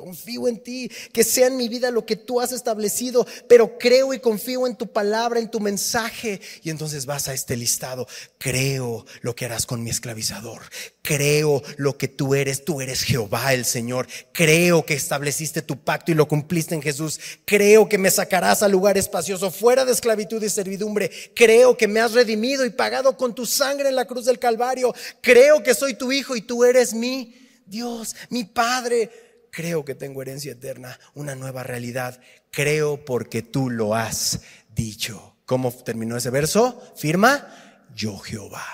Confío 0.00 0.48
en 0.48 0.62
ti, 0.62 0.90
que 1.12 1.22
sea 1.22 1.48
en 1.48 1.58
mi 1.58 1.68
vida 1.68 1.90
lo 1.90 2.06
que 2.06 2.16
tú 2.16 2.40
has 2.40 2.52
establecido, 2.52 3.26
pero 3.46 3.76
creo 3.76 4.14
y 4.14 4.18
confío 4.18 4.66
en 4.66 4.74
tu 4.74 4.90
palabra, 4.90 5.40
en 5.40 5.50
tu 5.50 5.60
mensaje. 5.60 6.40
Y 6.62 6.70
entonces 6.70 7.04
vas 7.04 7.28
a 7.28 7.34
este 7.34 7.54
listado. 7.54 8.08
Creo 8.38 9.04
lo 9.20 9.36
que 9.36 9.44
harás 9.44 9.66
con 9.66 9.84
mi 9.84 9.90
esclavizador. 9.90 10.62
Creo 11.02 11.62
lo 11.76 11.98
que 11.98 12.08
tú 12.08 12.34
eres. 12.34 12.64
Tú 12.64 12.80
eres 12.80 13.02
Jehová 13.02 13.52
el 13.52 13.66
Señor. 13.66 14.08
Creo 14.32 14.86
que 14.86 14.94
estableciste 14.94 15.60
tu 15.60 15.84
pacto 15.84 16.12
y 16.12 16.14
lo 16.14 16.26
cumpliste 16.26 16.74
en 16.74 16.80
Jesús. 16.80 17.20
Creo 17.44 17.86
que 17.86 17.98
me 17.98 18.10
sacarás 18.10 18.62
al 18.62 18.72
lugar 18.72 18.96
espacioso, 18.96 19.50
fuera 19.50 19.84
de 19.84 19.92
esclavitud 19.92 20.42
y 20.42 20.48
servidumbre. 20.48 21.10
Creo 21.34 21.76
que 21.76 21.88
me 21.88 22.00
has 22.00 22.14
redimido 22.14 22.64
y 22.64 22.70
pagado 22.70 23.18
con 23.18 23.34
tu 23.34 23.44
sangre 23.44 23.90
en 23.90 23.96
la 23.96 24.06
cruz 24.06 24.24
del 24.24 24.38
Calvario. 24.38 24.94
Creo 25.20 25.62
que 25.62 25.74
soy 25.74 25.92
tu 25.92 26.10
hijo 26.10 26.36
y 26.36 26.40
tú 26.40 26.64
eres 26.64 26.94
mi 26.94 27.36
Dios, 27.66 28.16
mi 28.30 28.44
Padre 28.44 29.29
creo 29.50 29.84
que 29.84 29.94
tengo 29.94 30.22
herencia 30.22 30.52
eterna, 30.52 30.98
una 31.14 31.34
nueva 31.34 31.62
realidad. 31.62 32.20
Creo 32.50 33.04
porque 33.04 33.42
tú 33.42 33.70
lo 33.70 33.94
has 33.94 34.40
dicho. 34.74 35.36
¿Cómo 35.44 35.72
terminó 35.72 36.16
ese 36.16 36.30
verso? 36.30 36.80
Firma, 36.96 37.86
yo 37.94 38.18
Jehová. 38.18 38.64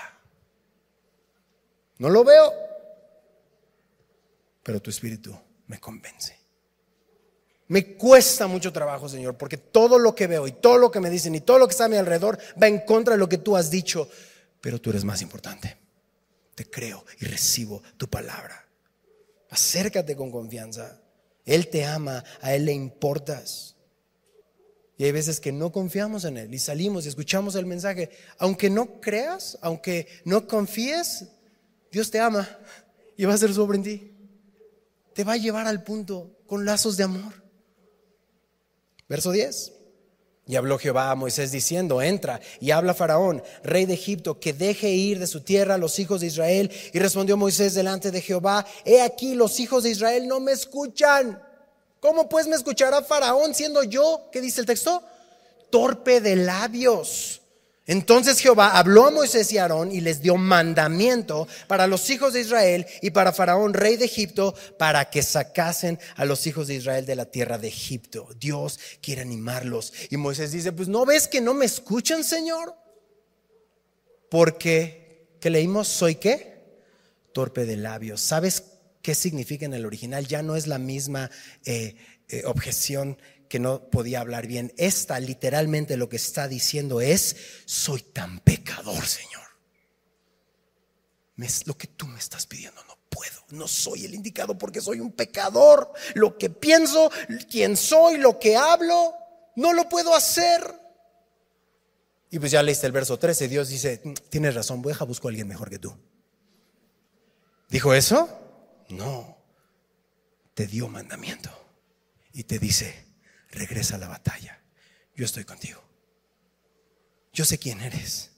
No 1.97 2.09
lo 2.09 2.23
veo, 2.23 2.53
pero 4.61 4.81
tu 4.81 4.89
espíritu 4.89 5.35
me 5.65 5.79
convence. 5.79 6.37
Me 7.69 7.95
cuesta 7.95 8.47
mucho 8.47 8.71
trabajo, 8.71 9.09
Señor, 9.09 9.35
porque 9.37 9.57
todo 9.57 9.99
lo 9.99 10.15
que 10.15 10.27
veo 10.27 10.47
y 10.47 10.53
todo 10.53 10.77
lo 10.77 10.91
que 10.91 10.99
me 10.99 11.09
dicen 11.09 11.35
y 11.35 11.41
todo 11.41 11.59
lo 11.59 11.67
que 11.67 11.71
está 11.71 11.85
a 11.85 11.89
mi 11.89 11.97
alrededor 11.97 12.37
va 12.61 12.67
en 12.67 12.81
contra 12.81 13.15
de 13.15 13.19
lo 13.19 13.27
que 13.27 13.39
tú 13.39 13.57
has 13.57 13.69
dicho, 13.69 14.09
pero 14.61 14.79
tú 14.79 14.91
eres 14.91 15.03
más 15.03 15.21
importante. 15.21 15.77
Te 16.55 16.69
creo 16.69 17.03
y 17.19 17.25
recibo 17.25 17.83
tu 17.97 18.07
palabra. 18.07 18.66
Acércate 19.49 20.15
con 20.15 20.31
confianza. 20.31 21.01
Él 21.45 21.69
te 21.69 21.85
ama, 21.85 22.23
a 22.41 22.53
Él 22.53 22.65
le 22.65 22.73
importas. 22.73 23.75
Y 24.97 25.05
hay 25.05 25.11
veces 25.11 25.39
que 25.39 25.51
no 25.51 25.71
confiamos 25.71 26.25
en 26.25 26.37
Él 26.37 26.53
y 26.53 26.59
salimos 26.59 27.05
y 27.05 27.09
escuchamos 27.09 27.55
el 27.55 27.65
mensaje. 27.65 28.09
Aunque 28.39 28.69
no 28.69 28.99
creas, 28.99 29.57
aunque 29.61 30.07
no 30.25 30.47
confíes, 30.47 31.25
Dios 31.91 32.09
te 32.11 32.19
ama 32.19 32.47
y 33.15 33.25
va 33.25 33.33
a 33.33 33.37
ser 33.37 33.53
sobre 33.53 33.77
en 33.77 33.83
ti. 33.83 34.11
Te 35.13 35.23
va 35.23 35.33
a 35.33 35.37
llevar 35.37 35.67
al 35.67 35.83
punto 35.83 36.37
con 36.47 36.65
lazos 36.65 36.97
de 36.97 37.03
amor. 37.03 37.43
Verso 39.07 39.31
10. 39.31 39.76
Y 40.47 40.55
habló 40.55 40.79
Jehová 40.79 41.11
a 41.11 41.15
Moisés 41.15 41.51
diciendo, 41.51 42.01
entra 42.01 42.39
y 42.61 42.71
habla 42.71 42.93
Faraón, 42.93 43.43
rey 43.63 43.85
de 43.85 43.95
Egipto, 43.95 44.39
que 44.39 44.53
deje 44.53 44.89
ir 44.89 45.19
de 45.19 45.27
su 45.27 45.41
tierra 45.41 45.75
a 45.75 45.77
los 45.77 45.99
hijos 45.99 46.21
de 46.21 46.27
Israel. 46.27 46.71
Y 46.93 46.99
respondió 46.99 47.35
Moisés 47.35 47.73
delante 47.73 48.11
de 48.11 48.21
Jehová, 48.21 48.65
he 48.85 49.01
aquí 49.01 49.35
los 49.35 49.59
hijos 49.59 49.83
de 49.83 49.89
Israel 49.89 50.25
no 50.27 50.39
me 50.39 50.53
escuchan. 50.53 51.43
¿Cómo 51.99 52.29
pues 52.29 52.47
me 52.47 52.55
escuchará 52.55 53.01
Faraón 53.01 53.53
siendo 53.53 53.83
yo, 53.83 54.29
qué 54.31 54.39
dice 54.39 54.61
el 54.61 54.67
texto? 54.67 55.03
Torpe 55.69 56.21
de 56.21 56.37
labios. 56.37 57.41
Entonces 57.87 58.39
Jehová 58.39 58.77
habló 58.77 59.07
a 59.07 59.11
Moisés 59.11 59.49
y 59.53 59.57
Aarón 59.57 59.93
y 59.93 60.01
les 60.01 60.21
dio 60.21 60.35
mandamiento 60.35 61.47
para 61.67 61.87
los 61.87 62.09
hijos 62.09 62.33
de 62.33 62.41
Israel 62.41 62.85
y 63.01 63.11
para 63.11 63.31
Faraón, 63.31 63.73
rey 63.73 63.95
de 63.95 64.05
Egipto, 64.05 64.53
para 64.77 65.09
que 65.09 65.23
sacasen 65.23 65.97
a 66.17 66.25
los 66.25 66.45
hijos 66.47 66.67
de 66.67 66.75
Israel 66.75 67.05
de 67.05 67.15
la 67.15 67.25
tierra 67.25 67.57
de 67.57 67.69
Egipto. 67.69 68.27
Dios 68.37 68.77
quiere 69.01 69.21
animarlos. 69.21 69.93
Y 70.09 70.17
Moisés 70.17 70.51
dice, 70.51 70.73
pues 70.73 70.89
no 70.89 71.05
ves 71.05 71.29
que 71.29 71.39
no 71.39 71.53
me 71.53 71.65
escuchan, 71.65 72.25
Señor. 72.25 72.75
Porque, 74.29 75.37
¿qué 75.39 75.49
leímos? 75.49 75.87
¿Soy 75.87 76.15
qué? 76.15 76.57
Torpe 77.31 77.65
de 77.65 77.77
labios. 77.77 78.19
¿Sabes 78.19 78.63
qué 79.01 79.15
significa 79.15 79.65
en 79.65 79.73
el 79.73 79.85
original? 79.85 80.27
Ya 80.27 80.41
no 80.41 80.57
es 80.57 80.67
la 80.67 80.77
misma 80.77 81.31
eh, 81.63 81.95
eh, 82.27 82.43
objeción 82.43 83.17
que 83.47 83.59
no 83.59 83.89
podía 83.89 84.21
hablar 84.21 84.47
bien. 84.47 84.73
Esta 84.77 85.19
literalmente 85.19 85.97
lo 85.97 86.09
que 86.09 86.17
está 86.17 86.47
diciendo 86.47 87.01
es, 87.01 87.35
soy 87.65 88.01
tan 88.01 88.39
pecador, 88.39 89.05
Señor. 89.05 89.43
Es 91.37 91.67
lo 91.67 91.77
que 91.77 91.87
tú 91.87 92.07
me 92.07 92.19
estás 92.19 92.47
pidiendo, 92.47 92.83
no 92.85 92.97
puedo, 93.09 93.43
no 93.51 93.67
soy 93.67 94.05
el 94.05 94.15
indicado 94.15 94.57
porque 94.57 94.81
soy 94.81 94.99
un 94.99 95.11
pecador. 95.11 95.91
Lo 96.15 96.37
que 96.37 96.49
pienso, 96.49 97.11
quién 97.49 97.77
soy, 97.77 98.17
lo 98.17 98.39
que 98.39 98.55
hablo, 98.55 99.13
no 99.55 99.73
lo 99.73 99.87
puedo 99.87 100.15
hacer. 100.15 100.61
Y 102.29 102.39
pues 102.39 102.51
ya 102.51 102.61
leíste 102.61 102.87
el 102.87 102.91
verso 102.91 103.17
13, 103.17 103.47
Dios 103.47 103.69
dice, 103.69 104.01
tienes 104.29 104.55
razón, 104.55 104.81
voy 104.81 104.93
a 104.99 105.03
buscar 105.05 105.27
a 105.27 105.29
alguien 105.29 105.47
mejor 105.47 105.69
que 105.69 105.79
tú. 105.79 105.95
¿Dijo 107.69 107.93
eso? 107.93 108.29
No, 108.89 109.37
te 110.53 110.67
dio 110.67 110.87
mandamiento 110.87 111.49
y 112.33 112.43
te 112.43 112.59
dice, 112.59 113.06
regresa 113.51 113.95
a 113.95 113.99
la 113.99 114.07
batalla. 114.07 114.61
Yo 115.15 115.25
estoy 115.25 115.45
contigo. 115.45 115.81
Yo 117.33 117.45
sé 117.45 117.57
quién 117.57 117.81
eres. 117.81 118.31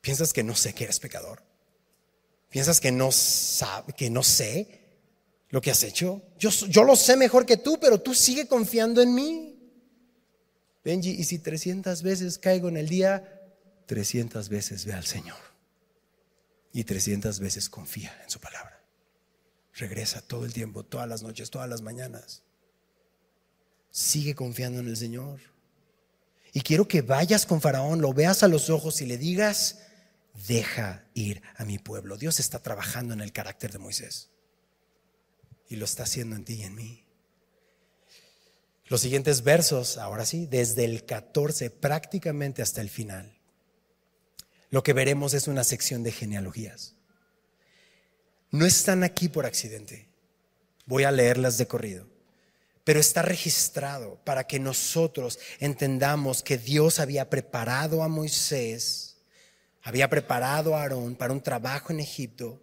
¿Piensas 0.00 0.32
que 0.32 0.42
no 0.42 0.54
sé 0.54 0.74
que 0.74 0.84
eres 0.84 1.00
pecador? 1.00 1.42
¿Piensas 2.50 2.80
que 2.80 2.92
no 2.92 3.10
sabe, 3.12 3.94
que 3.94 4.10
no 4.10 4.22
sé 4.22 4.80
lo 5.48 5.62
que 5.62 5.70
has 5.70 5.82
hecho? 5.84 6.22
Yo, 6.38 6.84
lo 6.84 6.96
sé 6.96 7.16
mejor 7.16 7.46
que 7.46 7.56
tú, 7.56 7.78
pero 7.80 8.00
tú 8.00 8.14
sigue 8.14 8.46
confiando 8.46 9.00
en 9.00 9.14
mí. 9.14 9.58
Benji, 10.84 11.10
y 11.10 11.24
si 11.24 11.38
300 11.38 12.02
veces 12.02 12.38
caigo 12.38 12.68
en 12.68 12.76
el 12.76 12.88
día, 12.88 13.40
300 13.86 14.48
veces 14.48 14.84
ve 14.84 14.92
al 14.92 15.06
Señor. 15.06 15.38
Y 16.72 16.84
300 16.84 17.40
veces 17.40 17.70
confía 17.70 18.18
en 18.22 18.28
su 18.28 18.40
palabra. 18.40 18.82
Regresa 19.74 20.20
todo 20.20 20.44
el 20.44 20.52
tiempo, 20.52 20.84
todas 20.84 21.08
las 21.08 21.22
noches, 21.22 21.50
todas 21.50 21.68
las 21.68 21.80
mañanas. 21.80 22.42
Sigue 23.92 24.34
confiando 24.34 24.80
en 24.80 24.88
el 24.88 24.96
Señor. 24.96 25.38
Y 26.54 26.62
quiero 26.62 26.88
que 26.88 27.02
vayas 27.02 27.46
con 27.46 27.60
Faraón, 27.60 28.00
lo 28.00 28.12
veas 28.12 28.42
a 28.42 28.48
los 28.48 28.70
ojos 28.70 29.00
y 29.02 29.06
le 29.06 29.18
digas, 29.18 29.80
deja 30.48 31.04
ir 31.14 31.42
a 31.56 31.64
mi 31.64 31.78
pueblo. 31.78 32.16
Dios 32.16 32.40
está 32.40 32.58
trabajando 32.58 33.12
en 33.14 33.20
el 33.20 33.32
carácter 33.32 33.70
de 33.70 33.78
Moisés. 33.78 34.30
Y 35.68 35.76
lo 35.76 35.84
está 35.84 36.02
haciendo 36.04 36.36
en 36.36 36.44
ti 36.44 36.54
y 36.54 36.62
en 36.62 36.74
mí. 36.74 37.04
Los 38.86 39.02
siguientes 39.02 39.42
versos, 39.42 39.98
ahora 39.98 40.24
sí, 40.26 40.46
desde 40.46 40.84
el 40.84 41.04
14 41.04 41.70
prácticamente 41.70 42.62
hasta 42.62 42.80
el 42.80 42.90
final, 42.90 43.38
lo 44.70 44.82
que 44.82 44.94
veremos 44.94 45.34
es 45.34 45.48
una 45.48 45.64
sección 45.64 46.02
de 46.02 46.12
genealogías. 46.12 46.94
No 48.50 48.66
están 48.66 49.02
aquí 49.02 49.28
por 49.28 49.46
accidente. 49.46 50.08
Voy 50.86 51.04
a 51.04 51.10
leerlas 51.10 51.56
de 51.58 51.66
corrido 51.66 52.11
pero 52.84 52.98
está 52.98 53.22
registrado 53.22 54.18
para 54.24 54.46
que 54.46 54.58
nosotros 54.58 55.38
entendamos 55.60 56.42
que 56.42 56.58
Dios 56.58 56.98
había 56.98 57.30
preparado 57.30 58.02
a 58.02 58.08
Moisés, 58.08 59.16
había 59.82 60.10
preparado 60.10 60.74
a 60.74 60.82
Aarón 60.82 61.14
para 61.14 61.32
un 61.32 61.40
trabajo 61.40 61.92
en 61.92 62.00
Egipto. 62.00 62.60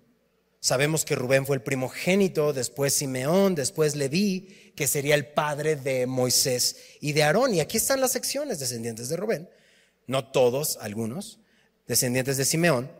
Sabemos 0.61 1.05
que 1.05 1.15
Rubén 1.15 1.45
fue 1.45 1.55
el 1.55 1.61
primogénito, 1.61 2.51
después 2.51 2.93
Simeón, 2.93 3.55
después 3.55 3.95
Leví, 3.95 4.73
que 4.75 4.87
sería 4.87 5.15
el 5.15 5.27
padre 5.27 5.77
de 5.77 6.05
Moisés 6.05 6.75
y 6.99 7.13
de 7.13 7.23
Aarón. 7.23 7.53
Y 7.53 7.61
aquí 7.61 7.77
están 7.77 8.01
las 8.01 8.11
secciones 8.11 8.59
descendientes 8.59 9.07
de 9.07 9.15
Rubén. 9.15 9.49
No 10.05 10.31
todos, 10.31 10.77
algunos, 10.81 11.39
descendientes 11.87 12.35
de 12.35 12.43
Simeón, 12.43 12.91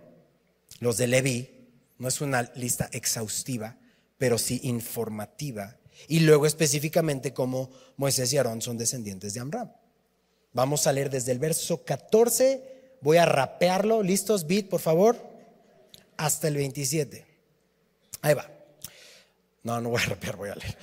los 0.79 0.97
de 0.97 1.07
Leví. 1.07 1.49
No 1.97 2.07
es 2.07 2.21
una 2.21 2.43
lista 2.55 2.89
exhaustiva, 2.93 3.77
pero 4.17 4.37
sí 4.37 4.61
informativa 4.63 5.78
y 6.07 6.21
luego 6.21 6.45
específicamente 6.45 7.33
cómo 7.33 7.69
Moisés 7.97 8.31
y 8.33 8.37
Aarón 8.37 8.61
son 8.61 8.77
descendientes 8.77 9.33
de 9.33 9.39
Amram. 9.39 9.71
Vamos 10.53 10.87
a 10.87 10.93
leer 10.93 11.09
desde 11.09 11.31
el 11.31 11.39
verso 11.39 11.83
14, 11.83 12.97
voy 13.01 13.17
a 13.17 13.25
rapearlo, 13.25 14.01
listos, 14.01 14.47
beat, 14.47 14.67
por 14.67 14.81
favor, 14.81 15.17
hasta 16.17 16.47
el 16.47 16.55
27. 16.55 17.25
Ahí 18.21 18.33
va. 18.33 18.49
No, 19.63 19.79
no 19.79 19.89
voy 19.89 20.01
a 20.01 20.05
rapear, 20.05 20.35
voy 20.35 20.49
a 20.49 20.55
leer. 20.55 20.77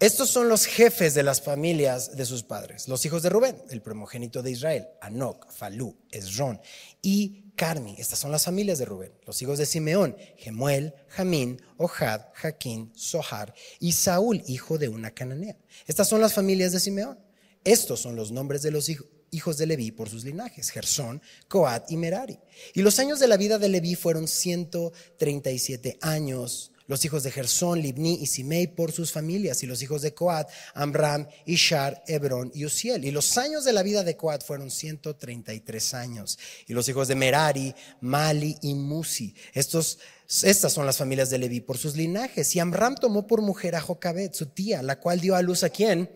Estos 0.00 0.28
son 0.28 0.48
los 0.48 0.66
jefes 0.66 1.14
de 1.14 1.22
las 1.22 1.40
familias 1.40 2.16
de 2.16 2.26
sus 2.26 2.42
padres, 2.42 2.88
los 2.88 3.06
hijos 3.06 3.22
de 3.22 3.28
Rubén, 3.30 3.56
el 3.70 3.80
primogénito 3.80 4.42
de 4.42 4.50
Israel, 4.50 4.88
Anoc, 5.00 5.50
Falú, 5.52 5.96
Esrón 6.10 6.60
y 7.00 7.52
Carmi. 7.54 7.94
Estas 7.96 8.18
son 8.18 8.32
las 8.32 8.44
familias 8.44 8.78
de 8.78 8.86
Rubén, 8.86 9.12
los 9.24 9.40
hijos 9.40 9.56
de 9.56 9.66
Simeón, 9.66 10.16
Gemuel, 10.36 10.94
Jamín, 11.08 11.62
Ohad, 11.76 12.22
Jaquín, 12.34 12.92
Sohar 12.96 13.54
y 13.78 13.92
Saúl, 13.92 14.42
hijo 14.48 14.78
de 14.78 14.88
una 14.88 15.12
cananea. 15.12 15.56
Estas 15.86 16.08
son 16.08 16.20
las 16.20 16.34
familias 16.34 16.72
de 16.72 16.80
Simeón. 16.80 17.18
Estos 17.62 18.00
son 18.00 18.16
los 18.16 18.32
nombres 18.32 18.62
de 18.62 18.72
los 18.72 18.90
hijos 19.30 19.58
de 19.58 19.66
Leví 19.66 19.92
por 19.92 20.10
sus 20.10 20.24
linajes, 20.24 20.70
Gersón, 20.70 21.22
Coat 21.46 21.90
y 21.90 21.96
Merari. 21.96 22.38
Y 22.74 22.82
los 22.82 22.98
años 22.98 23.20
de 23.20 23.28
la 23.28 23.36
vida 23.36 23.58
de 23.58 23.68
Leví 23.68 23.94
fueron 23.94 24.26
137 24.26 25.98
años 26.00 26.72
los 26.86 27.04
hijos 27.04 27.22
de 27.22 27.30
Gersón, 27.30 27.80
Libni 27.80 28.14
y 28.20 28.26
Simei 28.26 28.66
por 28.66 28.92
sus 28.92 29.10
familias, 29.10 29.62
y 29.62 29.66
los 29.66 29.82
hijos 29.82 30.02
de 30.02 30.12
Coat, 30.12 30.48
Amram, 30.74 31.26
Ishar, 31.46 32.02
Hebrón 32.06 32.50
y 32.54 32.66
Uziel. 32.66 33.04
Y 33.04 33.10
los 33.10 33.38
años 33.38 33.64
de 33.64 33.72
la 33.72 33.82
vida 33.82 34.04
de 34.04 34.16
Coat 34.16 34.44
fueron 34.44 34.70
133 34.70 35.94
años. 35.94 36.38
Y 36.66 36.74
los 36.74 36.88
hijos 36.88 37.08
de 37.08 37.14
Merari, 37.14 37.74
Mali 38.00 38.58
y 38.60 38.74
Musi. 38.74 39.34
Estos, 39.54 39.98
estas 40.42 40.72
son 40.72 40.84
las 40.84 40.98
familias 40.98 41.30
de 41.30 41.38
Leví 41.38 41.60
por 41.60 41.78
sus 41.78 41.96
linajes. 41.96 42.54
Y 42.54 42.60
Amram 42.60 42.96
tomó 42.96 43.26
por 43.26 43.40
mujer 43.40 43.76
a 43.76 43.80
Jocabet, 43.80 44.34
su 44.34 44.46
tía, 44.46 44.82
la 44.82 45.00
cual 45.00 45.20
dio 45.20 45.36
a 45.36 45.42
luz 45.42 45.64
a 45.64 45.70
quién? 45.70 46.10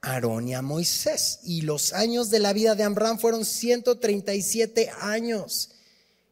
Aarón 0.00 0.48
y 0.48 0.54
a 0.54 0.62
Moisés. 0.62 1.40
Y 1.44 1.62
los 1.62 1.92
años 1.92 2.30
de 2.30 2.38
la 2.38 2.54
vida 2.54 2.74
de 2.74 2.84
Amram 2.84 3.18
fueron 3.18 3.44
137 3.44 4.90
años. 5.00 5.72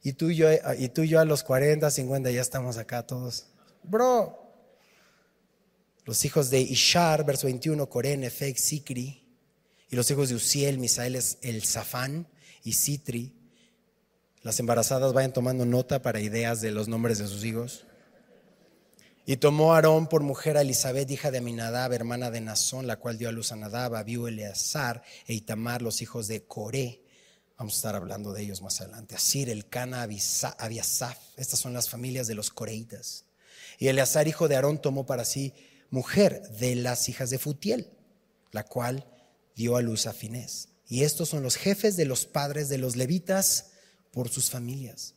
Y 0.03 0.15
tú 0.15 0.31
y 0.31 0.37
yo, 0.37 0.49
y 0.79 0.89
tú 0.89 1.03
y 1.03 1.09
yo 1.09 1.21
a 1.21 1.25
los 1.27 1.43
40, 1.43 1.91
50 1.91 2.31
ya 2.31 2.41
estamos 2.41 2.79
acá 2.79 3.07
todos 3.07 3.47
Bro. 3.85 4.41
Los 6.05 6.25
hijos 6.25 6.51
de 6.51 6.61
Ishar, 6.61 7.25
verso 7.25 7.47
21, 7.47 7.89
Corén, 7.89 8.25
Efek, 8.25 8.57
Sikri. 8.57 9.23
Y 9.91 9.97
los 9.97 10.11
hijos 10.11 10.29
de 10.29 10.35
Uziel, 10.35 10.79
Misael, 10.79 11.19
el 11.43 11.65
Zafán 11.65 12.27
y 12.63 12.73
Sitri. 12.73 13.35
Las 14.43 14.61
embarazadas 14.61 15.13
vayan 15.13 15.33
tomando 15.33 15.65
nota 15.65 16.03
para 16.03 16.21
ideas 16.21 16.61
de 16.61 16.71
los 16.71 16.89
nombres 16.89 17.19
de 17.19 17.27
sus 17.27 17.45
hijos. 17.45 17.87
Y 19.27 19.39
tomó 19.39 19.75
Aarón 19.75 20.07
por 20.07 20.23
mujer 20.23 20.59
a 20.59 20.61
Elizabeth, 20.61 21.11
hija 21.11 21.31
de 21.31 21.39
Aminadab, 21.39 21.95
hermana 21.95 22.31
de 22.31 22.43
Nazón, 22.43 22.87
la 22.87 22.99
cual 22.99 23.17
dio 23.17 23.31
a 23.31 23.33
luz 23.33 23.53
a 23.53 23.57
Nadab, 23.57 23.95
Abiú, 23.95 24.27
Eleazar 24.27 25.03
e 25.27 25.33
Itamar, 25.33 25.81
los 25.81 26.03
hijos 26.03 26.29
de 26.29 26.45
Coré. 26.45 27.03
Vamos 27.57 27.75
a 27.75 27.77
estar 27.77 27.95
hablando 27.95 28.35
de 28.35 28.43
ellos 28.43 28.61
más 28.61 28.83
adelante. 28.83 29.15
Asir, 29.15 29.49
el 29.49 29.67
Cana, 29.69 30.03
Abiasaf. 30.03 31.19
Estas 31.37 31.59
son 31.59 31.73
las 31.73 31.89
familias 31.89 32.27
de 32.27 32.35
los 32.35 32.51
coreitas. 32.51 33.25
Y 33.79 33.89
Eleazar, 33.89 34.29
hijo 34.29 34.49
de 34.49 34.57
Aarón, 34.57 34.81
tomó 34.81 35.07
para 35.07 35.25
sí 35.25 35.55
mujer 35.91 36.43
de 36.59 36.75
las 36.75 37.09
hijas 37.09 37.31
de 37.31 37.39
Futiel, 37.39 37.91
la 38.51 38.65
cual 38.65 39.07
dio 39.55 39.77
a 39.77 39.83
luz 39.83 40.07
a 40.07 40.13
Finés. 40.13 40.69
Y 40.89 41.05
estos 41.05 41.29
son 41.29 41.43
los 41.43 41.57
jefes 41.57 41.97
de 41.97 42.05
los 42.05 42.27
padres 42.27 42.69
de 42.69 42.79
los 42.79 42.97
levitas 42.97 43.71
por 44.11 44.29
sus 44.29 44.51
familias. 44.51 45.15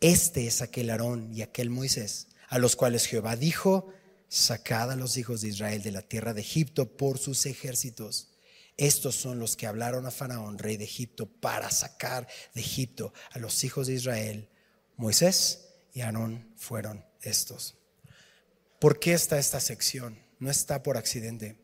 Este 0.00 0.46
es 0.46 0.62
aquel 0.62 0.90
Aarón 0.90 1.32
y 1.32 1.42
aquel 1.42 1.70
Moisés, 1.70 2.28
a 2.48 2.58
los 2.58 2.76
cuales 2.76 3.06
Jehová 3.06 3.36
dijo, 3.36 3.88
sacad 4.28 4.90
a 4.90 4.96
los 4.96 5.16
hijos 5.16 5.42
de 5.42 5.48
Israel 5.48 5.82
de 5.82 5.92
la 5.92 6.02
tierra 6.02 6.34
de 6.34 6.40
Egipto 6.40 6.96
por 6.96 7.18
sus 7.18 7.46
ejércitos. 7.46 8.30
Estos 8.76 9.14
son 9.14 9.38
los 9.38 9.56
que 9.56 9.66
hablaron 9.66 10.06
a 10.06 10.10
Faraón, 10.10 10.58
rey 10.58 10.76
de 10.76 10.84
Egipto, 10.84 11.26
para 11.26 11.70
sacar 11.70 12.26
de 12.54 12.60
Egipto 12.62 13.12
a 13.30 13.38
los 13.38 13.62
hijos 13.64 13.86
de 13.86 13.94
Israel. 13.94 14.48
Moisés 14.96 15.68
y 15.92 16.00
Aarón 16.00 16.52
fueron 16.56 17.04
estos. 17.20 17.76
¿Por 18.82 18.98
qué 18.98 19.12
está 19.12 19.38
esta 19.38 19.60
sección? 19.60 20.18
No 20.40 20.50
está 20.50 20.82
por 20.82 20.96
accidente. 20.96 21.56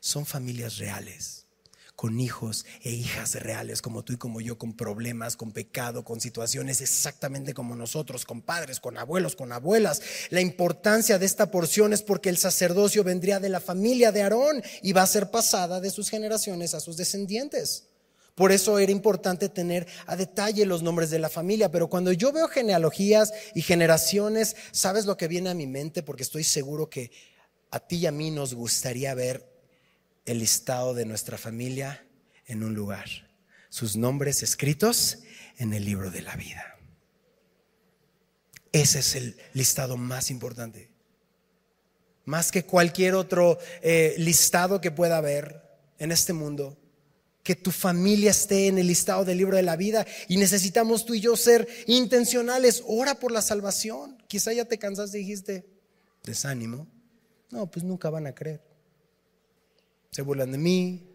Son 0.00 0.26
familias 0.26 0.78
reales, 0.78 1.46
con 1.94 2.18
hijos 2.18 2.66
e 2.82 2.90
hijas 2.90 3.36
reales, 3.36 3.80
como 3.80 4.02
tú 4.02 4.14
y 4.14 4.16
como 4.16 4.40
yo, 4.40 4.58
con 4.58 4.76
problemas, 4.76 5.36
con 5.36 5.52
pecado, 5.52 6.02
con 6.02 6.20
situaciones 6.20 6.80
exactamente 6.80 7.54
como 7.54 7.76
nosotros, 7.76 8.24
con 8.24 8.42
padres, 8.42 8.80
con 8.80 8.98
abuelos, 8.98 9.36
con 9.36 9.52
abuelas. 9.52 10.02
La 10.30 10.40
importancia 10.40 11.20
de 11.20 11.26
esta 11.26 11.52
porción 11.52 11.92
es 11.92 12.02
porque 12.02 12.30
el 12.30 12.36
sacerdocio 12.36 13.04
vendría 13.04 13.38
de 13.38 13.48
la 13.48 13.60
familia 13.60 14.10
de 14.10 14.22
Aarón 14.22 14.60
y 14.82 14.92
va 14.92 15.02
a 15.02 15.06
ser 15.06 15.30
pasada 15.30 15.80
de 15.80 15.90
sus 15.90 16.10
generaciones 16.10 16.74
a 16.74 16.80
sus 16.80 16.96
descendientes. 16.96 17.84
Por 18.36 18.52
eso 18.52 18.78
era 18.78 18.92
importante 18.92 19.48
tener 19.48 19.86
a 20.06 20.14
detalle 20.14 20.66
los 20.66 20.82
nombres 20.82 21.08
de 21.08 21.18
la 21.18 21.30
familia. 21.30 21.70
Pero 21.70 21.88
cuando 21.88 22.12
yo 22.12 22.32
veo 22.32 22.48
genealogías 22.48 23.32
y 23.54 23.62
generaciones, 23.62 24.56
¿sabes 24.72 25.06
lo 25.06 25.16
que 25.16 25.26
viene 25.26 25.48
a 25.48 25.54
mi 25.54 25.66
mente? 25.66 26.02
Porque 26.02 26.22
estoy 26.22 26.44
seguro 26.44 26.90
que 26.90 27.10
a 27.70 27.80
ti 27.80 27.96
y 27.96 28.06
a 28.06 28.12
mí 28.12 28.30
nos 28.30 28.52
gustaría 28.52 29.14
ver 29.14 29.50
el 30.26 30.40
listado 30.40 30.92
de 30.92 31.06
nuestra 31.06 31.38
familia 31.38 32.06
en 32.44 32.62
un 32.62 32.74
lugar. 32.74 33.08
Sus 33.70 33.96
nombres 33.96 34.42
escritos 34.42 35.20
en 35.56 35.72
el 35.72 35.86
libro 35.86 36.10
de 36.10 36.20
la 36.20 36.36
vida. 36.36 36.76
Ese 38.70 38.98
es 38.98 39.14
el 39.14 39.38
listado 39.54 39.96
más 39.96 40.30
importante. 40.30 40.90
Más 42.26 42.52
que 42.52 42.66
cualquier 42.66 43.14
otro 43.14 43.58
eh, 43.80 44.14
listado 44.18 44.82
que 44.82 44.90
pueda 44.90 45.16
haber 45.16 45.62
en 45.98 46.12
este 46.12 46.34
mundo 46.34 46.76
que 47.46 47.54
tu 47.54 47.70
familia 47.70 48.32
esté 48.32 48.66
en 48.66 48.76
el 48.76 48.88
listado 48.88 49.24
del 49.24 49.38
libro 49.38 49.56
de 49.56 49.62
la 49.62 49.76
vida 49.76 50.04
y 50.26 50.36
necesitamos 50.36 51.06
tú 51.06 51.14
y 51.14 51.20
yo 51.20 51.36
ser 51.36 51.68
intencionales. 51.86 52.82
Ora 52.88 53.20
por 53.20 53.30
la 53.30 53.40
salvación. 53.40 54.20
Quizá 54.26 54.52
ya 54.52 54.64
te 54.64 54.80
cansaste 54.80 55.18
y 55.18 55.20
dijiste, 55.20 55.64
desánimo. 56.24 56.88
No, 57.52 57.70
pues 57.70 57.84
nunca 57.84 58.10
van 58.10 58.26
a 58.26 58.34
creer. 58.34 58.64
Se 60.10 60.22
burlan 60.22 60.50
de 60.50 60.58
mí, 60.58 61.14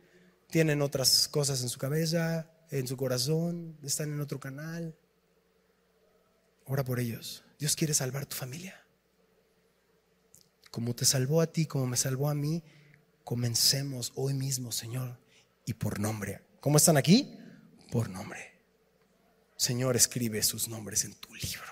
tienen 0.49 0.81
otras 0.81 1.27
cosas 1.27 1.63
en 1.63 1.67
su 1.67 1.77
cabeza, 1.77 2.49
en 2.69 2.87
su 2.87 2.95
corazón, 2.95 3.77
están 3.83 4.13
en 4.13 4.21
otro 4.21 4.39
canal. 4.39 4.95
Ora 6.63 6.85
por 6.85 7.01
ellos. 7.01 7.43
Dios 7.59 7.75
quiere 7.75 7.93
salvar 7.93 8.25
tu 8.25 8.37
familia. 8.37 8.81
Como 10.71 10.95
te 10.95 11.03
salvó 11.03 11.41
a 11.41 11.47
ti, 11.47 11.65
como 11.65 11.87
me 11.87 11.97
salvó 11.97 12.29
a 12.29 12.35
mí, 12.35 12.63
comencemos 13.25 14.13
hoy 14.15 14.33
mismo, 14.33 14.71
Señor 14.71 15.19
y 15.65 15.73
por 15.73 15.99
nombre. 15.99 16.41
¿Cómo 16.59 16.77
están 16.77 16.97
aquí? 16.97 17.37
Por 17.91 18.09
nombre. 18.09 18.39
Señor, 19.55 19.95
escribe 19.95 20.41
sus 20.43 20.67
nombres 20.67 21.05
en 21.05 21.13
tu 21.15 21.33
libro. 21.35 21.71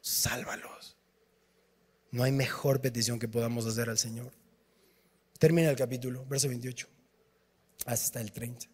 Sálvalos. 0.00 0.96
No 2.10 2.22
hay 2.22 2.32
mejor 2.32 2.80
petición 2.80 3.18
que 3.18 3.28
podamos 3.28 3.66
hacer 3.66 3.88
al 3.88 3.98
Señor. 3.98 4.32
Termina 5.38 5.70
el 5.70 5.76
capítulo, 5.76 6.26
verso 6.26 6.48
28, 6.48 6.88
hasta 7.86 8.20
el 8.20 8.32
30. 8.32 8.66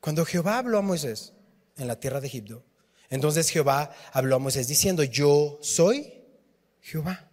Cuando 0.00 0.24
Jehová 0.24 0.58
habló 0.58 0.78
a 0.78 0.82
Moisés 0.82 1.34
en 1.76 1.86
la 1.86 2.00
tierra 2.00 2.20
de 2.20 2.28
Egipto, 2.28 2.64
entonces 3.10 3.50
Jehová 3.50 3.94
habló 4.12 4.36
a 4.36 4.38
Moisés 4.38 4.68
diciendo, 4.68 5.02
yo 5.04 5.58
soy 5.60 6.14
Jehová. 6.80 7.30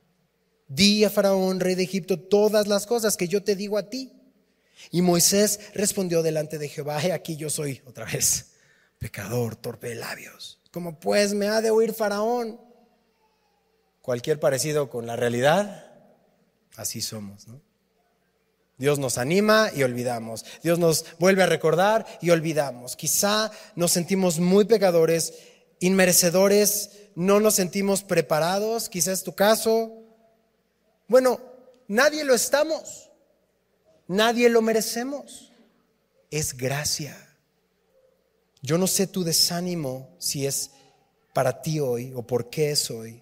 Di 0.67 1.03
a 1.03 1.09
Faraón, 1.09 1.59
rey 1.59 1.75
de 1.75 1.84
Egipto, 1.84 2.19
todas 2.19 2.67
las 2.67 2.86
cosas 2.86 3.17
que 3.17 3.27
yo 3.27 3.43
te 3.43 3.55
digo 3.55 3.77
a 3.77 3.89
ti. 3.89 4.11
Y 4.91 5.01
Moisés 5.01 5.59
respondió 5.73 6.23
delante 6.23 6.57
de 6.57 6.69
Jehová, 6.69 7.03
he 7.03 7.11
aquí 7.11 7.36
yo 7.36 7.49
soy 7.49 7.82
otra 7.86 8.05
vez, 8.05 8.53
pecador, 8.97 9.55
torpe 9.55 9.89
de 9.89 9.95
labios. 9.95 10.59
Como 10.71 10.99
pues 10.99 11.34
me 11.34 11.47
ha 11.47 11.61
de 11.61 11.71
oír 11.71 11.93
Faraón. 11.93 12.59
Cualquier 14.01 14.39
parecido 14.39 14.89
con 14.89 15.05
la 15.05 15.15
realidad, 15.15 15.86
así 16.75 17.01
somos. 17.01 17.47
Dios 18.77 18.97
nos 18.97 19.17
anima 19.17 19.69
y 19.75 19.84
olvidamos. 19.84 20.45
Dios 20.63 20.80
nos 20.80 21.05
vuelve 21.19 21.43
a 21.43 21.47
recordar 21.47 22.05
y 22.21 22.30
olvidamos. 22.30 22.95
Quizá 22.95 23.51
nos 23.75 23.91
sentimos 23.91 24.39
muy 24.39 24.65
pecadores, 24.65 25.34
inmerecedores, 25.80 26.91
no 27.15 27.41
nos 27.41 27.55
sentimos 27.55 28.03
preparados, 28.03 28.88
quizá 28.88 29.11
es 29.11 29.23
tu 29.23 29.36
caso. 29.36 29.91
Bueno, 31.07 31.41
nadie 31.88 32.23
lo 32.23 32.34
estamos. 32.34 33.09
Nadie 34.10 34.49
lo 34.49 34.64
merecemos. 34.64 35.51
Es 36.32 36.57
gracia. 36.57 37.16
Yo 38.62 38.80
no 38.80 38.88
sé 38.88 39.05
tu 39.05 39.24
desánimo 39.24 40.16
si 40.18 40.47
es 40.47 40.72
para 41.32 41.62
ti 41.62 41.80
hoy 41.80 42.12
o 42.16 42.24
por 42.24 42.49
qué 42.49 42.72
es 42.72 42.89
hoy. 42.89 43.22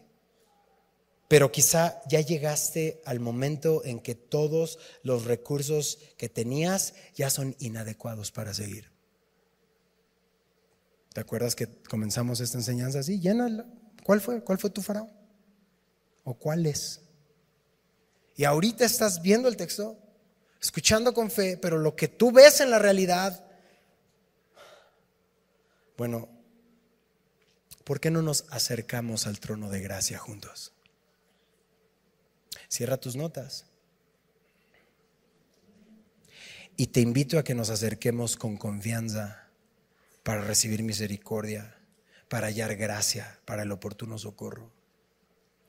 Pero 1.28 1.52
quizá 1.52 2.02
ya 2.08 2.22
llegaste 2.22 3.02
al 3.04 3.20
momento 3.20 3.84
en 3.84 4.00
que 4.00 4.16
todos 4.16 4.80
los 5.04 5.26
recursos 5.26 6.00
que 6.16 6.30
tenías 6.30 6.94
ya 7.14 7.30
son 7.30 7.58
inadecuados 7.60 8.32
para 8.32 8.54
seguir. 8.54 8.90
¿Te 11.14 11.20
acuerdas 11.20 11.54
que 11.54 11.68
comenzamos 11.90 12.40
esta 12.40 12.60
enseñanza 12.60 13.00
así? 13.00 13.22
¿Cuál 14.06 14.22
fue? 14.22 14.42
¿Cuál 14.42 14.58
fue 14.58 14.70
tu 14.70 14.82
faraón? 14.82 15.12
¿O 16.24 16.34
cuál 16.34 16.66
es? 16.66 17.02
Y 18.38 18.46
ahorita 18.46 18.86
estás 18.86 19.22
viendo 19.22 19.50
el 19.50 19.58
texto 19.58 20.07
escuchando 20.62 21.14
con 21.14 21.30
fe, 21.32 21.58
pero 21.58 21.78
lo 21.78 21.95
que 21.95 22.08
tú 22.08 22.32
ves 22.32 22.62
en 22.62 22.72
la 22.72 22.80
realidad, 22.80 23.45
bueno, 25.97 26.30
¿por 27.84 27.99
qué 27.99 28.12
no 28.12 28.22
nos 28.22 28.45
acercamos 28.49 29.28
al 29.28 29.39
trono 29.39 29.70
de 29.70 29.82
gracia 29.82 30.18
juntos? 30.18 30.74
Cierra 32.70 32.97
tus 32.97 33.16
notas. 33.16 33.66
Y 36.76 36.88
te 36.88 37.01
invito 37.01 37.39
a 37.39 37.43
que 37.43 37.55
nos 37.55 37.70
acerquemos 37.70 38.38
con 38.38 38.58
confianza 38.58 39.47
para 40.22 40.41
recibir 40.41 40.84
misericordia, 40.84 41.76
para 42.30 42.47
hallar 42.47 42.76
gracia, 42.76 43.39
para 43.45 43.64
el 43.64 43.72
oportuno 43.72 44.20
socorro. 44.20 44.72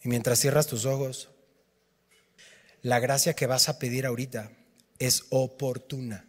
Y 0.03 0.09
mientras 0.09 0.39
cierras 0.39 0.66
tus 0.66 0.84
ojos, 0.84 1.30
la 2.82 3.01
gracia 3.01 3.34
que 3.34 3.47
vas 3.47 3.68
a 3.68 3.78
pedir 3.78 4.05
ahorita 4.05 4.51
es 4.99 5.24
oportuna. 5.30 6.28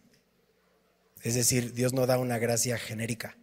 Es 1.22 1.34
decir, 1.34 1.74
Dios 1.74 1.92
no 1.92 2.06
da 2.06 2.18
una 2.18 2.38
gracia 2.38 2.78
genérica. 2.78 3.36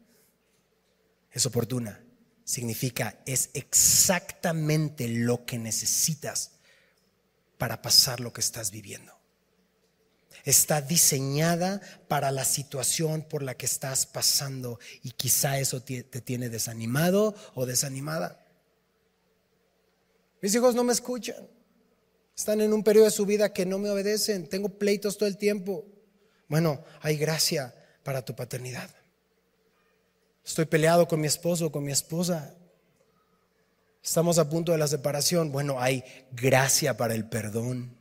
Es 1.32 1.46
oportuna. 1.46 2.04
Significa, 2.44 3.20
es 3.26 3.50
exactamente 3.54 5.08
lo 5.08 5.46
que 5.46 5.60
necesitas 5.60 6.52
para 7.58 7.82
pasar 7.82 8.20
lo 8.20 8.34
que 8.34 8.42
estás 8.42 8.72
viviendo. 8.72 9.14
Está 10.46 10.82
diseñada 10.82 11.82
para 12.08 12.32
la 12.32 12.46
situación 12.46 13.22
por 13.22 13.44
la 13.44 13.56
que 13.56 13.66
estás 13.66 14.06
pasando 14.06 14.80
y 15.04 15.12
quizá 15.12 15.60
eso 15.60 15.82
te 15.82 16.04
tiene 16.04 16.50
desanimado 16.50 17.36
o 17.54 17.66
desanimada. 17.66 18.46
Mis 20.42 20.56
hijos 20.56 20.74
no 20.74 20.84
me 20.84 20.94
escuchan. 20.94 21.57
Están 22.38 22.62
en 22.62 22.72
un 22.72 22.84
periodo 22.84 23.06
de 23.06 23.12
su 23.12 23.26
vida 23.26 23.52
que 23.52 23.66
no 23.66 23.80
me 23.80 23.90
obedecen. 23.90 24.48
Tengo 24.48 24.70
pleitos 24.70 25.18
todo 25.18 25.28
el 25.28 25.38
tiempo. 25.38 25.86
Bueno, 26.48 26.84
hay 27.02 27.18
gracia 27.18 27.74
para 28.04 28.24
tu 28.24 28.36
paternidad. 28.36 28.90
Estoy 30.46 30.66
peleado 30.66 31.08
con 31.08 31.20
mi 31.20 31.26
esposo 31.26 31.66
o 31.66 31.72
con 31.72 31.84
mi 31.84 31.92
esposa. 31.92 32.56
Estamos 34.04 34.38
a 34.38 34.48
punto 34.48 34.72
de 34.72 34.78
la 34.78 34.88
separación. 34.88 35.52
Bueno, 35.52 35.82
hay 35.82 36.04
gracia 36.32 36.96
para 36.96 37.16
el 37.16 37.28
perdón. 37.28 37.98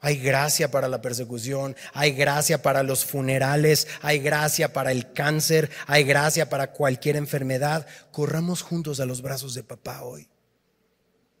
Hay 0.00 0.18
gracia 0.18 0.70
para 0.70 0.88
la 0.88 1.02
persecución, 1.02 1.74
hay 1.92 2.12
gracia 2.12 2.62
para 2.62 2.82
los 2.82 3.04
funerales, 3.04 3.88
hay 4.02 4.18
gracia 4.20 4.72
para 4.72 4.92
el 4.92 5.12
cáncer, 5.12 5.70
hay 5.86 6.04
gracia 6.04 6.48
para 6.48 6.72
cualquier 6.72 7.16
enfermedad. 7.16 7.86
Corramos 8.12 8.62
juntos 8.62 9.00
a 9.00 9.06
los 9.06 9.20
brazos 9.20 9.54
de 9.54 9.64
papá 9.64 10.02
hoy. 10.02 10.28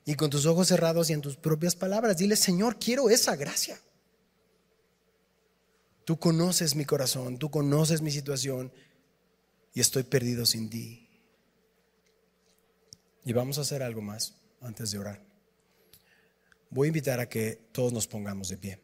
Y 0.08 0.14
con 0.14 0.30
tus 0.30 0.46
ojos 0.46 0.68
cerrados 0.68 1.10
y 1.10 1.14
en 1.14 1.20
tus 1.20 1.36
propias 1.36 1.74
palabras, 1.74 2.16
dile, 2.16 2.36
Señor, 2.36 2.78
quiero 2.78 3.10
esa 3.10 3.34
gracia. 3.34 3.78
Tú 6.04 6.16
conoces 6.16 6.76
mi 6.76 6.84
corazón, 6.84 7.38
tú 7.38 7.50
conoces 7.50 8.00
mi 8.00 8.12
situación 8.12 8.72
y 9.74 9.80
estoy 9.80 10.04
perdido 10.04 10.46
sin 10.46 10.70
ti. 10.70 11.10
Y 13.24 13.32
vamos 13.32 13.58
a 13.58 13.62
hacer 13.62 13.82
algo 13.82 14.00
más 14.00 14.36
antes 14.60 14.92
de 14.92 15.00
orar. 15.00 15.20
Voy 16.70 16.86
a 16.86 16.88
invitar 16.88 17.18
a 17.18 17.28
que 17.28 17.56
todos 17.72 17.92
nos 17.92 18.06
pongamos 18.06 18.48
de 18.48 18.58
pie. 18.58 18.80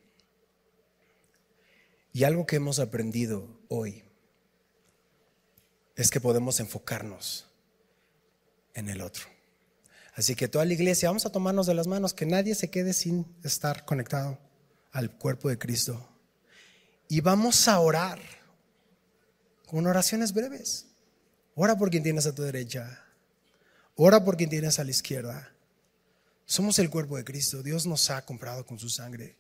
Y 2.13 2.25
algo 2.25 2.47
que 2.47 2.57
hemos 2.57 2.81
aprendido 2.81 3.61
hoy 3.69 4.03
es 5.95 6.11
que 6.11 6.21
podemos 6.21 6.59
enfocarnos 6.59 7.47
en 8.75 8.89
el 8.89 9.01
otro. 9.01 9.27
Así 10.15 10.35
que 10.35 10.49
toda 10.49 10.65
la 10.65 10.75
iglesia, 10.75 11.09
vamos 11.09 11.25
a 11.25 11.33
tomarnos 11.33 11.67
de 11.67 11.75
las 11.75 11.87
manos, 11.87 12.13
que 12.13 12.27
nadie 12.27 12.55
se 12.55 12.71
quede 12.71 12.93
sin 12.93 13.27
estar 13.43 13.85
conectado 13.85 14.39
al 14.93 15.11
cuerpo 15.11 15.49
de 15.49 15.59
Cristo. 15.59 16.09
Y 17.09 17.21
vamos 17.21 17.67
a 17.69 17.81
orar 17.81 18.21
con 19.67 19.87
oraciones 19.87 20.33
breves. 20.33 20.87
Ora 21.55 21.77
por 21.77 21.91
quien 21.91 22.03
tienes 22.03 22.27
a 22.27 22.35
tu 22.35 22.43
derecha. 22.43 23.05
Ora 23.97 24.25
por 24.25 24.37
quien 24.37 24.51
tienes 24.51 24.79
a 24.79 24.85
la 24.85 24.91
izquierda. 24.91 25.53
Somos 26.45 26.79
el 26.79 26.91
cuerpo 26.91 27.17
de 27.17 27.25
Cristo. 27.25 27.63
Dios 27.63 27.87
nos 27.87 28.11
ha 28.11 28.25
comprado 28.25 28.67
con 28.67 28.79
su 28.79 28.91
sangre. 28.91 29.37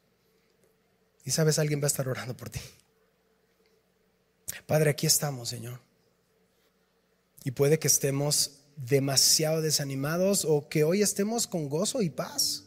Y 1.24 1.30
sabes, 1.30 1.58
alguien 1.58 1.80
va 1.80 1.84
a 1.84 1.88
estar 1.88 2.08
orando 2.08 2.36
por 2.36 2.50
ti. 2.50 2.60
Padre, 4.66 4.90
aquí 4.90 5.06
estamos, 5.06 5.48
Señor. 5.48 5.80
Y 7.44 7.50
puede 7.50 7.78
que 7.78 7.88
estemos 7.88 8.61
demasiado 8.76 9.62
desanimados 9.62 10.44
o 10.44 10.68
que 10.68 10.84
hoy 10.84 11.02
estemos 11.02 11.46
con 11.46 11.68
gozo 11.68 12.02
y 12.02 12.10
paz. 12.10 12.64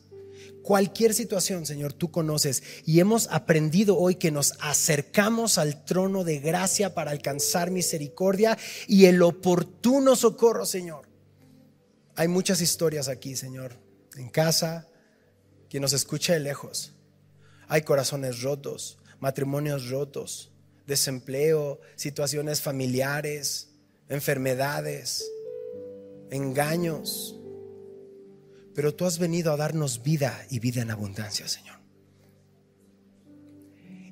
Cualquier 0.61 1.13
situación, 1.13 1.65
Señor, 1.65 1.93
tú 1.93 2.09
conoces 2.09 2.63
y 2.85 2.99
hemos 2.99 3.27
aprendido 3.29 3.97
hoy 3.97 4.15
que 4.15 4.31
nos 4.31 4.53
acercamos 4.59 5.59
al 5.59 5.85
trono 5.85 6.23
de 6.23 6.39
gracia 6.39 6.95
para 6.95 7.11
alcanzar 7.11 7.69
misericordia 7.69 8.57
y 8.87 9.05
el 9.05 9.21
oportuno 9.21 10.15
socorro, 10.15 10.65
Señor. 10.65 11.07
Hay 12.15 12.27
muchas 12.27 12.61
historias 12.61 13.09
aquí, 13.09 13.35
Señor, 13.35 13.77
en 14.15 14.29
casa, 14.29 14.87
quien 15.69 15.81
nos 15.81 15.93
escucha 15.93 16.33
de 16.33 16.39
lejos. 16.39 16.93
Hay 17.67 17.83
corazones 17.83 18.41
rotos, 18.41 18.97
matrimonios 19.19 19.89
rotos, 19.89 20.51
desempleo, 20.87 21.79
situaciones 21.95 22.61
familiares, 22.61 23.69
enfermedades 24.09 25.29
engaños. 26.31 27.39
Pero 28.73 28.93
tú 28.93 29.05
has 29.05 29.19
venido 29.19 29.51
a 29.51 29.57
darnos 29.57 30.03
vida 30.03 30.45
y 30.49 30.59
vida 30.59 30.81
en 30.81 30.91
abundancia, 30.91 31.47
Señor. 31.47 31.79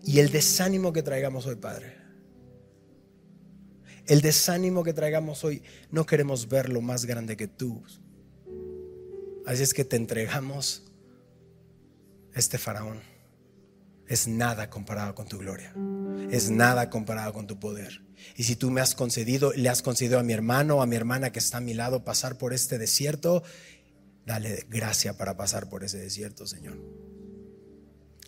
Y 0.04 0.20
el 0.20 0.32
desánimo 0.32 0.94
que 0.94 1.04
traigamos 1.04 1.46
hoy, 1.46 1.56
Padre, 1.56 1.98
el 4.06 4.22
desánimo 4.22 4.84
que 4.84 4.94
traigamos 4.94 5.44
hoy, 5.44 5.64
no 5.90 6.06
queremos 6.06 6.50
verlo 6.50 6.82
más 6.82 7.06
grande 7.06 7.38
que 7.38 7.48
tú. 7.48 7.82
Así 9.46 9.64
es 9.64 9.74
que 9.74 9.86
te 9.86 9.96
entregamos 9.96 10.84
este 12.34 12.58
faraón. 12.58 13.02
Es 14.08 14.28
nada 14.28 14.70
comparado 14.70 15.16
con 15.16 15.28
tu 15.28 15.38
gloria. 15.38 15.74
Es 16.30 16.50
nada 16.50 16.90
comparado 16.90 17.34
con 17.34 17.48
tu 17.48 17.60
poder. 17.60 18.02
Y 18.36 18.44
si 18.44 18.56
tú 18.56 18.72
me 18.72 18.82
has 18.82 18.96
concedido, 18.96 19.54
le 19.54 19.70
has 19.70 19.82
concedido 19.82 20.20
a 20.20 20.24
mi 20.24 20.34
hermano 20.34 20.78
o 20.78 20.82
a 20.82 20.86
mi 20.86 20.96
hermana 20.96 21.32
que 21.32 21.40
está 21.40 21.58
a 21.58 21.62
mi 21.62 21.74
lado 21.74 22.04
pasar 22.04 22.38
por 22.38 22.54
este 22.54 22.78
desierto, 22.78 23.44
dale 24.26 24.66
gracia 24.70 25.18
para 25.18 25.38
pasar 25.38 25.70
por 25.70 25.84
ese 25.84 25.98
desierto, 25.98 26.48
Señor. 26.48 26.78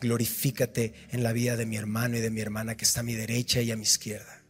Glorifícate 0.02 0.94
en 1.12 1.24
la 1.24 1.34
vida 1.34 1.56
de 1.56 1.66
mi 1.66 1.78
hermano 1.78 2.18
y 2.18 2.22
de 2.22 2.30
mi 2.30 2.42
hermana 2.42 2.76
que 2.76 2.86
está 2.86 3.00
a 3.00 3.04
mi 3.04 3.14
derecha 3.14 3.62
y 3.62 3.72
a 3.72 3.78
mi 3.78 3.84
izquierda. 3.84 4.44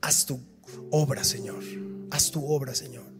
Haz 0.00 0.26
tu 0.26 0.40
obra, 0.90 1.24
Señor. 1.24 1.62
Haz 2.10 2.30
tu 2.30 2.44
obra, 2.44 2.74
Señor. 2.74 3.13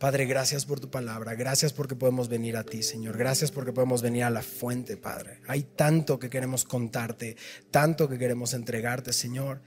Padre, 0.00 0.24
gracias 0.24 0.64
por 0.64 0.80
tu 0.80 0.90
palabra. 0.90 1.34
Gracias 1.34 1.74
porque 1.74 1.94
podemos 1.94 2.30
venir 2.30 2.56
a 2.56 2.64
ti, 2.64 2.82
Señor. 2.82 3.18
Gracias 3.18 3.52
porque 3.52 3.70
podemos 3.70 4.00
venir 4.00 4.24
a 4.24 4.30
la 4.30 4.40
fuente, 4.40 4.96
Padre. 4.96 5.42
Hay 5.46 5.62
tanto 5.62 6.18
que 6.18 6.30
queremos 6.30 6.64
contarte, 6.64 7.36
tanto 7.70 8.08
que 8.08 8.16
queremos 8.16 8.54
entregarte, 8.54 9.12
Señor. 9.12 9.60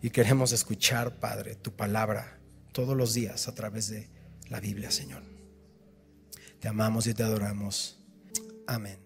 Y 0.00 0.10
queremos 0.10 0.52
escuchar, 0.52 1.18
Padre, 1.18 1.56
tu 1.56 1.74
palabra 1.74 2.38
todos 2.70 2.96
los 2.96 3.12
días 3.12 3.48
a 3.48 3.56
través 3.56 3.88
de 3.88 4.08
la 4.48 4.60
Biblia, 4.60 4.92
Señor. 4.92 5.24
Te 6.60 6.68
amamos 6.68 7.08
y 7.08 7.14
te 7.14 7.24
adoramos. 7.24 7.98
Amén. 8.68 9.01